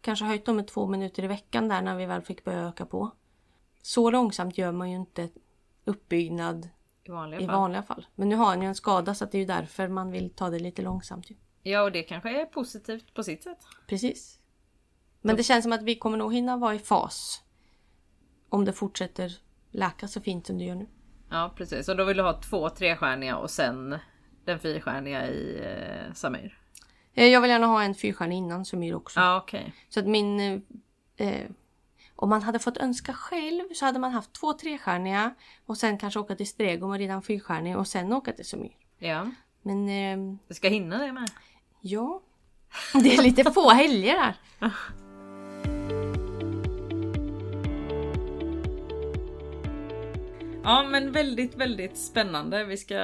Kanske 0.00 0.24
höjt 0.24 0.44
dem 0.44 0.56
med 0.56 0.66
två 0.66 0.86
minuter 0.86 1.24
i 1.24 1.26
veckan 1.26 1.68
där 1.68 1.82
när 1.82 1.96
vi 1.96 2.06
väl 2.06 2.22
fick 2.22 2.44
börja 2.44 2.68
öka 2.68 2.86
på. 2.86 3.12
Så 3.82 4.10
långsamt 4.10 4.58
gör 4.58 4.72
man 4.72 4.90
ju 4.90 4.96
inte 4.96 5.28
uppbyggnad 5.84 6.68
I 7.04 7.10
vanliga 7.10 7.40
i 7.40 7.46
fall. 7.46 7.54
vanliga 7.56 7.82
fall. 7.82 8.06
Men 8.14 8.28
nu 8.28 8.36
har 8.36 8.46
han 8.46 8.62
ju 8.62 8.68
en 8.68 8.74
skada 8.74 9.14
så 9.14 9.24
det 9.24 9.34
är 9.34 9.40
ju 9.40 9.46
därför 9.46 9.88
man 9.88 10.10
vill 10.10 10.30
ta 10.30 10.50
det 10.50 10.58
lite 10.58 10.82
långsamt. 10.82 11.30
Ju. 11.30 11.34
Ja, 11.62 11.82
och 11.82 11.92
det 11.92 12.02
kanske 12.02 12.40
är 12.40 12.46
positivt 12.46 13.14
på 13.14 13.22
sitt 13.24 13.42
sätt. 13.42 13.58
Precis. 13.86 14.38
Men 15.20 15.36
det 15.36 15.42
känns 15.42 15.62
som 15.62 15.72
att 15.72 15.82
vi 15.82 15.94
kommer 15.94 16.18
nog 16.18 16.34
hinna 16.34 16.56
vara 16.56 16.74
i 16.74 16.78
fas. 16.78 17.42
Om 18.48 18.64
det 18.64 18.72
fortsätter 18.72 19.32
läka 19.70 20.08
så 20.08 20.20
fint 20.20 20.46
som 20.46 20.58
det 20.58 20.64
gör 20.64 20.74
nu. 20.74 20.86
Ja, 21.30 21.52
precis. 21.56 21.88
Och 21.88 21.96
då 21.96 22.04
vill 22.04 22.16
du 22.16 22.22
ha 22.22 22.40
två 22.40 22.68
trestjärniga 22.70 23.36
och 23.36 23.50
sen 23.50 23.98
den 24.44 24.58
fyrstjärniga 24.58 25.28
i 25.28 25.60
eh, 25.64 26.12
Samir. 26.14 26.58
Eh, 27.14 27.26
Jag 27.26 27.40
vill 27.40 27.50
gärna 27.50 27.66
ha 27.66 27.82
en 27.82 27.94
fyrstjärnig 27.94 28.36
innan 28.36 28.64
Sumir 28.64 28.94
också. 28.94 29.20
Ja, 29.20 29.36
okej. 29.36 29.74
Så 29.88 30.00
att 30.00 30.06
min... 30.06 30.40
eh, 30.40 30.60
Eh, 31.16 31.46
om 32.22 32.28
man 32.28 32.42
hade 32.42 32.58
fått 32.58 32.76
önska 32.76 33.12
själv 33.12 33.62
så 33.74 33.84
hade 33.84 33.98
man 33.98 34.12
haft 34.12 34.32
två 34.32 34.52
trestjärniga 34.52 35.34
och 35.66 35.78
sen 35.78 35.98
kanske 35.98 36.20
åka 36.20 36.34
till 36.34 36.46
Stregom 36.46 36.90
och 36.90 36.98
rida 36.98 37.12
en 37.12 37.22
fyrstjärnig 37.22 37.76
och 37.76 37.86
sen 37.86 38.12
åka 38.12 38.32
till 38.32 38.44
Sumir. 38.44 38.76
Ja, 38.98 39.30
Men 39.62 39.88
eh, 39.88 40.38
du 40.48 40.54
ska 40.54 40.68
hinna 40.68 40.98
det 40.98 41.12
med. 41.12 41.30
ja, 41.80 42.22
det 42.92 43.14
är 43.14 43.22
lite 43.22 43.52
få 43.52 43.70
helger 43.70 44.14
där. 44.14 44.34
Ja, 50.64 50.82
men 50.82 51.12
väldigt, 51.12 51.54
väldigt 51.54 51.98
spännande. 51.98 52.64
Vi 52.64 52.76
ska, 52.76 52.96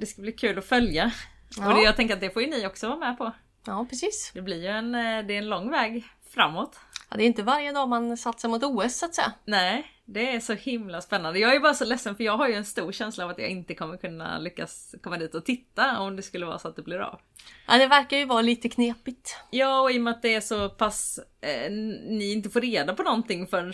det 0.00 0.06
ska 0.06 0.22
bli 0.22 0.32
kul 0.32 0.58
att 0.58 0.64
följa. 0.64 1.12
Ja. 1.56 1.68
Och 1.68 1.74
det, 1.74 1.82
jag 1.82 1.96
tänker 1.96 2.14
att 2.14 2.20
det 2.20 2.30
får 2.30 2.42
ju 2.42 2.50
ni 2.50 2.66
också 2.66 2.88
vara 2.88 2.98
med 2.98 3.18
på. 3.18 3.32
Ja, 3.66 3.86
precis. 3.90 4.30
Det 4.34 4.42
blir 4.42 4.62
ju 4.62 4.68
en, 4.68 4.94
eh, 4.94 5.26
det 5.26 5.34
är 5.34 5.38
en 5.38 5.48
lång 5.48 5.70
väg 5.70 6.04
framåt. 6.30 6.80
Ja, 7.10 7.16
det 7.16 7.22
är 7.22 7.26
inte 7.26 7.42
varje 7.42 7.72
dag 7.72 7.88
man 7.88 8.16
satsar 8.16 8.48
mot 8.48 8.62
OS 8.62 8.98
så 8.98 9.06
att 9.06 9.14
säga. 9.14 9.32
Nej, 9.44 9.86
det 10.04 10.34
är 10.34 10.40
så 10.40 10.52
himla 10.52 11.00
spännande. 11.00 11.38
Jag 11.38 11.54
är 11.54 11.60
bara 11.60 11.74
så 11.74 11.84
ledsen 11.84 12.16
för 12.16 12.24
jag 12.24 12.36
har 12.36 12.48
ju 12.48 12.54
en 12.54 12.64
stor 12.64 12.92
känsla 12.92 13.24
av 13.24 13.30
att 13.30 13.38
jag 13.38 13.48
inte 13.48 13.74
kommer 13.74 13.96
kunna 13.96 14.38
lyckas 14.38 14.94
komma 15.02 15.16
dit 15.18 15.34
och 15.34 15.44
titta 15.44 15.98
om 16.00 16.16
det 16.16 16.22
skulle 16.22 16.46
vara 16.46 16.58
så 16.58 16.68
att 16.68 16.76
det 16.76 16.82
blir 16.82 16.98
av. 16.98 17.20
Ja, 17.68 17.78
det 17.78 17.86
verkar 17.86 18.16
ju 18.16 18.24
vara 18.24 18.42
lite 18.42 18.68
knepigt. 18.68 19.36
Ja, 19.50 19.80
och 19.80 19.90
i 19.90 19.98
och 19.98 20.02
med 20.02 20.10
att 20.10 20.22
det 20.22 20.34
är 20.34 20.40
så 20.40 20.68
pass... 20.68 21.20
Eh, 21.40 21.70
ni 21.70 22.32
inte 22.32 22.50
får 22.50 22.60
reda 22.60 22.94
på 22.94 23.02
någonting 23.02 23.46
förrän 23.46 23.72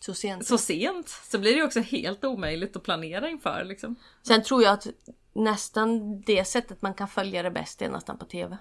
Så 0.00 0.14
sent. 0.14 0.46
så 0.46 0.58
sent 0.58 1.08
så 1.08 1.38
blir 1.38 1.50
det 1.52 1.56
ju 1.58 1.64
också 1.64 1.80
helt 1.80 2.24
omöjligt 2.24 2.76
att 2.76 2.82
planera 2.82 3.28
inför 3.28 3.64
liksom. 3.64 3.96
Sen 4.22 4.42
tror 4.42 4.62
jag 4.62 4.72
att 4.72 4.86
nästan 5.32 6.20
det 6.20 6.44
sättet 6.44 6.82
man 6.82 6.94
kan 6.94 7.08
följa 7.08 7.42
det 7.42 7.50
bäst 7.50 7.82
är 7.82 7.88
nästan 7.88 8.18
på 8.18 8.24
TV. 8.24 8.56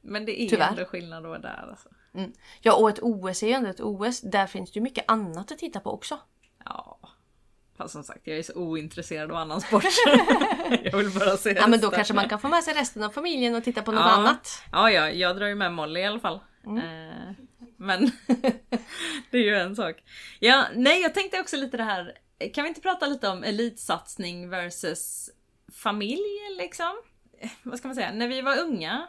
Men 0.00 0.24
det 0.26 0.42
är 0.42 0.48
Tyvärr. 0.48 0.68
ändå 0.68 0.84
skillnad 0.84 1.22
då 1.24 1.36
där 1.38 1.68
alltså. 1.70 1.88
Mm. 2.16 2.32
Ja, 2.60 2.74
och 2.74 2.90
ett 2.90 2.98
OS 3.02 3.42
är 3.42 3.46
ju 3.46 3.52
ändå 3.52 3.70
ett 3.70 3.80
OS. 3.80 4.20
Där 4.20 4.46
finns 4.46 4.72
det 4.72 4.76
ju 4.76 4.82
mycket 4.82 5.04
annat 5.08 5.52
att 5.52 5.58
titta 5.58 5.80
på 5.80 5.90
också. 5.90 6.18
Ja. 6.64 6.98
Fast 7.76 7.92
som 7.92 8.04
sagt, 8.04 8.20
jag 8.24 8.38
är 8.38 8.42
så 8.42 8.54
ointresserad 8.54 9.30
av 9.30 9.36
annan 9.36 9.60
sport. 9.60 9.84
jag 10.82 10.96
vill 10.96 11.10
bara 11.10 11.36
se 11.36 11.50
Ja, 11.50 11.66
men 11.66 11.80
då 11.80 11.90
kanske 11.90 12.14
man 12.14 12.28
kan 12.28 12.40
få 12.40 12.48
med 12.48 12.64
sig 12.64 12.74
resten 12.74 13.02
av 13.02 13.10
familjen 13.10 13.54
och 13.54 13.64
titta 13.64 13.82
på 13.82 13.92
något 13.92 14.00
ja. 14.00 14.10
annat. 14.10 14.62
Ja, 14.72 14.90
ja, 14.90 15.10
jag 15.10 15.36
drar 15.36 15.46
ju 15.46 15.54
med 15.54 15.72
Molly 15.72 16.00
i 16.00 16.04
alla 16.04 16.20
fall. 16.20 16.40
Mm. 16.66 16.78
Eh, 16.78 17.34
men 17.76 18.10
det 19.30 19.38
är 19.38 19.42
ju 19.42 19.56
en 19.56 19.76
sak. 19.76 19.96
Ja, 20.40 20.64
nej, 20.74 21.02
jag 21.02 21.14
tänkte 21.14 21.40
också 21.40 21.56
lite 21.56 21.76
det 21.76 21.82
här. 21.82 22.18
Kan 22.54 22.64
vi 22.64 22.68
inte 22.68 22.80
prata 22.80 23.06
lite 23.06 23.28
om 23.28 23.44
elitsatsning 23.44 24.48
versus 24.48 25.30
familj 25.72 26.40
liksom? 26.58 26.92
Eh, 27.40 27.50
Vad 27.62 27.78
ska 27.78 27.88
man 27.88 27.94
säga? 27.94 28.12
När 28.12 28.28
vi 28.28 28.40
var 28.40 28.58
unga, 28.58 29.08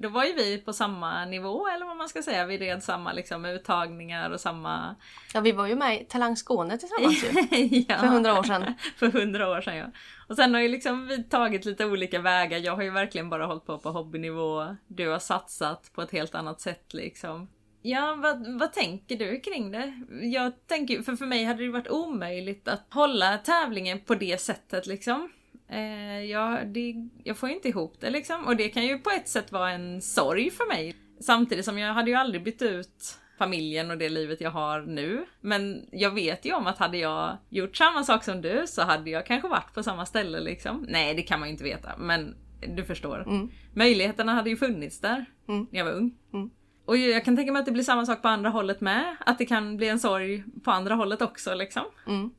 då 0.00 0.08
var 0.08 0.24
ju 0.24 0.32
vi 0.32 0.58
på 0.58 0.72
samma 0.72 1.24
nivå 1.24 1.68
eller 1.68 1.86
vad 1.86 1.96
man 1.96 2.08
ska 2.08 2.22
säga. 2.22 2.46
Vi 2.46 2.58
red 2.58 2.82
samma 2.82 3.12
liksom 3.12 3.44
uttagningar 3.44 4.30
och 4.30 4.40
samma... 4.40 4.96
Ja, 5.34 5.40
vi 5.40 5.52
var 5.52 5.66
ju 5.66 5.74
med 5.74 6.00
i 6.00 6.04
Talang 6.04 6.36
Skåne 6.36 6.78
tillsammans 6.78 7.24
ju. 7.24 7.84
ja. 7.88 7.98
För 7.98 8.06
hundra 8.06 8.38
år 8.38 8.42
sedan. 8.42 8.74
För 8.96 9.06
hundra 9.06 9.50
år 9.50 9.60
sedan 9.60 9.76
ja. 9.76 9.86
Och 10.28 10.36
sen 10.36 10.54
har 10.54 10.60
ju 10.60 10.68
liksom 10.68 11.06
vi 11.06 11.22
tagit 11.24 11.64
lite 11.64 11.84
olika 11.84 12.20
vägar. 12.20 12.58
Jag 12.58 12.76
har 12.76 12.82
ju 12.82 12.90
verkligen 12.90 13.30
bara 13.30 13.46
hållit 13.46 13.66
på 13.66 13.78
på 13.78 13.90
hobbynivå. 13.90 14.76
Du 14.86 15.08
har 15.08 15.18
satsat 15.18 15.92
på 15.94 16.02
ett 16.02 16.10
helt 16.10 16.34
annat 16.34 16.60
sätt 16.60 16.94
liksom. 16.94 17.48
Ja, 17.82 18.18
vad, 18.22 18.58
vad 18.58 18.72
tänker 18.72 19.16
du 19.16 19.40
kring 19.40 19.70
det? 19.70 19.92
Jag 20.22 20.66
tänker, 20.66 21.02
för 21.02 21.16
för 21.16 21.26
mig 21.26 21.44
hade 21.44 21.62
det 21.62 21.70
varit 21.70 21.90
omöjligt 21.90 22.68
att 22.68 22.86
hålla 22.90 23.38
tävlingen 23.38 24.00
på 24.00 24.14
det 24.14 24.40
sättet 24.40 24.86
liksom. 24.86 25.30
Eh, 25.70 26.24
jag, 26.24 26.66
det, 26.66 26.94
jag 27.24 27.36
får 27.36 27.48
inte 27.48 27.68
ihop 27.68 27.94
det 28.00 28.10
liksom. 28.10 28.46
Och 28.46 28.56
det 28.56 28.68
kan 28.68 28.86
ju 28.86 28.98
på 28.98 29.10
ett 29.10 29.28
sätt 29.28 29.52
vara 29.52 29.70
en 29.70 30.02
sorg 30.02 30.50
för 30.50 30.68
mig. 30.68 30.96
Samtidigt 31.20 31.64
som 31.64 31.78
jag 31.78 31.94
hade 31.94 32.10
ju 32.10 32.16
aldrig 32.16 32.44
bytt 32.44 32.62
ut 32.62 33.18
familjen 33.38 33.90
och 33.90 33.98
det 33.98 34.08
livet 34.08 34.40
jag 34.40 34.50
har 34.50 34.80
nu. 34.80 35.26
Men 35.40 35.88
jag 35.92 36.10
vet 36.10 36.44
ju 36.44 36.52
om 36.54 36.66
att 36.66 36.78
hade 36.78 36.98
jag 36.98 37.36
gjort 37.48 37.76
samma 37.76 38.04
sak 38.04 38.24
som 38.24 38.40
du 38.42 38.64
så 38.66 38.82
hade 38.82 39.10
jag 39.10 39.26
kanske 39.26 39.48
varit 39.48 39.74
på 39.74 39.82
samma 39.82 40.06
ställe 40.06 40.40
liksom. 40.40 40.86
Nej, 40.88 41.14
det 41.14 41.22
kan 41.22 41.40
man 41.40 41.48
ju 41.48 41.52
inte 41.52 41.64
veta, 41.64 41.96
men 41.98 42.36
du 42.76 42.84
förstår. 42.84 43.22
Mm. 43.28 43.48
Möjligheterna 43.74 44.34
hade 44.34 44.50
ju 44.50 44.56
funnits 44.56 45.00
där 45.00 45.24
Mm. 45.48 45.66
när 45.70 45.78
jag 45.78 45.84
var 45.84 45.92
ung. 45.92 46.14
Mm. 46.32 46.50
Och 46.84 46.96
jag 46.96 47.24
kan 47.24 47.36
tänka 47.36 47.52
mig 47.52 47.60
att 47.60 47.66
det 47.66 47.72
blir 47.72 47.82
samma 47.84 48.06
sak 48.06 48.22
på 48.22 48.28
andra 48.28 48.50
hållet 48.50 48.80
med. 48.80 49.16
Att 49.26 49.38
det 49.38 49.46
kan 49.46 49.76
bli 49.76 49.88
en 49.88 49.98
sorg 50.00 50.44
på 50.64 50.70
andra 50.70 50.94
hållet 50.94 51.22
också 51.22 51.54
liksom. 51.54 51.82
Mm. 52.06 52.30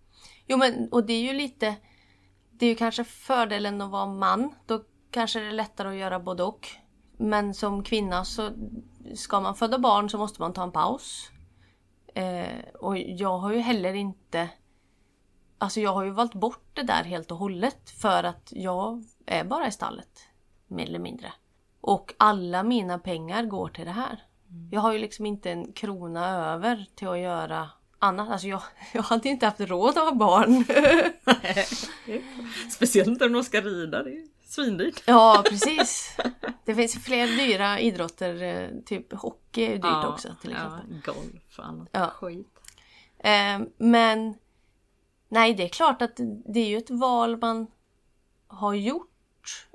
Jo 0.48 0.58
men 0.58 0.89
och 0.92 1.06
det 1.06 1.13
är 1.13 1.22
ju 1.22 1.34
lite 1.34 1.76
det 2.60 2.65
är 2.65 2.69
ju 2.69 2.76
kanske 2.76 3.04
fördelen 3.04 3.82
att 3.82 3.91
vara 3.91 4.06
man. 4.06 4.56
Då 4.65 4.84
kanske 5.12 5.39
det 5.39 5.48
är 5.48 5.52
lättare 5.52 5.88
att 5.88 5.95
göra 5.95 6.19
både 6.19 6.43
och. 6.43 6.67
Men 7.17 7.54
som 7.54 7.84
kvinna 7.84 8.26
så 8.26 8.50
ska 9.15 9.39
man 9.39 9.56
föda 9.56 9.80
barn 9.80 10.10
så 10.10 10.17
måste 10.17 10.41
man 10.41 10.54
ta 10.54 10.63
en 10.63 10.72
paus. 10.72 11.30
Eh, 12.15 12.60
och 12.80 12.98
jag 12.98 13.38
har 13.38 13.54
ju 13.54 13.60
heller 13.60 13.93
inte 13.93 14.50
Alltså 15.62 15.80
jag 15.80 15.93
har 15.93 16.04
ju 16.04 16.10
valt 16.10 16.34
bort 16.34 16.69
det 16.74 16.84
där 16.84 17.04
helt 17.04 17.32
och 17.32 17.38
hållet 17.38 17.89
för 17.89 18.24
att 18.24 18.50
jag 18.52 19.04
är 19.26 19.43
bara 19.43 19.67
i 19.67 19.72
stallet. 19.72 20.19
Mer 20.67 20.86
eller 20.86 21.00
mindre. 21.00 21.34
Och 21.82 22.13
alla 22.17 22.63
mina 22.63 23.00
pengar 23.00 23.43
går 23.43 23.69
till 23.69 23.86
det 23.86 23.91
här. 23.91 24.24
Jag 24.72 24.82
har 24.82 24.93
ju 24.93 25.00
liksom 25.00 25.26
inte 25.26 25.52
en 25.52 25.74
krona 25.74 26.30
över 26.30 26.86
till 26.95 27.08
att 27.08 27.19
göra 27.19 27.69
annat. 28.00 28.30
Alltså 28.30 28.48
jag, 28.48 28.62
jag 28.94 29.02
hade 29.02 29.30
inte 29.30 29.46
haft 29.46 29.60
råd 29.60 29.90
att 29.98 30.04
ha 30.04 30.12
barn. 30.12 30.66
Speciellt 32.72 33.22
om 33.22 33.34
de 33.34 33.44
ska 33.44 33.62
rida, 33.62 34.04
det 34.04 34.10
är 34.12 34.28
svindyrt. 34.46 35.04
ja 35.06 35.44
precis. 35.50 36.18
Det 36.66 36.76
finns 36.76 37.04
fler 37.04 37.28
dyra 37.28 37.80
idrotter. 37.80 38.42
eh, 38.44 38.70
Typ 38.86 39.14
hockey 39.14 39.64
är 39.66 39.72
dyrt 39.74 39.82
Ja, 39.84 40.08
också 40.08 40.36
till 40.42 40.52
exempel. 40.52 41.02
Ja, 41.06 41.14
golf 41.14 41.60
och 41.60 41.66
annat 41.66 41.88
Ja. 41.92 42.10
skit. 42.10 42.48
Eh, 43.20 43.60
men 43.78 44.34
nej, 45.30 45.54
det 45.54 45.64
är 45.64 45.70
klart 45.70 46.02
att 46.02 46.20
det 46.54 46.60
är 46.60 46.68
ju 46.68 46.78
ett 46.78 46.90
val 46.90 47.38
man 47.38 47.68
har 48.48 48.74
gjort. 48.74 49.06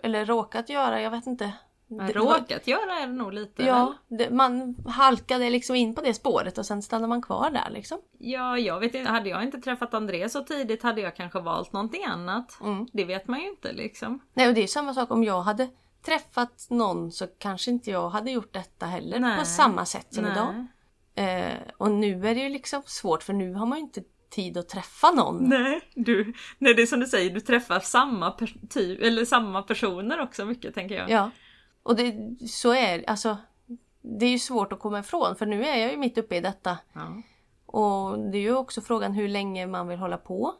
Eller 0.02 0.26
råkat 0.26 0.68
göra, 0.68 1.00
jag 1.02 1.10
vet 1.10 1.26
inte. 1.26 1.52
Råkat 1.88 2.66
göra 2.66 2.98
är 2.98 3.06
det 3.06 3.12
nog 3.12 3.32
lite. 3.32 3.62
Ja, 3.62 3.94
det, 4.08 4.30
man 4.30 4.76
halkade 4.86 5.50
liksom 5.50 5.76
in 5.76 5.94
på 5.94 6.00
det 6.00 6.14
spåret 6.14 6.58
och 6.58 6.66
sen 6.66 6.82
stannar 6.82 7.08
man 7.08 7.22
kvar 7.22 7.50
där 7.50 7.70
liksom. 7.70 7.98
ja, 8.18 8.58
jag 8.58 8.80
vet 8.80 8.94
inte. 8.94 9.10
Hade 9.10 9.28
jag 9.28 9.42
inte 9.42 9.60
träffat 9.60 9.94
André 9.94 10.28
så 10.28 10.44
tidigt 10.44 10.82
hade 10.82 11.00
jag 11.00 11.16
kanske 11.16 11.40
valt 11.40 11.72
någonting 11.72 12.04
annat. 12.04 12.60
Mm. 12.60 12.86
Det 12.92 13.04
vet 13.04 13.28
man 13.28 13.40
ju 13.40 13.48
inte 13.48 13.72
liksom. 13.72 14.20
Nej, 14.34 14.48
och 14.48 14.54
det 14.54 14.62
är 14.62 14.66
samma 14.66 14.94
sak 14.94 15.10
om 15.10 15.24
jag 15.24 15.42
hade 15.42 15.68
träffat 16.04 16.66
någon 16.70 17.12
så 17.12 17.26
kanske 17.26 17.70
inte 17.70 17.90
jag 17.90 18.10
hade 18.10 18.30
gjort 18.30 18.52
detta 18.52 18.86
heller 18.86 19.18
Nej. 19.18 19.38
på 19.38 19.44
samma 19.44 19.84
sätt 19.84 20.14
som 20.14 20.24
Nej. 20.24 20.32
idag. 20.32 20.66
Eh, 21.14 21.58
och 21.76 21.90
nu 21.90 22.28
är 22.28 22.34
det 22.34 22.40
ju 22.40 22.48
liksom 22.48 22.82
svårt 22.86 23.22
för 23.22 23.32
nu 23.32 23.54
har 23.54 23.66
man 23.66 23.78
ju 23.78 23.84
inte 23.84 24.02
tid 24.30 24.58
att 24.58 24.68
träffa 24.68 25.10
någon. 25.10 25.48
Nej, 25.48 25.80
du, 25.94 26.34
nej, 26.58 26.74
det 26.74 26.82
är 26.82 26.86
som 26.86 27.00
du 27.00 27.06
säger, 27.06 27.30
du 27.30 27.40
träffar 27.40 27.80
samma, 27.80 28.30
per, 28.30 28.54
typ, 28.70 29.02
eller 29.02 29.24
samma 29.24 29.62
personer 29.62 30.20
också 30.20 30.44
mycket 30.44 30.74
tänker 30.74 30.94
jag. 30.94 31.10
Ja. 31.10 31.30
Och 31.84 31.96
det, 31.96 32.14
så 32.48 32.72
är 32.74 33.04
alltså 33.10 33.36
Det 34.02 34.26
är 34.26 34.30
ju 34.30 34.38
svårt 34.38 34.72
att 34.72 34.78
komma 34.80 34.98
ifrån 34.98 35.36
för 35.36 35.46
nu 35.46 35.64
är 35.64 35.76
jag 35.76 35.90
ju 35.90 35.96
mitt 35.96 36.18
uppe 36.18 36.36
i 36.36 36.40
detta. 36.40 36.78
Ja. 36.92 37.22
Och 37.66 38.18
det 38.18 38.38
är 38.38 38.42
ju 38.42 38.56
också 38.56 38.80
frågan 38.80 39.12
hur 39.12 39.28
länge 39.28 39.66
man 39.66 39.88
vill 39.88 39.98
hålla 39.98 40.16
på. 40.16 40.54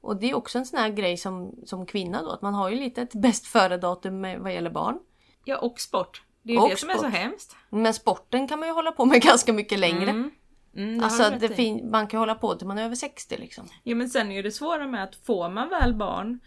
Och 0.00 0.16
det 0.16 0.30
är 0.30 0.34
också 0.34 0.58
en 0.58 0.66
sån 0.66 0.78
här 0.78 0.88
grej 0.88 1.16
som, 1.16 1.54
som 1.64 1.86
kvinna 1.86 2.22
då, 2.22 2.30
att 2.30 2.42
man 2.42 2.54
har 2.54 2.68
ju 2.70 2.76
lite 2.76 3.02
ett 3.02 3.14
bäst 3.14 3.46
före-datum 3.46 4.22
vad 4.42 4.54
gäller 4.54 4.70
barn. 4.70 4.98
ja, 5.44 5.58
och 5.58 5.80
sport. 5.80 6.22
Det 6.42 6.52
är 6.52 6.56
ju 6.56 6.62
Och 6.62 6.68
det 6.68 6.76
som 6.76 6.88
är 6.90 6.94
så 6.94 6.98
sport. 6.98 7.12
hemskt. 7.12 7.56
Men 7.70 7.94
sporten 7.94 8.48
kan 8.48 8.58
man 8.58 8.68
ju 8.68 8.74
hålla 8.74 8.92
på 8.92 9.04
med 9.04 9.22
ganska 9.22 9.52
mycket 9.52 9.78
längre. 9.78 10.10
Mm. 10.10 10.30
Mm, 10.76 10.98
det 10.98 11.04
Alltså 11.04 11.30
det 11.40 11.48
fin- 11.48 11.90
man 11.90 12.06
kan 12.06 12.20
hålla 12.20 12.34
på 12.34 12.54
till 12.54 12.66
man 12.66 12.78
är 12.78 12.84
över 12.84 12.94
60 12.94 13.36
liksom. 13.36 13.64
Ja 13.82 13.94
men 13.94 14.08
sen 14.10 14.30
är 14.32 14.36
ju 14.36 14.42
det 14.42 14.50
svåra 14.50 14.86
med 14.86 15.04
att 15.04 15.16
får 15.16 15.48
man 15.48 15.68
väl 15.68 15.94
barn 15.94 16.40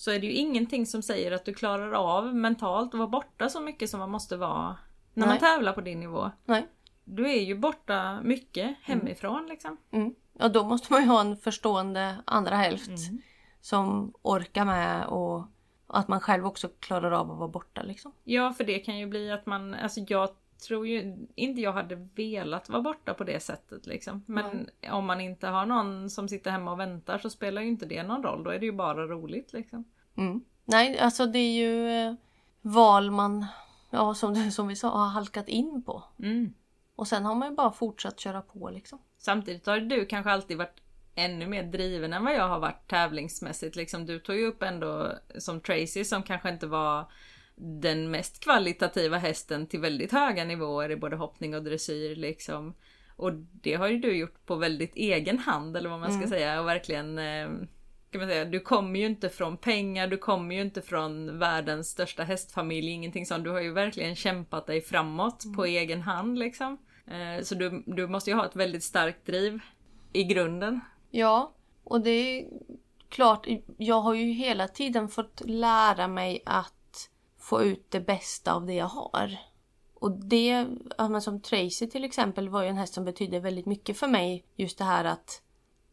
så 0.00 0.10
är 0.10 0.18
det 0.18 0.26
ju 0.26 0.32
ingenting 0.32 0.86
som 0.86 1.02
säger 1.02 1.32
att 1.32 1.44
du 1.44 1.54
klarar 1.54 1.92
av 1.92 2.34
mentalt 2.34 2.94
att 2.94 2.98
vara 2.98 3.08
borta 3.08 3.48
så 3.48 3.60
mycket 3.60 3.90
som 3.90 4.00
man 4.00 4.10
måste 4.10 4.36
vara 4.36 4.76
när 5.14 5.26
man 5.26 5.28
Nej. 5.28 5.38
tävlar 5.38 5.72
på 5.72 5.80
din 5.80 6.00
nivå. 6.00 6.30
Nej. 6.44 6.66
Du 7.04 7.30
är 7.30 7.40
ju 7.40 7.58
borta 7.58 8.20
mycket 8.22 8.76
hemifrån 8.82 9.46
liksom. 9.46 9.76
Mm. 9.90 10.14
Och 10.32 10.50
då 10.50 10.64
måste 10.64 10.92
man 10.92 11.02
ju 11.02 11.08
ha 11.08 11.20
en 11.20 11.36
förstående 11.36 12.16
andra 12.24 12.56
hälft. 12.56 12.88
Mm. 12.88 13.22
Som 13.60 14.12
orkar 14.22 14.64
med 14.64 15.06
och 15.06 15.44
Och 15.86 15.98
att 15.98 16.08
man 16.08 16.20
själv 16.20 16.46
också 16.46 16.68
klarar 16.68 17.10
av 17.10 17.30
att 17.30 17.38
vara 17.38 17.48
borta 17.48 17.82
liksom. 17.82 18.12
Ja, 18.24 18.52
för 18.52 18.64
det 18.64 18.78
kan 18.78 18.98
ju 18.98 19.06
bli 19.06 19.30
att 19.30 19.46
man, 19.46 19.74
alltså 19.74 20.00
jag 20.08 20.24
tror 20.60 20.86
ju 20.86 21.26
inte 21.34 21.60
jag 21.60 21.72
hade 21.72 22.08
velat 22.14 22.68
vara 22.68 22.82
borta 22.82 23.14
på 23.14 23.24
det 23.24 23.40
sättet 23.40 23.86
liksom. 23.86 24.24
Men 24.26 24.68
om 24.90 25.06
man 25.06 25.20
inte 25.20 25.48
har 25.48 25.66
någon 25.66 26.10
som 26.10 26.28
sitter 26.28 26.50
hemma 26.50 26.72
och 26.72 26.80
väntar 26.80 27.18
så 27.18 27.30
spelar 27.30 27.62
ju 27.62 27.68
inte 27.68 27.86
det 27.86 28.02
någon 28.02 28.22
roll. 28.22 28.44
Då 28.44 28.50
är 28.50 28.58
det 28.58 28.66
ju 28.66 28.72
bara 28.72 29.06
roligt 29.06 29.52
liksom. 29.52 29.84
Mm. 30.16 30.40
Nej, 30.64 30.98
alltså 30.98 31.26
det 31.26 31.38
är 31.38 31.52
ju 31.52 31.88
eh, 31.88 32.14
val 32.60 33.10
man, 33.10 33.46
ja 33.90 34.14
som, 34.14 34.50
som 34.50 34.68
vi 34.68 34.76
sa, 34.76 34.88
har 34.88 35.08
halkat 35.08 35.48
in 35.48 35.82
på. 35.82 36.04
Mm. 36.18 36.54
Och 36.96 37.08
sen 37.08 37.24
har 37.24 37.34
man 37.34 37.48
ju 37.48 37.54
bara 37.54 37.72
fortsatt 37.72 38.20
köra 38.20 38.42
på 38.42 38.70
liksom. 38.70 38.98
Samtidigt 39.18 39.66
har 39.66 39.80
du 39.80 40.06
kanske 40.06 40.30
alltid 40.30 40.56
varit 40.56 40.80
ännu 41.14 41.46
mer 41.46 41.62
driven 41.62 42.12
än 42.12 42.24
vad 42.24 42.34
jag 42.34 42.48
har 42.48 42.58
varit 42.58 42.90
tävlingsmässigt. 42.90 43.76
Liksom, 43.76 44.06
du 44.06 44.18
tog 44.18 44.36
ju 44.36 44.46
upp 44.46 44.62
ändå 44.62 45.12
som 45.38 45.60
Tracy 45.60 46.04
som 46.04 46.22
kanske 46.22 46.48
inte 46.48 46.66
var 46.66 47.12
den 47.62 48.10
mest 48.10 48.40
kvalitativa 48.44 49.18
hästen 49.18 49.66
till 49.66 49.80
väldigt 49.80 50.12
höga 50.12 50.44
nivåer 50.44 50.90
i 50.90 50.96
både 50.96 51.16
hoppning 51.16 51.54
och 51.54 51.62
dressyr 51.62 52.16
liksom. 52.16 52.74
Och 53.16 53.32
det 53.34 53.74
har 53.74 53.88
ju 53.88 53.98
du 53.98 54.16
gjort 54.16 54.46
på 54.46 54.56
väldigt 54.56 54.96
egen 54.96 55.38
hand 55.38 55.76
eller 55.76 55.90
vad 55.90 56.00
man 56.00 56.18
ska 56.20 56.28
säga 56.28 56.60
och 56.60 56.66
verkligen 56.66 57.18
eh, 57.18 57.48
kan 58.10 58.20
man 58.20 58.28
säga, 58.28 58.44
du 58.44 58.60
kommer 58.60 59.00
ju 59.00 59.06
inte 59.06 59.28
från 59.28 59.56
pengar, 59.56 60.06
du 60.06 60.16
kommer 60.16 60.54
ju 60.54 60.60
inte 60.60 60.82
från 60.82 61.38
världens 61.38 61.90
största 61.90 62.22
hästfamilj, 62.22 62.90
ingenting 62.90 63.26
sånt. 63.26 63.44
Du 63.44 63.50
har 63.50 63.60
ju 63.60 63.72
verkligen 63.72 64.16
kämpat 64.16 64.66
dig 64.66 64.80
framåt 64.80 65.44
på 65.56 65.64
egen 65.64 66.02
hand 66.02 66.38
liksom. 66.38 66.78
Eh, 67.06 67.42
Så 67.42 67.54
du, 67.54 67.82
du 67.86 68.06
måste 68.06 68.30
ju 68.30 68.36
ha 68.36 68.46
ett 68.46 68.56
väldigt 68.56 68.84
starkt 68.84 69.26
driv 69.26 69.60
i 70.12 70.24
grunden. 70.24 70.80
Ja, 71.10 71.52
och 71.84 72.00
det 72.00 72.10
är 72.10 72.46
klart, 73.08 73.46
jag 73.76 74.00
har 74.00 74.14
ju 74.14 74.32
hela 74.32 74.68
tiden 74.68 75.08
fått 75.08 75.42
lära 75.44 76.08
mig 76.08 76.42
att 76.46 76.74
få 77.50 77.62
ut 77.62 77.90
det 77.90 78.00
bästa 78.00 78.52
av 78.54 78.66
det 78.66 78.74
jag 78.74 78.86
har. 78.86 79.38
Och 79.94 80.10
det, 80.10 80.66
ja, 80.98 81.20
som 81.20 81.40
Tracy 81.40 81.86
till 81.86 82.04
exempel 82.04 82.48
var 82.48 82.62
ju 82.62 82.68
en 82.68 82.76
häst 82.76 82.94
som 82.94 83.04
betydde 83.04 83.40
väldigt 83.40 83.66
mycket 83.66 83.98
för 83.98 84.08
mig. 84.08 84.44
Just 84.56 84.78
det 84.78 84.84
här 84.84 85.04
att 85.04 85.42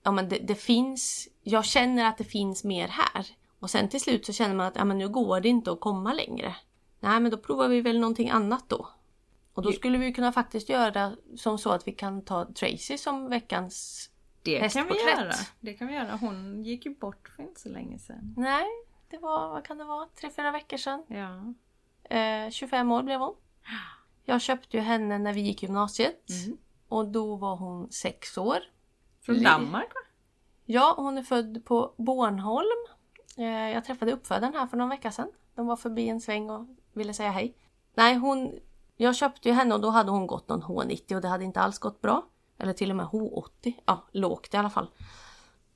ja, 0.04 0.12
men 0.12 0.30
det, 0.30 0.40
det 0.40 0.56
finns, 0.56 1.28
jag 1.44 1.66
känner 1.66 2.06
att 2.06 2.18
det 2.18 2.24
finns 2.24 2.64
mer 2.64 2.88
här. 2.88 3.28
Och 3.60 3.70
sen 3.70 3.90
till 3.90 4.02
slut 4.02 4.26
så 4.26 4.34
känner 4.34 4.56
man 4.56 4.66
att 4.66 4.76
ja, 4.76 4.86
men 4.86 4.98
nu 4.98 5.10
går 5.10 5.40
det 5.40 5.50
inte 5.50 5.72
att 5.72 5.80
komma 5.80 6.14
längre. 6.14 6.56
Nej, 7.00 7.20
men 7.20 7.32
då 7.32 7.38
provar 7.38 7.68
vi 7.68 7.82
väl 7.82 8.00
någonting 8.00 8.30
annat 8.30 8.70
då. 8.70 8.90
Och 9.54 9.64
då 9.64 9.72
skulle 9.72 9.98
vi 9.98 10.14
kunna 10.14 10.32
faktiskt 10.32 10.70
göra 10.70 11.16
som 11.38 11.58
så 11.58 11.70
att 11.72 11.88
vi 11.88 11.92
kan 11.92 12.22
ta 12.22 12.46
Tracy 12.46 12.98
som 12.98 13.30
veckans 13.30 14.10
Det 14.42 14.52
kan 14.52 14.60
vi 14.60 14.64
Hästporträtt. 14.64 15.20
göra. 15.20 15.34
Det 15.60 15.74
kan 15.74 15.88
vi 15.88 15.94
göra. 15.94 16.16
Hon 16.22 16.64
gick 16.64 16.86
ju 16.86 16.96
bort 16.96 17.30
för 17.36 17.44
inte 17.44 17.62
så 17.62 17.70
länge 17.70 18.00
sedan. 18.00 18.34
Nej, 18.38 18.66
det 19.10 19.18
var, 19.18 19.50
vad 19.50 19.66
kan 19.66 19.78
det 19.78 19.84
vara, 19.84 20.08
tre, 20.16 20.30
fyra 20.30 20.52
veckor 20.52 20.78
sedan. 20.78 21.04
Ja. 21.08 21.54
Eh, 22.16 22.50
25 22.50 22.92
år 22.92 23.04
blev 23.04 23.20
hon. 23.20 23.36
Jag 24.26 24.42
köpte 24.42 24.78
ju 24.78 24.84
henne 24.84 25.18
när 25.18 25.34
vi 25.34 25.42
gick 25.42 25.64
gymnasiet. 25.64 26.30
Mm. 26.30 26.58
Och 26.88 27.08
då 27.08 27.36
var 27.36 27.56
hon 27.56 27.92
sex 27.92 28.38
år. 28.38 28.58
Från 29.22 29.44
Danmark 29.44 29.96
va? 29.96 30.02
Ja, 30.66 30.94
hon 30.98 31.18
är 31.18 31.24
född 31.24 31.66
på 31.66 31.94
Bornholm. 31.98 32.88
Eh, 33.38 33.46
jag 33.46 33.86
träffade 33.86 34.12
uppfödaren 34.12 34.54
här 34.54 34.68
för 34.68 34.78
någon 34.78 34.90
vecka 34.90 35.12
sedan. 35.12 35.32
De 35.56 35.68
var 35.68 35.76
förbi 35.76 36.10
en 36.10 36.22
sväng 36.22 36.50
och 36.50 36.68
ville 36.94 37.14
säga 37.14 37.32
hej. 37.32 37.58
Nej, 37.94 38.16
hon... 38.16 38.60
Jag 38.98 39.16
köpte 39.16 39.50
ju 39.50 39.56
henne 39.56 39.76
och 39.76 39.82
då 39.82 39.90
hade 39.90 40.12
hon 40.12 40.28
gått 40.28 40.50
någon 40.50 40.64
H90 40.64 41.16
och 41.16 41.22
det 41.22 41.28
hade 41.28 41.44
inte 41.44 41.60
alls 41.60 41.80
gått 41.80 42.02
bra. 42.02 42.26
Eller 42.58 42.74
till 42.74 42.90
och 42.90 42.96
med 42.96 43.06
H80. 43.06 43.74
Ja, 43.86 44.04
lågt 44.12 44.54
i 44.54 44.58
alla 44.58 44.70
fall. 44.70 44.90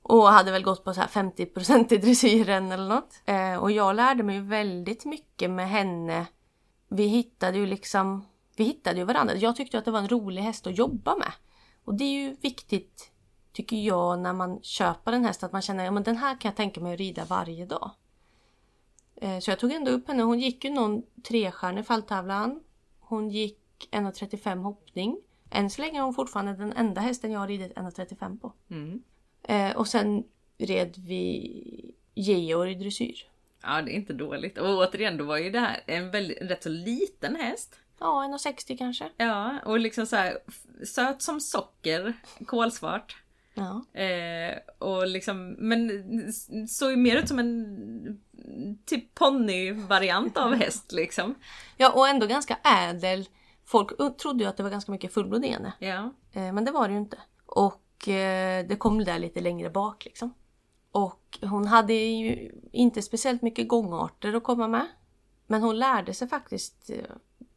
Och 0.02 0.28
hade 0.28 0.52
väl 0.52 0.62
gått 0.62 0.84
på 0.84 0.94
så 0.94 1.00
här 1.00 1.08
50% 1.08 1.92
i 1.92 1.96
dressyren 1.98 2.72
eller 2.72 2.88
något. 2.88 3.22
Eh, 3.24 3.56
och 3.56 3.70
jag 3.70 3.96
lärde 3.96 4.22
mig 4.22 4.40
väldigt 4.40 5.04
mycket 5.04 5.50
med 5.50 5.68
henne. 5.68 6.26
Vi 6.88 7.06
hittade 7.06 7.58
ju 7.58 7.66
liksom... 7.66 8.24
Vi 8.56 8.64
hittade 8.64 8.98
ju 8.98 9.04
varandra. 9.04 9.34
Jag 9.36 9.56
tyckte 9.56 9.78
att 9.78 9.84
det 9.84 9.90
var 9.90 9.98
en 9.98 10.08
rolig 10.08 10.42
häst 10.42 10.66
att 10.66 10.78
jobba 10.78 11.16
med. 11.16 11.32
Och 11.84 11.94
det 11.94 12.04
är 12.04 12.12
ju 12.12 12.36
viktigt 12.40 13.12
tycker 13.52 13.76
jag 13.76 14.18
när 14.18 14.32
man 14.32 14.60
köper 14.62 15.12
en 15.12 15.24
häst 15.24 15.42
att 15.42 15.52
man 15.52 15.62
känner 15.62 15.96
att 15.98 16.04
den 16.04 16.16
här 16.16 16.40
kan 16.40 16.48
jag 16.48 16.56
tänka 16.56 16.80
mig 16.80 16.92
att 16.92 16.98
rida 16.98 17.24
varje 17.24 17.66
dag. 17.66 17.90
Eh, 19.16 19.38
Så 19.38 19.50
jag 19.50 19.58
tog 19.58 19.72
ändå 19.72 19.90
upp 19.90 20.08
henne. 20.08 20.22
Hon 20.22 20.40
gick 20.40 20.64
ju 20.64 20.70
någon 20.70 21.02
trestjärnig 21.28 21.86
falltävlan. 21.86 22.60
Hon 23.00 23.30
gick 23.30 23.88
1,35 23.90 24.62
hoppning. 24.62 25.18
Än 25.50 25.70
så 25.70 25.82
länge 25.82 25.98
är 25.98 26.02
hon 26.02 26.14
fortfarande 26.14 26.52
den 26.52 26.72
enda 26.72 27.00
hästen 27.00 27.32
jag 27.32 27.40
har 27.40 27.48
ridit 27.48 27.72
1,35 27.76 28.38
på. 28.40 28.52
Mm. 28.70 29.02
Eh, 29.42 29.76
Och 29.76 29.88
sen 29.88 30.24
red 30.58 30.94
vi 31.06 31.94
Georg 32.14 32.72
i 32.72 32.74
dressyr. 32.74 33.28
Ja, 33.62 33.82
det 33.82 33.92
är 33.92 33.94
inte 33.94 34.12
dåligt. 34.12 34.58
Och 34.58 34.68
återigen, 34.78 35.16
då 35.16 35.24
var 35.24 35.36
ju 35.38 35.50
det 35.50 35.60
här 35.60 35.80
en 35.86 36.10
väldigt, 36.10 36.38
en 36.40 36.48
rätt 36.48 36.62
så 36.62 36.68
liten 36.68 37.36
häst. 37.36 37.74
Ja, 38.00 38.06
1,60 38.38 38.78
kanske. 38.78 39.10
Ja, 39.16 39.58
och 39.64 39.78
liksom 39.80 40.06
så 40.06 40.16
här 40.16 40.38
söt 40.86 41.22
som 41.22 41.40
socker, 41.40 42.12
kolsvart. 42.46 43.16
Ja. 43.54 44.00
Eh, 44.00 44.58
och 44.78 45.06
liksom, 45.06 45.48
men 45.58 45.90
såg 46.68 46.90
ju 46.90 46.96
mer 46.96 47.16
ut 47.16 47.28
som 47.28 47.38
en 47.38 48.20
typ 48.86 49.14
ponnyvariant 49.14 50.36
av 50.38 50.54
häst 50.54 50.92
liksom. 50.92 51.34
ja, 51.76 51.92
och 51.92 52.08
ändå 52.08 52.26
ganska 52.26 52.58
ädel. 52.64 53.28
Folk 53.64 54.18
trodde 54.18 54.44
ju 54.44 54.50
att 54.50 54.56
det 54.56 54.62
var 54.62 54.70
ganska 54.70 54.92
mycket 54.92 55.14
fullblod 55.14 55.44
i 55.44 55.48
henne. 55.48 55.72
Ja. 55.78 56.12
Eh, 56.32 56.52
Men 56.52 56.64
det 56.64 56.72
var 56.72 56.88
det 56.88 56.92
ju 56.94 57.00
inte. 57.00 57.18
Och 57.46 57.82
eh, 58.08 58.66
det 58.66 58.76
kom 58.78 59.04
där 59.04 59.18
lite 59.18 59.40
längre 59.40 59.70
bak 59.70 60.04
liksom. 60.04 60.34
Och 60.92 61.38
hon 61.42 61.66
hade 61.66 61.92
ju 61.92 62.52
inte 62.72 63.02
speciellt 63.02 63.42
mycket 63.42 63.68
gångarter 63.68 64.34
att 64.34 64.42
komma 64.42 64.68
med. 64.68 64.86
Men 65.46 65.62
hon 65.62 65.78
lärde 65.78 66.14
sig 66.14 66.28
faktiskt 66.28 66.90
eh, 66.90 67.04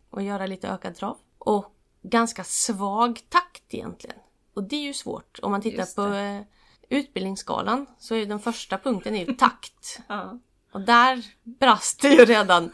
att 0.10 0.24
göra 0.24 0.46
lite 0.46 0.70
ökad 0.70 0.96
trav. 0.96 1.18
Och 1.38 1.76
ganska 2.02 2.43
svag 2.43 3.20
takt 3.30 3.74
egentligen. 3.74 4.18
Och 4.54 4.64
det 4.64 4.76
är 4.76 4.84
ju 4.84 4.93
svårt. 4.93 5.39
Om 5.41 5.52
man 5.52 5.62
tittar 5.62 5.96
på 5.96 6.14
eh, 6.14 6.41
utbildningsskalan 6.89 7.86
så 8.00 8.16
är 8.16 8.26
den 8.26 8.39
första 8.39 8.78
punkten 8.78 9.16
är 9.16 9.26
ju 9.26 9.34
takt. 9.38 10.00
ja. 10.08 10.39
Och 10.72 10.82
där 10.82 11.26
brast 11.43 12.02
det 12.02 12.10
ju 12.10 12.26
redan. 12.26 12.72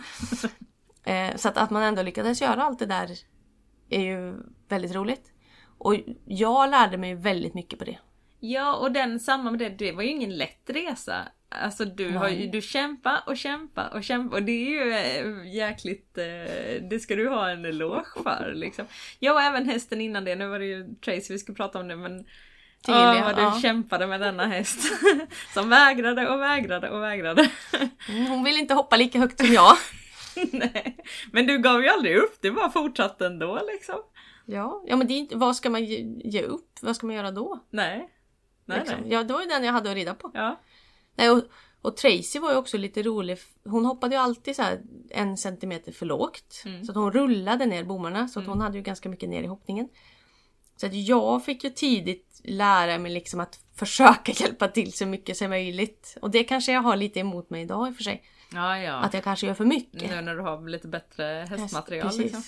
Eh, 1.03 1.35
så 1.35 1.47
att, 1.49 1.57
att 1.57 1.69
man 1.69 1.83
ändå 1.83 2.01
lyckades 2.01 2.41
göra 2.41 2.63
allt 2.63 2.79
det 2.79 2.85
där 2.85 3.17
är 3.89 4.01
ju 4.01 4.35
väldigt 4.67 4.95
roligt. 4.95 5.31
Och 5.83 5.95
jag 6.25 6.69
lärde 6.69 6.97
mig 6.97 7.15
väldigt 7.15 7.53
mycket 7.53 7.79
på 7.79 7.85
det. 7.85 7.97
Ja, 8.39 8.75
och 8.75 8.91
den 8.91 9.19
samma 9.19 9.51
med 9.51 9.59
det, 9.59 9.69
det 9.69 9.91
var 9.91 10.03
ju 10.03 10.09
ingen 10.09 10.37
lätt 10.37 10.69
resa. 10.69 11.15
Alltså 11.49 11.85
du 11.85 12.11
har 12.11 12.29
ju, 12.29 12.35
Nej. 12.35 12.47
du 12.47 12.61
kämpar 12.61 13.23
och 13.25 13.37
kämpar 13.37 13.89
och 13.93 14.03
kämpar 14.03 14.37
och 14.37 14.43
det 14.43 14.51
är 14.51 14.69
ju 14.69 14.91
eh, 14.91 15.55
jäkligt, 15.55 16.17
eh, 16.17 16.83
det 16.89 16.99
ska 16.99 17.15
du 17.15 17.29
ha 17.29 17.49
en 17.49 17.65
eloge 17.65 18.23
för 18.23 18.51
liksom. 18.55 18.85
Jag 19.19 19.35
och 19.35 19.41
även 19.41 19.69
hästen 19.69 20.01
innan 20.01 20.25
det, 20.25 20.35
nu 20.35 20.47
var 20.47 20.59
det 20.59 20.65
ju 20.65 20.95
Tracy 21.05 21.33
vi 21.33 21.39
skulle 21.39 21.55
prata 21.55 21.79
om 21.79 21.87
det 21.87 21.95
men 21.95 22.25
Tilia, 22.85 23.15
Åh, 23.15 23.25
vad 23.25 23.35
du 23.35 23.41
ja. 23.41 23.59
kämpade 23.61 24.07
med 24.07 24.21
denna 24.21 24.45
häst. 24.45 24.79
Som 25.53 25.69
vägrade 25.69 26.29
och 26.29 26.41
vägrade 26.41 26.89
och 26.89 27.01
vägrade. 27.01 27.49
Mm, 28.09 28.25
Hon 28.25 28.43
vill 28.43 28.57
inte 28.57 28.73
hoppa 28.73 28.97
lika 28.97 29.19
högt 29.19 29.39
som 29.39 29.53
jag. 29.53 29.77
Nej. 30.51 30.97
Men 31.31 31.47
du 31.47 31.57
gav 31.57 31.81
ju 31.81 31.89
aldrig 31.89 32.17
upp, 32.17 32.37
det 32.41 32.51
bara 32.51 32.69
fortsatte 32.69 33.25
ändå 33.25 33.61
liksom. 33.73 33.99
Ja, 34.51 34.83
ja 34.87 34.95
men 34.95 35.07
det 35.07 35.13
är 35.13 35.17
inte, 35.17 35.35
vad 35.35 35.55
ska 35.55 35.69
man 35.69 35.85
ge, 35.85 35.97
ge 36.23 36.41
upp? 36.41 36.79
Vad 36.81 36.95
ska 36.95 37.07
man 37.07 37.15
göra 37.15 37.31
då? 37.31 37.59
Nej. 37.69 38.09
Nej, 38.65 38.79
liksom? 38.79 38.99
nej. 39.01 39.11
Ja, 39.11 39.23
det 39.23 39.33
var 39.33 39.41
ju 39.41 39.47
den 39.47 39.63
jag 39.63 39.73
hade 39.73 39.89
att 39.89 39.95
rida 39.95 40.13
på. 40.13 40.31
Ja. 40.33 40.59
Nej, 41.15 41.29
och, 41.29 41.43
och 41.81 41.97
Tracy 41.97 42.39
var 42.39 42.51
ju 42.51 42.57
också 42.57 42.77
lite 42.77 43.03
rolig. 43.03 43.37
Hon 43.63 43.85
hoppade 43.85 44.15
ju 44.15 44.21
alltid 44.21 44.55
så 44.55 44.63
en 45.09 45.37
centimeter 45.37 45.91
för 45.91 46.05
lågt. 46.05 46.63
Mm. 46.65 46.85
Så 46.85 46.91
att 46.91 46.97
hon 46.97 47.11
rullade 47.11 47.65
ner 47.65 47.83
bommarna. 47.83 48.27
Så 48.27 48.39
att 48.39 48.45
hon 48.45 48.61
hade 48.61 48.77
ju 48.77 48.83
ganska 48.83 49.09
mycket 49.09 49.29
ner 49.29 49.43
i 49.43 49.47
hoppningen. 49.47 49.89
Så 50.75 50.85
att 50.85 50.93
jag 50.93 51.45
fick 51.45 51.63
ju 51.63 51.69
tidigt 51.69 52.41
lära 52.43 52.97
mig 52.97 53.11
liksom 53.11 53.39
att 53.39 53.59
försöka 53.75 54.31
hjälpa 54.35 54.67
till 54.67 54.93
så 54.93 55.05
mycket 55.05 55.37
som 55.37 55.49
möjligt. 55.49 56.17
Och 56.21 56.31
det 56.31 56.43
kanske 56.43 56.71
jag 56.71 56.81
har 56.81 56.95
lite 56.95 57.19
emot 57.19 57.49
mig 57.49 57.61
idag 57.61 57.87
i 57.87 57.91
och 57.91 57.95
för 57.95 58.03
sig. 58.03 58.23
Ja, 58.53 58.77
ja. 58.77 58.93
Att 58.93 59.13
jag 59.13 59.23
kanske 59.23 59.47
gör 59.47 59.53
för 59.53 59.65
mycket. 59.65 60.09
Nu 60.09 60.21
när 60.21 60.35
du 60.35 60.41
har 60.41 60.69
lite 60.69 60.87
bättre 60.87 61.47
hästmaterial 61.49 62.07
Precis. 62.07 62.21
liksom. 62.21 62.43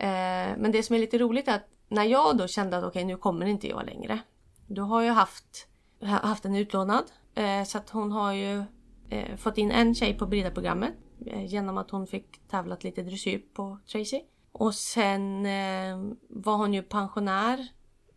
Eh, 0.00 0.56
men 0.58 0.72
det 0.72 0.82
som 0.82 0.96
är 0.96 1.00
lite 1.00 1.18
roligt 1.18 1.48
är 1.48 1.54
att 1.54 1.68
när 1.88 2.04
jag 2.04 2.36
då 2.36 2.46
kände 2.46 2.76
att 2.76 2.84
okej 2.84 3.04
nu 3.04 3.16
kommer 3.16 3.46
inte 3.46 3.68
jag 3.68 3.86
längre. 3.86 4.18
Då 4.66 4.82
har 4.82 5.02
jag 5.02 5.14
haft, 5.14 5.68
haft 6.00 6.44
en 6.44 6.56
utlånad. 6.56 7.04
Eh, 7.34 7.64
så 7.64 7.78
att 7.78 7.90
hon 7.90 8.12
har 8.12 8.32
ju 8.32 8.62
eh, 9.10 9.36
fått 9.36 9.58
in 9.58 9.70
en 9.70 9.94
tjej 9.94 10.14
på 10.14 10.26
bridarprogrammet. 10.26 10.94
Eh, 11.26 11.44
genom 11.44 11.78
att 11.78 11.90
hon 11.90 12.06
fick 12.06 12.48
tävlat 12.48 12.84
lite 12.84 13.02
dressyr 13.02 13.42
på 13.54 13.78
Tracy. 13.92 14.20
Och 14.52 14.74
sen 14.74 15.46
eh, 15.46 15.98
var 16.28 16.56
hon 16.56 16.74
ju 16.74 16.82
pensionär. 16.82 17.68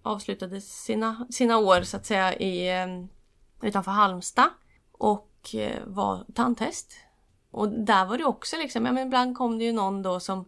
Avslutade 0.01 0.61
sina, 0.61 1.27
sina 1.29 1.57
år 1.57 1.81
så 1.81 1.97
att 1.97 2.05
säga 2.05 2.35
i, 2.35 2.81
eh, 2.81 2.87
utanför 3.67 3.91
Halmstad. 3.91 4.49
Och 4.91 5.55
eh, 5.55 5.85
var 5.85 6.25
tandtest. 6.35 6.93
Och 7.51 7.69
där 7.69 8.05
var 8.05 8.17
det 8.17 8.25
också 8.25 8.57
liksom, 8.57 8.85
ja 8.85 8.91
men 8.91 9.07
ibland 9.07 9.37
kom 9.37 9.57
det 9.57 9.65
ju 9.65 9.71
någon 9.71 10.01
då 10.01 10.19
som 10.19 10.45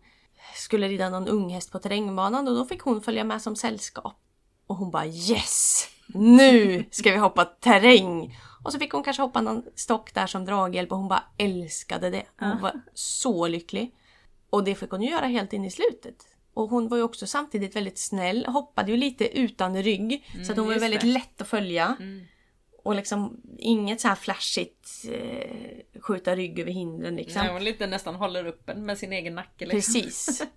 skulle 0.55 0.87
rida 0.87 1.09
någon 1.09 1.27
unghäst 1.27 1.71
på 1.71 1.79
terrängbanan 1.79 2.47
och 2.47 2.55
då 2.55 2.65
fick 2.65 2.81
hon 2.81 3.01
följa 3.01 3.23
med 3.23 3.41
som 3.41 3.55
sällskap. 3.55 4.19
Och 4.67 4.75
hon 4.75 4.91
bara 4.91 5.05
yes! 5.05 5.87
Nu 6.07 6.85
ska 6.91 7.11
vi 7.11 7.17
hoppa 7.17 7.45
terräng! 7.45 8.37
Och 8.63 8.71
så 8.71 8.79
fick 8.79 8.91
hon 8.91 9.03
kanske 9.03 9.21
hoppa 9.21 9.41
någon 9.41 9.63
stock 9.75 10.13
där 10.13 10.27
som 10.27 10.45
draghjälp 10.45 10.91
och 10.91 10.97
hon 10.97 11.07
bara 11.07 11.23
älskade 11.37 12.09
det. 12.09 12.23
Hon 12.39 12.61
var 12.61 12.81
så 12.93 13.47
lycklig. 13.47 13.95
Och 14.49 14.63
det 14.63 14.75
fick 14.75 14.91
hon 14.91 15.01
ju 15.01 15.09
göra 15.09 15.25
helt 15.25 15.53
in 15.53 15.65
i 15.65 15.71
slutet. 15.71 16.15
Och 16.53 16.69
hon 16.69 16.87
var 16.87 16.97
ju 16.97 17.03
också 17.03 17.27
samtidigt 17.27 17.75
väldigt 17.75 17.99
snäll, 17.99 18.45
hoppade 18.45 18.91
ju 18.91 18.97
lite 18.97 19.39
utan 19.39 19.83
rygg. 19.83 20.25
så 20.45 20.51
att 20.51 20.57
hon 20.57 20.67
var 20.67 20.73
just 20.73 20.83
väldigt 20.83 21.01
det. 21.01 21.07
lätt 21.07 21.41
att 21.41 21.47
följa. 21.47 21.95
Mm. 21.99 22.25
Och 22.83 22.95
liksom 22.95 23.41
inget 23.57 24.01
så 24.01 24.07
här 24.07 24.15
flashigt 24.15 24.89
eh, 25.11 25.92
skjuta 26.03 26.35
rygg 26.35 26.59
över 26.59 26.71
hindren 26.71 27.15
liksom. 27.15 27.41
Nej, 27.41 27.53
hon 27.53 27.63
lite 27.63 27.87
nästan 27.87 28.15
håller 28.15 28.45
upp 28.45 28.69
en 28.69 28.85
med 28.85 28.97
sin 28.97 29.13
egen 29.13 29.35
nacke. 29.35 29.65
Liksom. 29.65 29.93
Precis. 29.93 30.41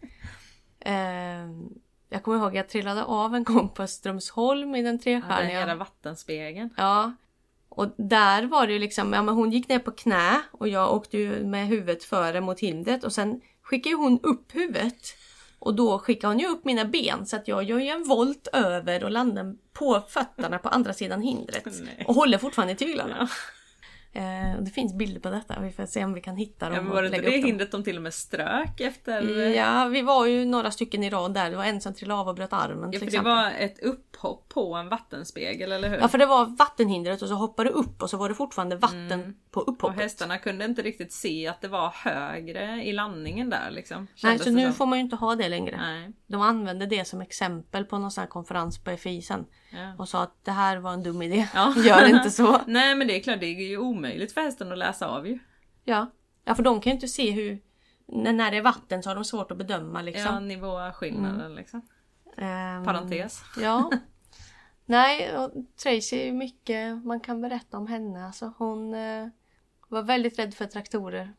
Ehm, 0.80 1.68
jag 2.08 2.22
kommer 2.22 2.38
ihåg 2.38 2.54
jag 2.54 2.68
trillade 2.68 3.04
av 3.04 3.34
en 3.34 3.44
gång 3.44 3.68
på 3.68 3.86
Strömsholm 3.86 4.74
i 4.74 4.82
den 4.82 4.86
Ja, 4.86 4.90
den 4.90 4.98
trestjärniga. 4.98 5.58
jävla 5.58 5.74
vattenspegeln. 5.74 6.70
Ja. 6.76 7.12
Och 7.68 7.88
där 7.96 8.42
var 8.46 8.66
det 8.66 8.72
ju 8.72 8.78
liksom, 8.78 9.12
ja 9.12 9.22
men 9.22 9.34
hon 9.34 9.50
gick 9.52 9.68
ner 9.68 9.78
på 9.78 9.90
knä 9.90 10.40
och 10.52 10.68
jag 10.68 10.94
åkte 10.94 11.18
ju 11.18 11.44
med 11.44 11.66
huvudet 11.66 12.04
före 12.04 12.40
mot 12.40 12.60
hindret 12.60 13.04
och 13.04 13.12
sen 13.12 13.40
skickade 13.62 13.90
ju 13.90 13.96
hon 13.96 14.20
upp 14.22 14.54
huvudet. 14.54 15.16
Och 15.58 15.74
då 15.74 15.98
skickade 15.98 16.32
hon 16.32 16.40
ju 16.40 16.46
upp 16.46 16.64
mina 16.64 16.84
ben 16.84 17.26
så 17.26 17.36
att 17.36 17.48
jag 17.48 17.62
gör 17.62 17.78
ju 17.78 17.88
en 17.88 18.08
volt 18.08 18.48
över 18.52 19.04
och 19.04 19.10
landar 19.10 19.54
på 19.72 20.02
fötterna 20.08 20.58
på 20.58 20.68
andra 20.68 20.92
sidan 20.92 21.22
hindret. 21.22 21.64
Nej. 21.64 22.04
Och 22.08 22.14
håller 22.14 22.38
fortfarande 22.38 22.72
i 22.72 22.76
tyglarna. 22.76 23.16
Ja. 23.20 23.28
Eh, 24.16 24.60
det 24.60 24.70
finns 24.70 24.94
bilder 24.94 25.20
på 25.20 25.30
detta, 25.30 25.60
vi 25.60 25.70
får 25.72 25.86
se 25.86 26.04
om 26.04 26.14
vi 26.14 26.20
kan 26.20 26.36
hitta 26.36 26.68
dem 26.68 26.86
Ja, 26.86 26.92
var 26.94 27.02
det 27.02 27.08
inte 27.08 27.20
det 27.30 27.36
hindret 27.36 27.70
de 27.70 27.84
till 27.84 27.96
och 27.96 28.02
med 28.02 28.14
strök 28.14 28.80
efter? 28.80 29.22
Ja, 29.54 29.84
vi 29.84 30.02
var 30.02 30.26
ju 30.26 30.44
några 30.44 30.70
stycken 30.70 31.04
i 31.04 31.10
rad 31.10 31.34
där. 31.34 31.50
Det 31.50 31.56
var 31.56 31.64
en 31.64 31.80
som 31.80 31.94
trillade 31.94 32.20
av 32.20 32.28
och 32.28 32.34
bröt 32.34 32.52
armen 32.52 32.90
Ja, 32.92 32.98
för 32.98 33.06
det 33.06 33.20
var 33.20 33.50
ett 33.58 33.78
upphopp 33.82 34.48
på 34.48 34.74
en 34.74 34.88
vattenspegel, 34.88 35.72
eller 35.72 35.88
hur? 35.88 35.96
Ja, 35.96 36.08
för 36.08 36.18
det 36.18 36.26
var 36.26 36.56
vattenhindret 36.58 37.22
och 37.22 37.28
så 37.28 37.34
hoppade 37.34 37.68
det 37.68 37.72
upp 37.74 38.02
och 38.02 38.10
så 38.10 38.16
var 38.16 38.28
det 38.28 38.34
fortfarande 38.34 38.76
vatten 38.76 39.12
Mm. 39.12 39.34
På 39.56 39.62
och 39.62 39.72
upphoppet. 39.74 40.00
hästarna 40.00 40.38
kunde 40.38 40.64
inte 40.64 40.82
riktigt 40.82 41.12
se 41.12 41.48
att 41.48 41.60
det 41.60 41.68
var 41.68 41.88
högre 41.88 42.84
i 42.84 42.92
landningen 42.92 43.50
där 43.50 43.70
liksom. 43.70 44.06
Nej, 44.22 44.38
så 44.38 44.50
nu 44.50 44.64
som. 44.64 44.74
får 44.74 44.86
man 44.86 44.98
ju 44.98 45.04
inte 45.04 45.16
ha 45.16 45.34
det 45.36 45.48
längre. 45.48 45.76
Nej. 45.76 46.12
De 46.26 46.42
använde 46.42 46.86
det 46.86 47.04
som 47.04 47.20
exempel 47.20 47.84
på 47.84 47.98
någon 47.98 48.10
sån 48.10 48.22
här 48.22 48.28
konferens 48.28 48.84
på 48.84 48.96
FI 48.96 49.22
sen. 49.22 49.46
Ja. 49.70 49.94
Och 49.98 50.08
sa 50.08 50.22
att 50.22 50.44
det 50.44 50.50
här 50.50 50.76
var 50.76 50.92
en 50.92 51.02
dum 51.02 51.22
idé. 51.22 51.48
Ja. 51.54 51.74
Gör 51.84 52.08
inte 52.08 52.30
så. 52.30 52.60
Nej 52.66 52.94
men 52.94 53.06
det 53.06 53.16
är 53.16 53.22
klart, 53.22 53.40
det 53.40 53.46
är 53.46 53.68
ju 53.68 53.78
omöjligt 53.78 54.32
för 54.32 54.40
hästen 54.40 54.72
att 54.72 54.78
läsa 54.78 55.08
av 55.08 55.26
ju. 55.28 55.38
Ja. 55.84 56.06
ja, 56.44 56.54
för 56.54 56.62
de 56.62 56.80
kan 56.80 56.90
ju 56.90 56.94
inte 56.94 57.08
se 57.08 57.30
hur... 57.30 57.60
När 58.08 58.50
det 58.50 58.56
är 58.56 58.62
vatten 58.62 59.02
så 59.02 59.10
har 59.10 59.14
de 59.14 59.24
svårt 59.24 59.50
att 59.50 59.58
bedöma 59.58 59.98
Ja, 59.98 60.02
liksom. 60.02 60.48
nivåskillnaden 60.48 61.54
liksom. 61.54 61.82
Ehm, 62.36 62.84
Parentes. 62.84 63.42
Ja. 63.62 63.90
Nej, 64.88 65.36
och 65.38 65.50
Tracy 65.82 66.16
är 66.16 66.32
mycket 66.32 67.04
man 67.04 67.20
kan 67.20 67.40
berätta 67.40 67.78
om 67.78 67.86
henne. 67.86 68.26
Alltså 68.26 68.52
hon 68.58 68.94
eh, 68.94 69.28
var 69.88 70.02
väldigt 70.02 70.38
rädd 70.38 70.54
för 70.54 70.66
traktorer. 70.66 71.32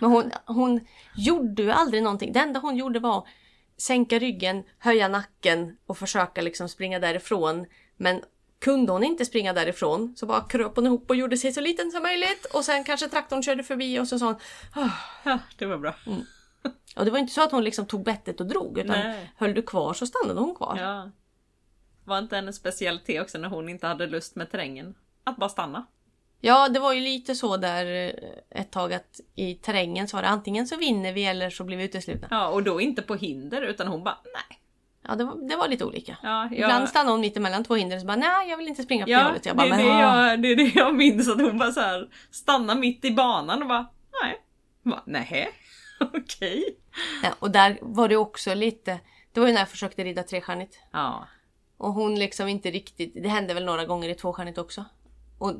Men 0.00 0.10
hon, 0.10 0.32
hon 0.46 0.80
gjorde 1.16 1.62
ju 1.62 1.70
aldrig 1.70 2.02
någonting. 2.02 2.32
Det 2.32 2.40
enda 2.40 2.60
hon 2.60 2.76
gjorde 2.76 2.98
var 2.98 3.28
sänka 3.76 4.18
ryggen, 4.18 4.64
höja 4.78 5.08
nacken 5.08 5.76
och 5.86 5.98
försöka 5.98 6.40
liksom 6.42 6.68
springa 6.68 6.98
därifrån. 6.98 7.66
Men 7.96 8.22
kunde 8.58 8.92
hon 8.92 9.04
inte 9.04 9.24
springa 9.24 9.52
därifrån 9.52 10.14
så 10.16 10.26
bara 10.26 10.40
kröp 10.40 10.76
hon 10.76 10.86
ihop 10.86 11.10
och 11.10 11.16
gjorde 11.16 11.36
sig 11.36 11.52
så 11.52 11.60
liten 11.60 11.90
som 11.90 12.02
möjligt. 12.02 12.44
Och 12.44 12.64
sen 12.64 12.84
kanske 12.84 13.08
traktorn 13.08 13.42
körde 13.42 13.62
förbi 13.62 13.98
och 14.00 14.08
så 14.08 14.18
sa 14.18 14.26
hon 14.26 14.36
"Ah." 14.74 14.90
Ja, 15.24 15.38
det 15.58 15.66
var 15.66 15.78
bra. 15.78 15.94
Och 16.96 17.04
det 17.04 17.10
var 17.10 17.18
inte 17.18 17.32
så 17.32 17.42
att 17.42 17.52
hon 17.52 17.64
liksom 17.64 17.86
tog 17.86 18.04
bettet 18.04 18.40
och 18.40 18.46
drog 18.46 18.78
utan 18.78 18.98
Nej. 18.98 19.32
höll 19.36 19.54
du 19.54 19.62
kvar 19.62 19.94
så 19.94 20.06
stannade 20.06 20.40
hon 20.40 20.54
kvar. 20.54 20.78
Ja. 20.78 21.10
Var 22.04 22.18
inte 22.18 22.36
hennes 22.36 22.56
specialitet 22.56 23.22
också 23.22 23.38
när 23.38 23.48
hon 23.48 23.68
inte 23.68 23.86
hade 23.86 24.06
lust 24.06 24.36
med 24.36 24.50
terrängen? 24.50 24.94
Att 25.24 25.36
bara 25.36 25.50
stanna. 25.50 25.86
Ja, 26.40 26.68
det 26.68 26.80
var 26.80 26.92
ju 26.92 27.00
lite 27.00 27.34
så 27.34 27.56
där 27.56 27.86
eh, 28.06 28.60
ett 28.60 28.70
tag 28.70 28.92
att 28.92 29.20
i 29.34 29.54
terrängen 29.54 30.08
så 30.08 30.16
var 30.16 30.22
det 30.22 30.28
antingen 30.28 30.66
så 30.66 30.76
vinner 30.76 31.12
vi 31.12 31.24
eller 31.24 31.50
så 31.50 31.64
blir 31.64 31.76
vi 31.76 31.84
uteslutna. 31.84 32.28
Ja, 32.30 32.48
och 32.48 32.62
då 32.62 32.80
inte 32.80 33.02
på 33.02 33.14
hinder 33.14 33.62
utan 33.62 33.86
hon 33.86 34.04
bara 34.04 34.18
nej. 34.24 34.60
Ja, 35.08 35.14
det 35.14 35.24
var, 35.24 35.48
det 35.48 35.56
var 35.56 35.68
lite 35.68 35.84
olika. 35.84 36.16
Ja, 36.22 36.42
jag, 36.44 36.52
Ibland 36.52 36.88
stannade 36.88 37.10
hon 37.10 37.20
mitt 37.20 37.36
emellan 37.36 37.64
två 37.64 37.74
hinder 37.74 37.96
och 37.96 38.00
så 38.00 38.06
bara 38.06 38.16
nej, 38.16 38.50
jag 38.50 38.56
vill 38.56 38.68
inte 38.68 38.82
springa 38.82 39.04
på 39.04 39.08
det 39.08 39.12
Ja, 39.12 39.22
hållet. 39.22 39.46
Jag 39.46 39.56
det, 39.56 39.62
är 39.62 39.68
men, 39.68 39.78
det, 39.78 39.84
jag, 39.84 40.42
det 40.42 40.48
är 40.48 40.56
det 40.56 40.74
jag 40.74 40.94
minns 40.94 41.28
att 41.28 41.40
hon 41.40 41.58
bara 41.58 41.72
så 41.72 41.80
här 41.80 42.08
stannar 42.30 42.74
mitt 42.74 43.04
i 43.04 43.10
banan 43.10 43.62
och 43.62 43.68
bara 43.68 43.86
nej. 44.22 44.36
Bara, 44.82 45.02
nej. 45.06 45.50
Okej. 46.00 46.78
ja, 47.22 47.28
och 47.38 47.50
där 47.50 47.78
var 47.80 48.08
det 48.08 48.16
också 48.16 48.54
lite, 48.54 49.00
det 49.32 49.40
var 49.40 49.46
ju 49.46 49.52
när 49.52 49.60
jag 49.60 49.68
försökte 49.68 50.04
rida 50.04 50.22
trestjärnigt. 50.22 50.78
Ja. 50.92 51.28
Och 51.76 51.92
hon 51.92 52.18
liksom 52.18 52.48
inte 52.48 52.70
riktigt, 52.70 53.12
det 53.22 53.28
hände 53.28 53.54
väl 53.54 53.64
några 53.64 53.84
gånger 53.84 54.08
i 54.08 54.14
tvåstjärnigt 54.14 54.58
också. 54.58 54.84
Och 55.38 55.54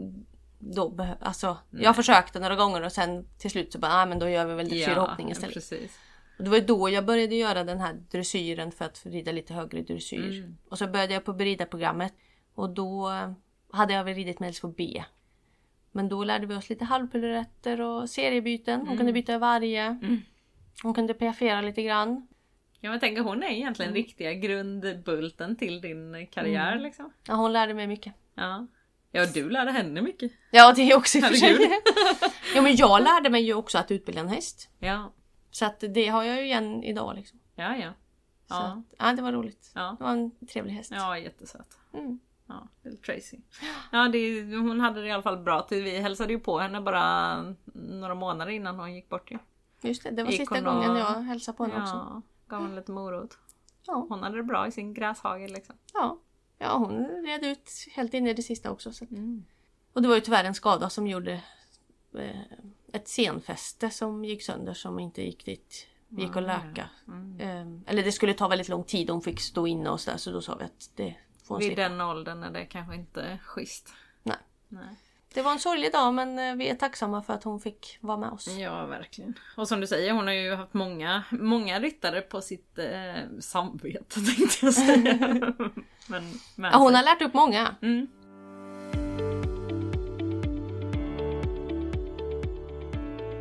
då 0.63 0.89
behö, 0.89 1.15
alltså, 1.21 1.59
jag 1.71 1.97
försökte 1.97 2.41
några 2.41 2.57
gånger 2.57 2.83
och 2.83 2.93
sen 2.93 3.27
till 3.39 3.51
slut 3.51 3.73
så 3.73 3.79
bara, 3.79 3.97
nej 3.97 4.07
men 4.07 4.19
då 4.19 4.29
gör 4.29 4.47
vi 4.47 4.55
väl 4.55 4.69
dressyrhoppning 4.69 5.31
istället. 5.31 5.55
precis. 5.55 5.99
Och 6.39 6.45
det 6.45 6.51
var 6.51 6.61
då 6.61 6.89
jag 6.89 7.05
började 7.07 7.35
göra 7.35 7.65
den 7.65 7.81
här 7.81 7.95
dressyren 8.11 8.73
för 8.73 8.85
att 8.85 9.07
rida 9.07 9.33
lite 9.33 9.55
högre 9.55 9.83
dressyr. 9.83 10.39
Mm. 10.39 10.57
Och 10.69 10.79
så 10.79 10.87
började 10.87 11.15
jag 11.15 11.25
på 11.25 11.33
beridarprogrammet 11.33 12.15
och 12.55 12.71
då 12.71 13.11
eh, 13.11 13.33
hade 13.73 13.93
jag 13.95 14.05
väl 14.05 14.15
ridit 14.15 14.41
med 14.41 14.51
LSK 14.51 14.65
B. 14.77 15.03
Men 15.93 16.09
då 16.09 16.25
lärde 16.25 16.47
vi 16.47 16.55
oss 16.55 16.69
lite 16.71 16.85
halvpiruetter 16.85 17.81
och 17.81 18.11
seriebyten. 18.11 18.87
Hon 18.87 18.97
kunde 18.97 19.13
byta 19.13 19.39
varje. 19.39 19.83
Mm. 19.85 20.21
Hon 20.83 20.95
kunde 20.95 21.15
piaffera 21.15 21.61
lite 21.61 21.83
grann. 21.83 22.27
Ja 22.81 22.91
men 22.91 23.01
tänk 23.01 23.19
hon 23.19 23.43
är 23.43 23.49
egentligen 23.49 23.91
Mm. 23.91 24.03
riktiga 24.03 24.33
grundbulten 24.35 25.57
till 25.57 25.81
din 25.81 26.27
karriär 26.27 26.79
liksom. 26.79 27.13
Ja, 27.29 27.35
hon 27.35 27.53
lärde 27.53 27.75
mig 27.75 27.87
mycket. 27.87 28.15
Ja. 28.35 28.67
Ja 29.13 29.27
du 29.27 29.51
lärde 29.51 29.71
henne 29.71 30.03
mycket. 30.03 30.33
Ja, 30.51 30.73
det 30.77 30.83
är 30.93 30.97
också 30.97 31.19
i 31.19 31.21
och 31.21 31.25
för 31.25 31.35
sig. 31.35 31.71
Ja, 32.55 32.63
men 32.63 32.77
jag 32.77 33.03
lärde 33.03 33.31
mig 33.31 33.43
ju 33.43 33.55
också 33.55 33.79
att 33.79 33.91
utbilda 33.91 34.21
en 34.21 34.29
häst. 34.29 34.69
Ja. 34.79 35.13
Så 35.51 35.65
att 35.65 35.85
det 35.95 36.09
har 36.09 36.23
jag 36.25 36.37
ju 36.37 36.43
igen 36.45 36.83
idag 36.85 37.15
liksom. 37.17 37.39
Ja 37.55 37.77
ja. 37.77 37.93
Ja. 38.49 38.57
att, 38.67 38.95
ja, 38.99 39.13
det 39.13 39.23
var 39.23 39.33
roligt. 39.33 39.71
Ja. 39.75 39.97
Det 39.99 40.05
var 40.05 40.11
en 40.13 40.31
trevlig 40.53 40.73
häst. 40.73 40.91
Ja 40.95 41.19
jättesöt. 41.19 41.79
Mm. 41.93 42.19
Ja, 42.47 42.69
Tracy. 43.07 43.39
Ja, 43.93 44.09
det, 44.09 44.43
hon 44.57 44.81
hade 44.81 45.01
det 45.01 45.07
i 45.07 45.11
alla 45.11 45.23
fall 45.23 45.39
bra 45.39 45.67
vi 45.71 45.99
hälsade 45.99 46.33
ju 46.33 46.39
på 46.41 46.59
henne 46.59 46.81
bara 46.81 47.37
några 47.75 48.15
månader 48.15 48.53
innan 48.53 48.79
hon 48.79 48.95
gick 48.95 49.09
bort 49.09 49.31
ju. 49.31 49.39
Just 49.83 50.03
det, 50.03 50.11
det 50.11 50.23
var 50.23 50.31
Gick 50.31 50.41
sista 50.41 50.59
och- 50.59 50.65
gången 50.65 50.97
jag 50.97 51.07
hälsade 51.21 51.57
på 51.57 51.65
henne 51.65 51.83
också. 51.83 51.95
Ja, 51.95 52.23
gav 52.49 52.63
henne 52.63 52.77
lite 52.77 52.93
morot. 52.93 53.39
Ja. 53.87 54.07
Hon 54.09 54.23
hade 54.23 54.37
det 54.37 54.43
bra 54.43 54.67
i 54.67 54.73
sin 54.73 54.95
gräshage 54.95 55.51
liksom. 55.51 55.77
Ja, 55.95 56.19
ja 56.61 56.77
hon 56.77 57.07
red 57.27 57.45
ut 57.45 57.71
helt 57.97 58.15
in 58.15 58.27
i 58.27 58.33
det 58.35 58.43
sista 58.43 58.71
också. 58.71 58.93
Så. 58.93 59.05
att- 59.05 59.11
Mm. 59.11 59.45
Och 59.93 60.03
det 60.03 60.09
var 60.09 60.15
ju 60.15 60.21
tyvärr 60.21 60.45
en 60.45 60.55
skada 60.55 60.91
som 60.91 61.07
gjorde 61.07 61.33
eh, 62.19 62.41
ett 62.93 63.09
senfäste 63.09 63.91
som 63.91 64.25
gick 64.25 64.43
sönder 64.43 64.75
som 64.75 64.99
inte 64.99 65.23
gick 65.23 65.45
dit. 65.45 65.87
gick 66.09 66.37
att 66.37 66.43
läka. 66.43 66.89
Mm. 67.09 67.41
Eh, 67.41 67.91
eller 67.91 68.03
det 68.03 68.13
skulle 68.13 68.35
ta 68.35 68.49
väldigt 68.49 68.69
lång 68.69 68.85
tid, 68.85 69.11
hon 69.11 69.23
fick 69.23 69.41
stå 69.41 69.67
inne 69.67 69.91
och 69.91 70.01
sådär 70.01 70.17
så 70.19 70.31
då 70.31 70.43
sa 70.43 70.55
vi 70.55 70.65
att 70.65 70.91
det 70.95 71.15
får 71.45 71.55
hon 71.55 71.59
Vid 71.61 71.69
slippa. 71.69 71.83
den 71.89 72.01
åldern 72.01 72.43
är 72.43 72.51
det 72.51 72.65
kanske 72.67 72.95
inte 72.95 73.39
schysst. 73.45 73.93
Nej. 74.23 74.37
Nej. 74.69 74.97
Det 75.35 75.43
var 75.43 75.53
en 75.53 75.59
sorglig 75.59 75.93
dag 75.93 76.15
men 76.15 76.39
eh, 76.39 76.55
vi 76.55 76.69
är 76.69 76.75
tacksamma 76.75 77.23
för 77.23 77.33
att 77.35 77.45
hon 77.45 77.61
fick 77.61 77.99
vara 78.01 78.17
med 78.17 78.31
oss. 78.31 78.49
Ja, 78.49 78.87
verkligen. 78.87 79.35
Och 79.57 79.69
som 79.69 79.81
du 79.81 79.87
säger, 79.87 80.13
hon 80.13 80.27
har 80.27 80.35
ju 80.35 80.55
haft 80.55 80.75
många, 80.75 81.23
många 81.31 81.81
ryttare 81.81 82.21
på 82.21 82.41
sitt 82.41 82.79
eh, 82.79 83.15
samvete 83.41 84.21
tänkte 84.37 84.67
jag 84.67 84.75
säga. 84.75 85.55
Men, 86.11 86.71
Ja, 86.73 86.79
hon 86.79 86.95
har 86.95 87.03
lärt 87.03 87.23
upp 87.23 87.35
många. 87.35 87.75
Mm. 87.83 88.07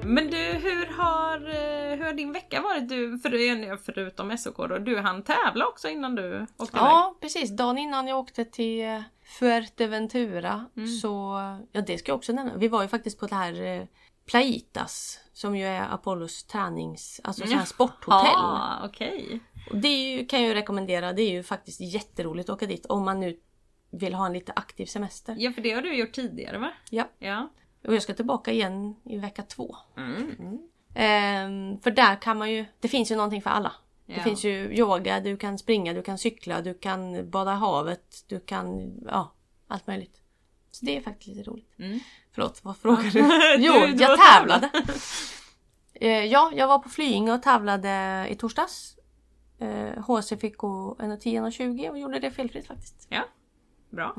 Men 0.03 0.29
du, 0.29 0.37
hur 0.37 0.85
har, 0.97 1.49
eh, 1.49 1.97
hur 1.97 2.05
har 2.05 2.13
din 2.13 2.31
vecka 2.33 2.61
varit? 2.61 2.89
Du, 2.89 3.19
för, 3.19 3.77
förutom 3.85 4.37
SOK 4.37 4.57
då, 4.57 4.77
du 4.77 4.99
hann 4.99 5.23
tävla 5.23 5.67
också 5.67 5.89
innan 5.89 6.15
du 6.15 6.45
åkte 6.57 6.77
iväg? 6.77 6.87
Ja, 6.87 7.15
precis. 7.21 7.49
Dagen 7.57 7.77
innan 7.77 8.07
jag 8.07 8.19
åkte 8.19 8.45
till 8.45 8.85
eh, 8.85 9.01
Fuerteventura 9.39 10.65
så, 11.01 11.39
ja 11.71 11.81
det 11.81 11.97
ska 11.97 12.11
jag 12.11 12.17
också 12.17 12.33
nämna. 12.33 12.57
Vi 12.57 12.67
var 12.67 12.81
ju 12.81 12.87
faktiskt 12.87 13.19
på 13.19 13.27
det 13.27 13.35
här 13.35 13.61
eh, 13.61 13.83
Plaitas 14.25 15.19
som 15.33 15.57
ju 15.57 15.65
är 15.65 15.93
Apollos 15.93 16.43
tränings, 16.43 17.21
alltså 17.23 17.47
så 17.47 17.55
här 17.55 17.65
sporthotell. 17.65 18.31
Ja, 18.33 18.79
okej. 18.83 19.39
Det 19.73 19.87
ju, 19.87 20.25
kan 20.25 20.41
jag 20.41 20.47
ju 20.49 20.53
rekommendera. 20.53 21.13
Det 21.13 21.21
är 21.21 21.31
ju 21.31 21.43
faktiskt 21.43 21.81
jätteroligt 21.81 22.49
att 22.49 22.53
åka 22.55 22.65
dit 22.65 22.85
om 22.85 23.05
man 23.05 23.19
nu 23.19 23.39
vill 23.91 24.13
ha 24.13 24.25
en 24.25 24.33
lite 24.33 24.51
aktiv 24.55 24.85
semester. 24.85 25.35
Ja, 25.39 25.51
för 25.51 25.61
det 25.61 25.71
har 25.71 25.81
du 25.81 25.93
gjort 25.95 26.11
tidigare 26.11 26.57
va? 26.57 26.71
Ja, 26.89 27.09
Ja. 27.19 27.49
och 27.87 27.95
jag 27.95 28.01
ska 28.03 28.13
tillbaka 28.13 28.51
igen 28.51 28.95
i 29.05 29.17
vecka 29.17 29.43
två. 29.43 29.75
Mm. 29.97 30.59
Ehm, 30.95 31.77
för 31.79 31.91
där 31.91 32.21
kan 32.21 32.37
man 32.37 32.51
ju, 32.51 32.65
det 32.79 32.87
finns 32.87 33.11
ju 33.11 33.15
någonting 33.15 33.41
för 33.41 33.49
alla. 33.49 33.71
Det 34.05 34.13
Ja. 34.13 34.23
finns 34.23 34.43
ju 34.43 34.75
yoga, 34.77 35.19
du 35.19 35.37
kan 35.37 35.57
springa, 35.57 35.93
du 35.93 36.01
kan 36.01 36.17
cykla, 36.17 36.61
du 36.61 36.73
kan 36.73 37.29
bada 37.29 37.53
i 37.53 37.55
havet, 37.55 38.25
du 38.27 38.39
kan, 38.39 38.93
ja, 39.07 39.33
allt 39.67 39.87
möjligt. 39.87 40.21
Så 40.71 40.85
det 40.85 40.97
är 40.97 41.01
faktiskt 41.01 41.27
lite 41.27 41.49
roligt. 41.49 41.79
Mm. 41.79 41.99
Förlåt, 42.31 42.59
vad 42.63 42.77
frågar 42.77 43.11
du? 43.11 43.19
Jo, 43.65 43.73
du 43.73 44.03
jag 44.03 44.19
tävlade! 44.19 44.69
Eh, 45.93 46.25
ja, 46.25 46.51
jag 46.55 46.67
var 46.67 46.79
på 46.79 46.89
Flyinge 46.89 47.33
och 47.33 47.43
tävlade 47.43 48.25
i 48.29 48.35
torsdags. 48.35 48.95
Eh, 49.59 50.03
HC 50.07 50.39
fick 50.39 50.57
gå 50.57 50.95
1.10 50.99 51.45
och 51.45 51.53
20 51.53 51.89
och 51.89 51.99
gjorde 51.99 52.19
det 52.19 52.31
felfritt 52.31 52.67
faktiskt. 52.67 53.07
Ja, 53.09 53.23
bra. 53.89 54.15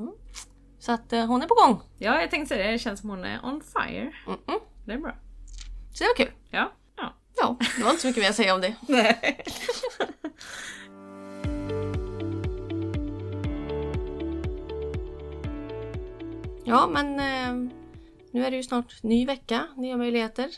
Så 0.78 0.92
att 0.92 1.12
eh, 1.12 1.26
hon 1.26 1.42
är 1.42 1.46
på 1.46 1.54
gång. 1.54 1.80
Ja, 1.98 2.20
jag 2.20 2.30
tänkte 2.30 2.54
säga 2.54 2.66
det. 2.66 2.72
Det 2.72 2.78
känns 2.78 3.00
som 3.00 3.10
hon 3.10 3.24
är 3.24 3.44
on 3.44 3.60
fire. 3.60 4.12
Mm-mm. 4.26 4.60
Det 4.86 4.92
är 4.92 4.98
bra. 4.98 5.14
Så 5.94 6.04
det 6.04 6.08
var 6.08 6.26
kul. 6.26 6.34
Ja. 6.50 6.72
Ja. 6.96 7.14
Ja, 7.36 7.56
det 7.76 7.82
var 7.84 7.90
inte 7.90 8.02
så 8.02 8.08
mycket 8.08 8.22
mer 8.22 8.30
att 8.30 8.36
säga 8.36 8.54
om 8.54 8.60
det. 8.60 8.76
Nej. 8.88 9.44
Ja, 16.64 16.86
men 16.86 17.20
eh, 17.20 17.72
nu 18.30 18.44
är 18.44 18.50
det 18.50 18.56
ju 18.56 18.62
snart 18.62 19.02
ny 19.02 19.26
vecka, 19.26 19.66
nya 19.76 19.96
möjligheter. 19.96 20.50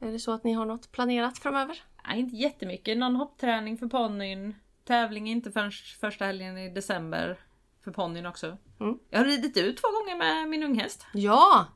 Är 0.00 0.12
det 0.12 0.18
så 0.18 0.32
att 0.32 0.44
ni 0.44 0.52
har 0.52 0.66
något 0.66 0.92
planerat 0.92 1.38
framöver? 1.38 1.82
Nej, 2.08 2.20
inte 2.20 2.36
jättemycket. 2.36 2.98
Någon 2.98 3.16
hoppträning 3.16 3.78
för 3.78 3.86
ponnyn. 3.86 4.54
Tävling 4.84 5.28
inte 5.30 5.52
förrän 5.52 5.72
första 6.00 6.24
helgen 6.24 6.58
i 6.58 6.70
december. 6.70 7.38
För 7.84 7.90
ponnyn 7.90 8.26
också. 8.26 8.56
Mm. 8.80 8.98
Jag 9.10 9.18
har 9.18 9.24
ridit 9.24 9.56
ut 9.56 9.76
två 9.76 9.88
gånger 9.88 10.16
med 10.16 10.48
min 10.48 10.62
unghäst. 10.62 11.06
Ja! 11.12 11.66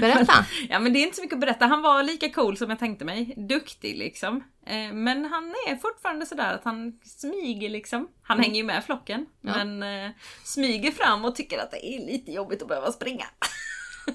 Berätta! 0.00 0.32
Ja 0.68 0.78
men 0.78 0.92
det 0.92 0.98
är 0.98 1.02
inte 1.04 1.16
så 1.16 1.22
mycket 1.22 1.34
att 1.34 1.40
berätta. 1.40 1.66
Han 1.66 1.82
var 1.82 2.02
lika 2.02 2.30
cool 2.30 2.56
som 2.56 2.70
jag 2.70 2.78
tänkte 2.78 3.04
mig. 3.04 3.34
Duktig 3.36 3.96
liksom. 3.98 4.44
Eh, 4.66 4.92
Men 4.92 5.24
han 5.24 5.54
är 5.68 5.76
fortfarande 5.76 6.26
sådär 6.26 6.54
att 6.54 6.64
han 6.64 7.00
smyger 7.04 7.70
liksom. 7.70 8.08
Han 8.22 8.40
hänger 8.40 8.56
ju 8.56 8.64
med 8.64 8.84
flocken. 8.84 9.26
Ja. 9.40 9.64
Men 9.64 9.82
eh, 10.06 10.10
smyger 10.44 10.90
fram 10.90 11.24
och 11.24 11.36
tycker 11.36 11.58
att 11.58 11.70
det 11.70 11.86
är 11.86 12.06
lite 12.06 12.32
jobbigt 12.32 12.62
att 12.62 12.68
behöva 12.68 12.92
springa. 12.92 13.24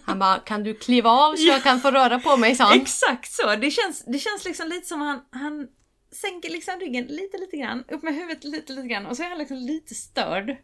Han 0.04 0.20
bara, 0.20 0.40
kan 0.40 0.64
du 0.64 0.74
kliva 0.74 1.10
av 1.10 1.36
så 1.36 1.48
jag 1.48 1.64
kan 1.64 1.80
få 1.80 1.92
röra 1.92 2.20
på 2.20 2.38
mig, 2.38 2.56
sa 2.56 2.64
han. 2.64 2.82
Exakt 2.82 3.32
så! 3.32 3.56
Det 3.56 3.72
känns, 3.72 4.06
det 4.06 4.20
känns 4.20 4.46
liksom 4.46 4.68
lite 4.68 4.88
som 4.88 5.02
han, 5.02 5.22
han 5.32 5.68
sänker 6.12 6.50
liksom 6.50 6.80
ryggen 6.80 7.06
lite 7.06 7.38
lite 7.38 7.58
grann, 7.58 7.84
upp 7.88 8.04
med 8.04 8.16
huvudet 8.16 8.44
lite 8.44 8.74
lite 8.74 8.88
grann 8.88 9.06
och 9.06 9.18
så 9.18 9.24
är 9.24 9.30
han 9.30 9.38
liksom 9.38 9.58
lite 9.58 9.96
störd. 9.96 10.56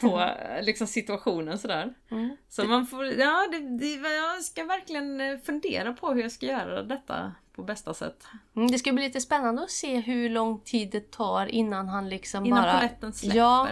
På 0.00 0.20
eh, 0.20 0.62
liksom 0.62 0.86
situationen 0.86 1.58
sådär. 1.58 1.94
Mm. 2.10 2.36
Så 2.48 2.64
man 2.64 2.86
får, 2.86 3.06
ja 3.06 3.48
det, 3.52 3.78
det, 3.78 4.14
jag 4.14 4.42
ska 4.42 4.64
verkligen 4.64 5.20
eh, 5.20 5.38
fundera 5.38 5.92
på 5.92 6.12
hur 6.12 6.22
jag 6.22 6.32
ska 6.32 6.46
göra 6.46 6.82
detta 6.82 7.32
på 7.54 7.62
bästa 7.62 7.94
sätt. 7.94 8.24
Mm, 8.56 8.70
det 8.70 8.78
ska 8.78 8.92
bli 8.92 9.02
lite 9.02 9.20
spännande 9.20 9.62
att 9.62 9.70
se 9.70 10.00
hur 10.00 10.30
lång 10.30 10.60
tid 10.60 10.90
det 10.90 11.10
tar 11.10 11.46
innan 11.46 11.88
han 11.88 12.08
liksom 12.08 12.46
Innan 12.46 12.62
bara... 12.62 12.74
polletten 12.74 13.12
släpper. 13.12 13.38
Ja, 13.38 13.68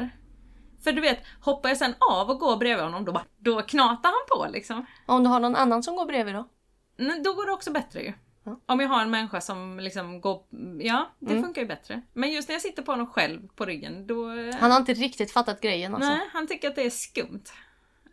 För 0.87 0.93
du 0.93 1.01
vet, 1.01 1.19
hoppar 1.41 1.69
jag 1.69 1.79
sen 1.79 1.95
av 2.01 2.31
och 2.31 2.39
går 2.39 2.57
bredvid 2.57 2.85
honom 2.85 3.05
då, 3.05 3.13
bara, 3.13 3.25
då 3.39 3.63
knatar 3.63 4.09
han 4.11 4.47
på 4.47 4.53
liksom. 4.53 4.87
om 5.07 5.23
du 5.23 5.29
har 5.29 5.41
någon 5.41 5.57
annan 5.57 5.83
som 5.83 5.97
går 5.97 6.07
bredvid 6.07 6.35
då? 6.35 6.49
Men 6.97 7.23
då 7.23 7.35
går 7.35 7.47
det 7.47 7.53
också 7.53 7.71
bättre 7.73 8.01
ju. 8.03 8.13
Ja. 8.45 8.61
Om 8.67 8.81
jag 8.81 8.89
har 8.89 9.03
en 9.03 9.11
människa 9.11 9.41
som 9.41 9.81
liksom 9.81 10.21
går... 10.21 10.43
Ja, 10.81 11.11
det 11.19 11.31
Mm. 11.31 11.43
funkar 11.45 11.63
ju 11.63 11.69
bättre. 11.69 12.03
Men 12.13 12.31
just 12.33 12.49
när 12.49 12.55
jag 12.55 12.63
sitter 12.63 12.83
på 12.83 12.93
honom 12.93 13.07
själv 13.07 13.49
på 13.57 13.65
ryggen, 13.65 14.07
då... 14.07 14.29
Han 14.61 14.71
har 14.71 14.79
inte 14.79 14.95
riktigt 14.95 15.33
fattat 15.33 15.61
grejen 15.61 15.95
alltså. 15.95 16.11
Nej, 16.11 16.29
han 16.33 16.47
tycker 16.47 16.69
att 16.69 16.75
det 16.77 16.83
är 16.83 16.91
skumt. 16.91 17.45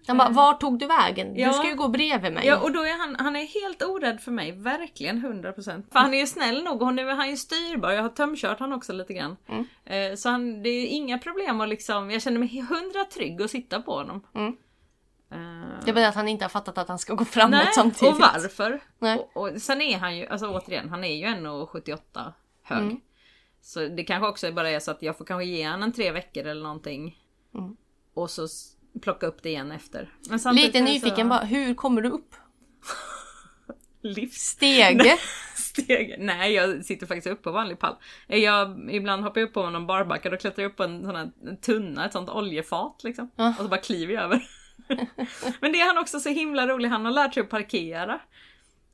Han 0.07 0.17
bara, 0.17 0.29
var 0.29 0.53
tog 0.53 0.79
du 0.79 0.87
vägen? 0.87 1.35
Ja. 1.35 1.47
Du 1.47 1.53
ska 1.53 1.67
ju 1.69 1.75
gå 1.75 1.87
bredvid 1.87 2.33
mig. 2.33 2.45
Ja, 2.47 2.59
och 2.59 2.71
då 2.71 2.79
är 2.81 2.97
han, 2.99 3.15
han 3.19 3.35
är 3.35 3.45
helt 3.45 3.83
orädd 3.83 4.21
för 4.21 4.31
mig, 4.31 4.51
verkligen 4.51 5.43
100%. 5.43 5.83
För 5.91 5.99
han 5.99 6.13
är 6.13 6.17
ju 6.17 6.27
snäll 6.27 6.63
nog 6.63 6.81
och 6.81 6.93
nu 6.93 7.09
är 7.09 7.15
han 7.15 7.29
ju 7.29 7.37
styrbar, 7.37 7.91
jag 7.91 8.01
har 8.01 8.09
tömkört 8.09 8.59
han 8.59 8.73
också 8.73 8.93
lite 8.93 9.13
grann. 9.13 9.37
Mm. 9.47 9.65
Eh, 9.85 10.15
Så 10.15 10.29
han, 10.29 10.63
det 10.63 10.69
är 10.69 10.87
inga 10.87 11.17
problem 11.17 11.61
att 11.61 11.69
liksom, 11.69 12.11
jag 12.11 12.21
känner 12.21 12.39
mig 12.39 12.61
hundra 12.69 13.05
trygg 13.13 13.41
att 13.41 13.51
sitta 13.51 13.81
på 13.81 13.91
honom. 13.95 14.21
Mm. 14.35 14.55
Eh, 15.31 15.83
Det 15.85 15.91
är 15.91 15.93
bara 15.95 16.07
att 16.07 16.15
han 16.15 16.27
inte 16.27 16.45
har 16.45 16.49
fattat 16.49 16.77
att 16.77 16.87
han 16.87 16.99
ska 16.99 17.13
gå 17.13 17.25
framåt 17.25 17.51
Nej, 17.51 17.67
samtidigt. 17.75 18.13
och 18.15 18.19
varför? 18.21 18.79
Nej. 18.99 19.29
Och, 19.33 19.41
och 19.53 19.61
sen 19.61 19.81
är 19.81 19.97
han 19.97 20.17
ju, 20.17 20.25
alltså 20.27 20.47
återigen, 20.47 20.89
han 20.89 21.03
är 21.03 21.15
ju 21.15 21.25
1,78 21.25 22.31
hög. 22.63 22.79
Mm. 22.81 22.99
Så 23.61 23.79
det 23.87 24.03
kanske 24.03 24.27
också 24.29 24.51
bara 24.51 24.69
är 24.69 24.79
så 24.79 24.91
att 24.91 25.01
jag 25.01 25.17
får 25.17 25.25
kanske 25.25 25.45
ge 25.45 25.65
honom 25.67 25.83
en 25.83 25.91
tre 25.91 26.11
veckor 26.11 26.45
eller 26.45 26.63
någonting. 26.63 27.17
Mm. 27.55 27.77
Och 28.13 28.29
så 28.29 28.47
plocka 29.01 29.27
upp 29.27 29.43
det 29.43 29.49
igen 29.49 29.71
efter. 29.71 30.09
Lite 30.53 30.81
nyfiken 30.81 31.29
bara, 31.29 31.39
hur 31.39 31.73
kommer 31.75 32.01
du 32.01 32.09
upp? 32.09 32.35
Stege? 34.31 35.17
Steg. 35.55 36.15
Nej, 36.19 36.53
jag 36.53 36.85
sitter 36.85 37.07
faktiskt 37.07 37.27
upp 37.27 37.41
på 37.41 37.51
vanlig 37.51 37.79
pall. 37.79 37.95
Jag, 38.27 38.87
ibland 38.91 39.23
hoppar 39.23 39.41
jag 39.41 39.47
upp 39.47 39.53
på 39.53 39.69
någon 39.69 39.87
barbacka 39.87 40.31
och 40.31 40.39
klättrar 40.39 40.63
jag 40.63 40.69
upp 40.71 40.77
på 40.77 40.83
en 40.83 41.03
sån 41.05 41.15
här 41.15 41.31
tunna, 41.61 42.05
ett 42.05 42.13
sånt 42.13 42.29
oljefat 42.29 43.03
liksom. 43.03 43.31
Ja. 43.35 43.49
Och 43.49 43.63
så 43.63 43.67
bara 43.67 43.79
kliver 43.81 44.13
jag 44.13 44.23
över. 44.23 44.43
Men 45.61 45.71
det 45.71 45.81
är 45.81 45.87
han 45.87 45.97
också 45.97 46.19
så 46.19 46.29
himla 46.29 46.67
rolig, 46.67 46.89
han 46.89 47.05
har 47.05 47.11
lärt 47.11 47.33
sig 47.33 47.41
att 47.43 47.49
parkera. 47.49 48.19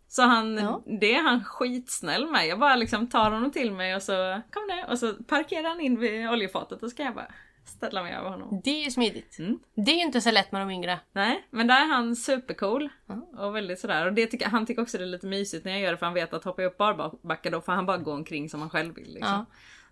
Så 0.07 0.21
han, 0.21 0.57
Ja. 0.57 0.83
det 0.99 1.15
är 1.15 1.21
han 1.21 1.43
skitsnäll 1.43 2.27
med. 2.27 2.47
Jag 2.47 2.59
bara 2.59 2.75
liksom 2.75 3.07
tar 3.09 3.31
honom 3.31 3.51
till 3.51 3.71
mig 3.71 3.95
och 3.95 4.03
så, 4.03 4.41
kom 4.51 4.67
nu, 4.67 4.83
och 4.91 4.99
så 4.99 5.13
parkerar 5.13 5.69
han 5.69 5.79
in 5.79 5.99
vid 5.99 6.29
oljefatet 6.29 6.71
och 6.71 6.79
så 6.79 6.89
ska 6.89 7.03
jag 7.03 7.15
bara 7.15 7.31
ställa 7.69 8.03
mig 8.03 8.13
över 8.13 8.29
honom. 8.29 8.61
Det 8.63 8.69
är 8.69 8.83
ju 8.83 8.91
smidigt. 8.91 9.39
Mm. 9.39 9.59
Det 9.75 9.91
är 9.91 9.95
ju 9.95 10.01
inte 10.01 10.21
så 10.21 10.31
lätt 10.31 10.51
med 10.51 10.61
de 10.61 10.71
yngre. 10.71 10.99
Nej, 11.11 11.47
men 11.49 11.67
där 11.67 11.81
är 11.81 11.85
han 11.85 12.15
supercool. 12.15 12.89
Ja. 13.05 13.45
Och 13.45 13.55
väldigt 13.55 13.79
sådär. 13.79 14.05
Och 14.05 14.13
det 14.13 14.27
tycker, 14.27 14.45
han 14.45 14.65
tycker 14.65 14.81
också 14.81 14.97
det 14.97 15.03
är 15.03 15.07
lite 15.07 15.27
mysigt 15.27 15.65
när 15.65 15.71
jag 15.71 15.81
gör 15.81 15.91
det 15.91 15.97
för 15.97 16.05
han 16.05 16.15
vet 16.15 16.33
att 16.33 16.43
hoppar 16.43 16.63
jag 16.63 16.69
upp 16.69 16.77
barbacka 16.77 17.49
då 17.49 17.61
får 17.61 17.71
han 17.71 17.85
bara 17.85 17.97
gå 17.97 18.11
omkring 18.11 18.49
som 18.49 18.61
han 18.61 18.69
själv 18.69 18.95
vill. 18.95 19.13
Liksom. 19.13 19.31
Ja. 19.31 19.45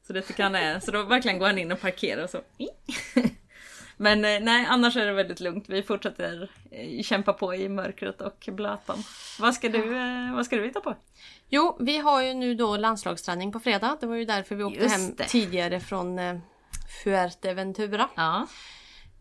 Så 0.08 0.14
det 0.14 0.22
tycker 0.22 0.44
han 0.44 0.56
är, 0.56 0.80
så 0.80 0.92
då 0.92 1.04
verkligen 1.04 1.40
går 1.40 1.46
han 1.48 1.58
in 1.58 1.72
och 1.72 1.82
parkerar 1.82 2.24
och 2.24 2.30
så. 2.30 2.42
Men 3.98 4.26
eh, 4.26 4.40
nej, 4.42 4.66
annars 4.70 4.96
är 4.98 5.06
det 5.06 5.14
väldigt 5.14 5.40
lugnt. 5.40 5.70
Vi 5.70 5.84
fortsätter 5.84 6.50
eh, 6.72 7.02
kämpa 7.02 7.34
på 7.34 7.56
i 7.56 7.70
mörkret 7.70 8.22
och 8.22 8.50
blötan. 8.52 8.98
Vad 9.40 9.54
ska 9.54 9.70
du, 9.70 9.98
eh, 9.98 10.36
vad 10.36 10.46
ska 10.46 10.56
du 10.56 10.64
hitta 10.64 10.82
på? 10.82 10.96
Jo, 11.50 11.78
vi 11.80 11.98
har 11.98 12.24
ju 12.24 12.34
nu 12.34 12.56
då 12.56 12.78
landslagsträning 12.78 13.52
på 13.52 13.60
fredag. 13.60 13.98
Det 14.00 14.08
var 14.08 14.16
ju 14.16 14.26
därför 14.26 14.56
vi 14.56 14.64
åkte 14.64 14.80
Just 14.80 14.96
hem 14.96 15.16
det. 15.16 15.24
tidigare 15.24 15.80
från 15.80 16.20
Fuerteventura. 16.88 18.10
Ja. 18.16 18.48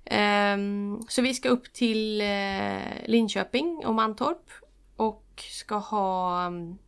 Ehm, 0.05 1.03
så 1.09 1.23
vi 1.23 1.35
ska 1.35 1.49
upp 1.49 1.73
till 1.73 2.21
eh, 2.21 3.07
Linköping 3.07 3.87
och 3.87 3.95
Mantorp 3.95 4.51
och 4.97 5.45
ska 5.51 5.75
ha 5.77 6.47
um, 6.47 6.79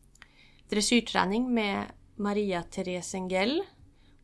dressyrträning 0.68 1.54
med 1.54 1.84
Maria 2.16 2.62
Therese 2.62 3.14
Engell. 3.14 3.62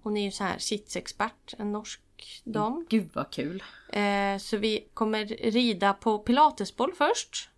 Hon 0.02 0.16
är 0.16 0.22
ju 0.22 0.30
så 0.30 0.44
här 0.44 0.58
sitsexpert, 0.58 1.54
en 1.58 1.72
norsk 1.72 2.00
dam. 2.44 2.86
Gud 2.90 3.10
vad 3.12 3.30
kul. 3.30 3.62
Eh, 3.92 4.38
så 4.38 4.56
vi 4.56 4.88
kommer 4.94 5.26
rida 5.26 5.92
på 5.92 6.18
pilatesboll 6.18 6.92
först. 6.98 7.48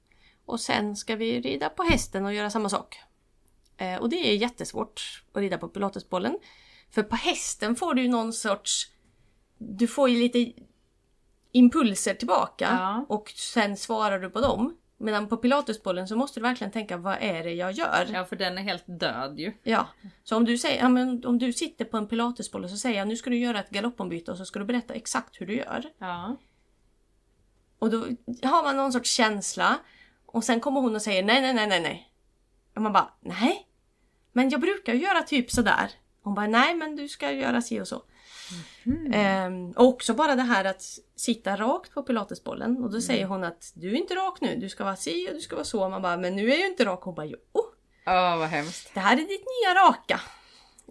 Och 0.45 0.61
sen 0.61 0.97
ska 0.97 1.17
vi 1.17 1.41
rida 1.41 1.69
på 1.69 1.83
hästen 1.83 2.27
och 2.27 2.35
göra 2.35 2.51
samma 2.51 2.69
sak. 2.69 3.01
Eh, 3.77 3.97
och 3.97 4.09
det 4.09 4.17
är 4.17 4.37
jättesvårt 4.37 5.23
att 5.33 5.41
rida 5.41 5.59
på 5.59 5.69
pilatesbollen. 5.69 6.39
För 6.91 7.03
på 7.03 7.17
hästen 7.17 7.77
får 7.77 7.95
du 7.95 8.09
någon 8.09 8.33
sorts... 8.33 8.91
Du 9.59 9.87
får 9.87 10.09
ju 10.09 10.19
lite 10.19 10.53
impulser 11.53 12.15
tillbaka 12.15 12.69
Ja. 12.71 13.07
och 13.09 13.31
sen 13.31 13.77
svarar 13.77 14.21
du 14.21 14.31
på 14.31 14.41
dem. 14.41 14.77
Medan 14.99 15.29
på 15.29 15.37
pilatesbollen 15.37 16.09
så 16.09 16.17
måste 16.17 16.41
du 16.41 16.43
verkligen 16.43 16.71
tänka 16.71 16.97
vad 16.97 17.17
är 17.21 17.45
det 17.45 17.53
jag 17.53 17.73
gör? 17.73 18.07
Ja, 18.13 18.25
för 18.25 18.37
den 18.37 18.59
är 18.59 18.63
helt 18.63 18.85
död 18.87 19.39
ju. 19.39 19.53
Ja, 19.63 19.89
så 20.25 20.37
om 20.37 20.45
du, 20.45 20.59
säger, 20.59 20.83
ja, 20.83 20.89
men 20.89 21.25
om 21.27 21.39
du 21.39 21.53
sitter 21.53 21.85
på 21.85 21.97
en 21.97 22.09
pilatesboll 22.09 22.65
och 22.65 22.71
så 22.71 22.77
säger 22.77 22.99
jag 22.99 23.09
nu 23.09 23.17
ska 23.17 23.31
du 23.31 23.39
göra 23.39 23.61
ett 23.61 23.71
galoppombyte 23.71 24.31
och 24.31 24.37
så 24.39 24.45
ska 24.45 24.59
du 24.59 24.65
berätta 24.65 24.95
exakt 24.95 25.41
hur 25.41 25.47
du 25.47 25.57
gör. 25.57 25.85
Ja. 25.99 26.37
Och 27.79 27.91
då 27.91 27.99
har 28.43 28.63
man 28.63 28.77
någon 28.77 28.93
sorts 28.93 29.11
känsla. 29.11 29.79
Och 30.27 30.45
sen 30.45 30.61
kommer 30.61 30.81
hon 30.81 30.95
och 30.95 31.03
säger 31.03 31.23
nej, 31.23 31.41
nej, 31.43 31.55
nej, 31.55 31.67
nej, 31.67 31.81
nej. 31.81 32.13
Och 32.75 32.83
man 32.83 32.93
bara, 32.93 33.13
nej. 33.21 33.67
Men 34.33 34.51
jag 34.51 34.61
brukar 34.61 34.95
göra 34.95 35.23
typ 35.23 35.51
sådär. 35.51 35.91
Hon 36.27 36.35
bara, 36.35 36.47
nej 36.47 36.75
men 36.75 36.97
du 36.97 37.09
ska 37.09 37.31
göra 37.31 37.63
si 37.63 37.81
och 37.81 37.89
så. 37.89 38.03
Ehm, 39.13 39.71
och 39.71 39.85
också 39.87 40.15
bara 40.15 40.35
det 40.35 40.43
här 40.43 40.65
att 40.65 40.83
sitta 41.17 41.57
rakt 41.57 41.95
på 41.95 42.03
pilatesbollen. 42.03 42.85
Och 42.85 42.93
då 42.93 43.01
säger 43.01 43.27
hon 43.27 43.45
att 43.45 43.73
du 43.75 43.91
är 43.91 43.95
inte 43.95 44.15
rak 44.15 44.41
nu, 44.41 44.57
du 44.57 44.69
ska 44.69 44.85
vara 44.85 44.97
si 44.97 45.29
och 45.31 45.35
du 45.35 45.41
ska 45.41 45.57
vara 45.57 45.65
så. 45.65 45.89
Man 45.89 46.03
bara, 46.03 46.17
men 46.17 46.37
nu 46.37 46.45
är 46.45 46.49
jag 46.49 46.59
ju 46.59 46.67
inte 46.67 46.85
rak. 46.85 47.03
Hon 47.03 47.15
bara, 47.15 47.27
jo. 47.27 47.37
Åh, 48.07 48.39
vad 48.39 48.49
hemskt. 48.49 48.95
Det 48.95 49.01
här 49.01 49.13
är 49.13 49.21
ditt 49.21 49.29
nya 49.29 49.75
raka. 49.75 50.21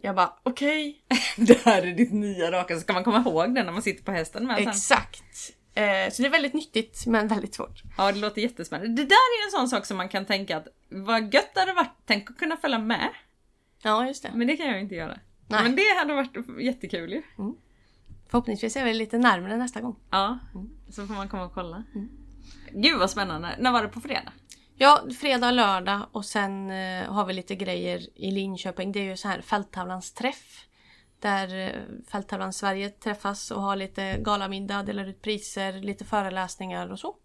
Jag 0.01 0.15
bara, 0.15 0.33
okej. 0.43 1.05
Det 1.37 1.65
här 1.65 1.81
är 1.81 1.91
ditt 1.91 2.13
nya 2.13 2.51
raka, 2.51 2.75
så 2.75 2.81
ska 2.81 2.93
man 2.93 3.03
komma 3.03 3.19
ihåg 3.19 3.55
det 3.55 3.63
när 3.63 3.71
man 3.71 3.81
sitter 3.81 4.03
på 4.03 4.11
hästen 4.11 4.47
med 4.47 4.57
sen. 4.57 4.67
Exakt. 4.67 5.53
Eh, 5.73 6.11
så 6.11 6.21
det 6.21 6.27
är 6.27 6.31
väldigt 6.31 6.53
nyttigt 6.53 7.05
men 7.05 7.27
väldigt 7.27 7.55
svårt. 7.55 7.81
Ja, 7.97 8.11
det 8.11 8.19
låter 8.19 8.41
jättespännande. 8.41 9.01
Det 9.01 9.09
där 9.09 9.41
är 9.41 9.45
en 9.45 9.51
sån 9.51 9.69
sak 9.69 9.85
som 9.85 9.97
man 9.97 10.09
kan 10.09 10.25
tänka 10.25 10.57
att 10.57 10.67
vad 10.89 11.33
gött 11.33 11.53
det 11.53 11.59
hade 11.59 11.73
varit, 11.73 11.97
tänk 12.05 12.29
att 12.29 12.37
kunna 12.37 12.57
följa 12.57 12.79
med. 12.79 13.09
Ja, 13.81 14.07
just 14.07 14.23
det. 14.23 14.31
Men 14.33 14.47
det 14.47 14.57
kan 14.57 14.67
jag 14.67 14.81
inte 14.81 14.95
göra. 14.95 15.19
Nej. 15.47 15.63
Men 15.63 15.75
det 15.75 15.97
hade 15.99 16.13
varit 16.13 16.61
jättekul 16.61 17.11
ju. 17.11 17.21
Förhoppningsvis 18.27 18.75
är 18.75 18.85
vi 18.85 18.93
lite 18.93 19.17
närmare 19.17 19.57
nästa 19.57 19.81
gång. 19.81 19.95
Ja, 20.09 20.39
så 20.89 21.07
får 21.07 21.13
man 21.13 21.29
komma 21.29 21.45
och 21.45 21.53
kolla. 21.53 21.83
Gud 22.71 22.99
vad 22.99 23.09
spännande. 23.09 23.55
När 23.59 23.71
var 23.71 23.81
det 23.81 23.87
på 23.87 24.01
fredag? 24.01 24.33
Ja, 24.77 25.03
fredag, 25.19 25.51
lördag 25.51 26.07
och 26.11 26.25
sen 26.25 26.71
eh, 26.71 27.13
har 27.13 27.25
vi 27.25 27.33
lite 27.33 27.55
grejer 27.55 28.19
i 28.19 28.31
Linköping. 28.31 28.91
Det 28.91 28.99
är 28.99 29.03
ju 29.03 29.17
så 29.17 29.27
här 29.27 29.41
fälttävlans 29.41 30.13
träff. 30.13 30.65
Där 31.19 31.57
eh, 31.57 31.81
fälttävlan 32.11 32.53
Sverige 32.53 32.89
träffas 32.89 33.51
och 33.51 33.61
har 33.61 33.75
lite 33.75 34.17
galamiddag, 34.17 34.83
delar 34.83 35.05
ut 35.05 35.21
priser, 35.21 35.73
lite 35.73 36.05
föreläsningar 36.05 36.91
och 36.91 36.99
så. 36.99 37.15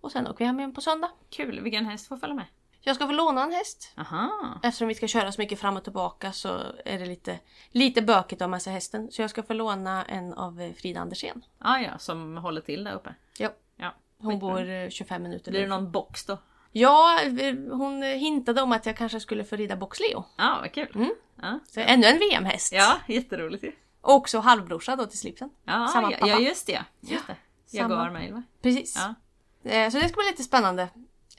Och 0.00 0.12
sen 0.12 0.26
åker 0.26 0.38
vi 0.38 0.44
hem 0.44 0.58
igen 0.58 0.74
på 0.74 0.80
söndag. 0.80 1.10
Kul, 1.30 1.60
vilken 1.60 1.86
häst 1.86 2.08
får 2.08 2.16
följa 2.16 2.34
med? 2.34 2.46
Jag 2.82 2.96
ska 2.96 3.06
få 3.06 3.12
låna 3.12 3.42
en 3.42 3.52
häst. 3.52 3.92
Aha. 3.96 4.60
Eftersom 4.62 4.88
vi 4.88 4.94
ska 4.94 5.06
köra 5.08 5.32
så 5.32 5.40
mycket 5.40 5.60
fram 5.60 5.76
och 5.76 5.84
tillbaka 5.84 6.32
så 6.32 6.48
är 6.84 6.98
det 6.98 7.06
lite, 7.06 7.38
lite 7.70 8.02
bökigt 8.02 8.42
att 8.42 8.46
ha 8.46 8.50
med 8.50 8.62
sig 8.62 8.72
hästen. 8.72 9.10
Så 9.12 9.22
jag 9.22 9.30
ska 9.30 9.42
få 9.42 9.52
låna 9.52 10.04
en 10.04 10.32
av 10.34 10.60
eh, 10.60 10.72
Frida 10.72 11.00
Andersén. 11.00 11.44
Ah, 11.58 11.78
ja, 11.78 11.98
som 11.98 12.36
håller 12.36 12.60
till 12.60 12.84
där 12.84 12.92
uppe. 12.94 13.14
Ja. 13.38 13.50
Ja. 13.76 13.94
Hon 14.18 14.38
bor 14.38 14.68
eh, 14.70 14.88
25 14.88 15.22
minuter 15.22 15.50
Blir 15.50 15.60
det 15.60 15.66
någon 15.66 15.90
box 15.90 16.26
då? 16.26 16.38
Ja, 16.72 17.20
eh, 17.22 17.54
hon 17.70 18.02
hintade 18.02 18.62
om 18.62 18.72
att 18.72 18.86
jag 18.86 18.96
kanske 18.96 19.20
skulle 19.20 19.44
få 19.44 19.56
rida 19.56 19.76
boxleo. 19.76 20.24
Ja, 20.36 20.58
vad 20.60 20.72
kul. 20.72 20.88
Mm. 20.94 21.14
Ja. 21.42 21.58
Så 21.66 21.80
ännu 21.80 22.06
en 22.06 22.18
VM-häst. 22.18 22.72
ja, 22.72 22.98
jätteroligt 23.08 23.64
ju. 23.64 23.72
Och 24.00 24.14
också 24.14 24.38
halvbrorsa 24.38 24.96
då 24.96 25.06
till 25.06 25.18
slipsen. 25.18 25.50
Ja, 25.64 25.88
Samma 25.92 26.12
ja, 26.12 26.18
pappa. 26.18 26.30
ja, 26.30 26.38
just 26.38 26.66
det. 26.66 26.84
Just 27.00 27.26
det. 27.26 27.36
Samma. 27.66 27.82
Jaguar 27.82 28.10
mail 28.10 28.32
va? 28.32 28.42
Precis. 28.62 28.96
Ja. 28.96 29.70
Eh, 29.70 29.90
Så 29.90 29.98
det 29.98 30.08
ska 30.08 30.16
bli 30.20 30.30
lite 30.30 30.42
spännande. 30.42 30.88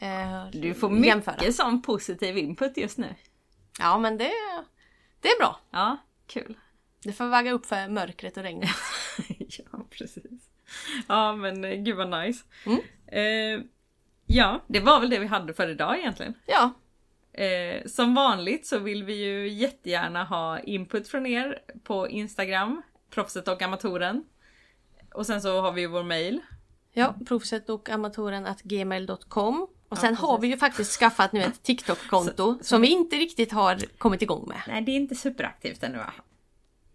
Eh, 0.01 0.47
Du 0.51 0.73
får 0.73 0.89
mycket 0.89 1.07
jämföra. 1.07 1.51
sån 1.51 1.81
positiv 1.81 2.37
input 2.37 2.77
just 2.77 2.97
nu. 2.97 3.15
Ja, 3.79 3.97
men 3.97 4.17
det, 4.17 4.31
det 5.19 5.27
är 5.27 5.39
bra. 5.39 5.59
Ja, 5.71 5.97
kul. 6.27 6.57
Det 7.03 7.13
får 7.13 7.25
vagga 7.25 7.51
upp 7.51 7.65
för 7.65 7.87
mörkret 7.87 8.37
och 8.37 8.43
regnet. 8.43 8.69
ja, 9.37 9.85
precis. 9.89 10.49
Ja, 11.07 11.35
men 11.35 11.65
eh, 11.65 11.75
gud 11.75 11.97
vad 11.97 12.21
nice. 12.21 12.43
Mm. 12.65 12.79
Eh, 13.07 13.65
ja, 14.25 14.61
det 14.67 14.79
var 14.79 14.99
väl 14.99 15.09
det 15.09 15.19
vi 15.19 15.27
hade 15.27 15.53
för 15.53 15.67
idag 15.67 15.99
egentligen. 15.99 16.33
Ja, 16.45 16.71
Eh, 17.33 17.85
som 17.85 18.13
vanligt 18.15 18.65
så 18.67 18.79
vill 18.79 19.03
vi 19.03 19.13
ju 19.13 19.49
jättegärna 19.49 20.23
ha 20.23 20.59
input 20.59 21.07
från 21.07 21.25
er 21.25 21.59
på 21.83 22.09
Instagram, 22.09 22.81
proffset 23.09 23.47
och 23.47 23.61
amatoren. 23.61 24.23
Och 25.13 25.25
sen 25.25 25.41
så 25.41 25.61
har 25.61 25.71
vi 25.71 25.81
ju 25.81 25.87
vår 25.87 26.03
mail. 26.03 26.39
ja 26.93 27.15
proffset 27.27 27.69
och 27.69 27.89
amatoren 27.89 28.45
at 28.45 28.61
gmail.com. 28.61 29.67
Och 29.91 29.97
sen 29.97 30.09
precis. 30.09 30.21
har 30.21 30.39
vi 30.39 30.47
ju 30.47 30.57
faktiskt 30.57 30.99
skaffat 30.99 31.31
nu 31.31 31.43
ett 31.43 31.63
TikTok-konto 31.63 32.59
som 32.61 32.81
vi 32.81 32.87
inte 32.87 33.15
riktigt 33.15 33.51
har 33.51 33.97
kommit 33.97 34.21
igång 34.21 34.45
med. 34.47 34.61
Nej, 34.67 34.81
det 34.81 34.91
är 34.91 34.95
inte 34.95 35.15
superaktivt 35.15 35.83
ännu 35.83 35.97
va? 35.97 36.13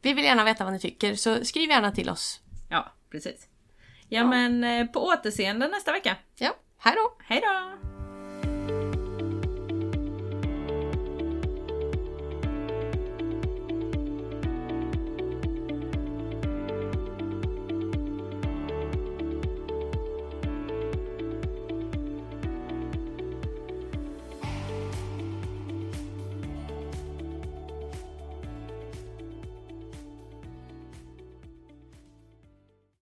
Vi 0.02 0.12
vill 0.12 0.24
gärna 0.24 0.44
veta 0.44 0.64
vad 0.64 0.72
ni 0.72 0.78
tycker, 0.78 1.14
så 1.14 1.44
skriv 1.44 1.70
gärna 1.70 1.92
till 1.92 2.10
oss. 2.10 2.40
Ja, 2.70 2.92
precis. 3.10 3.48
Ja, 4.08 4.24
men 4.24 4.64
eh, 4.64 4.86
på 4.86 5.04
återseende 5.06 5.68
nästa 5.68 5.92
vecka. 5.92 6.16
Ja, 6.38 6.56
hej 6.78 6.94
då! 6.96 7.16
Hej 7.24 7.40
då! 7.40 7.85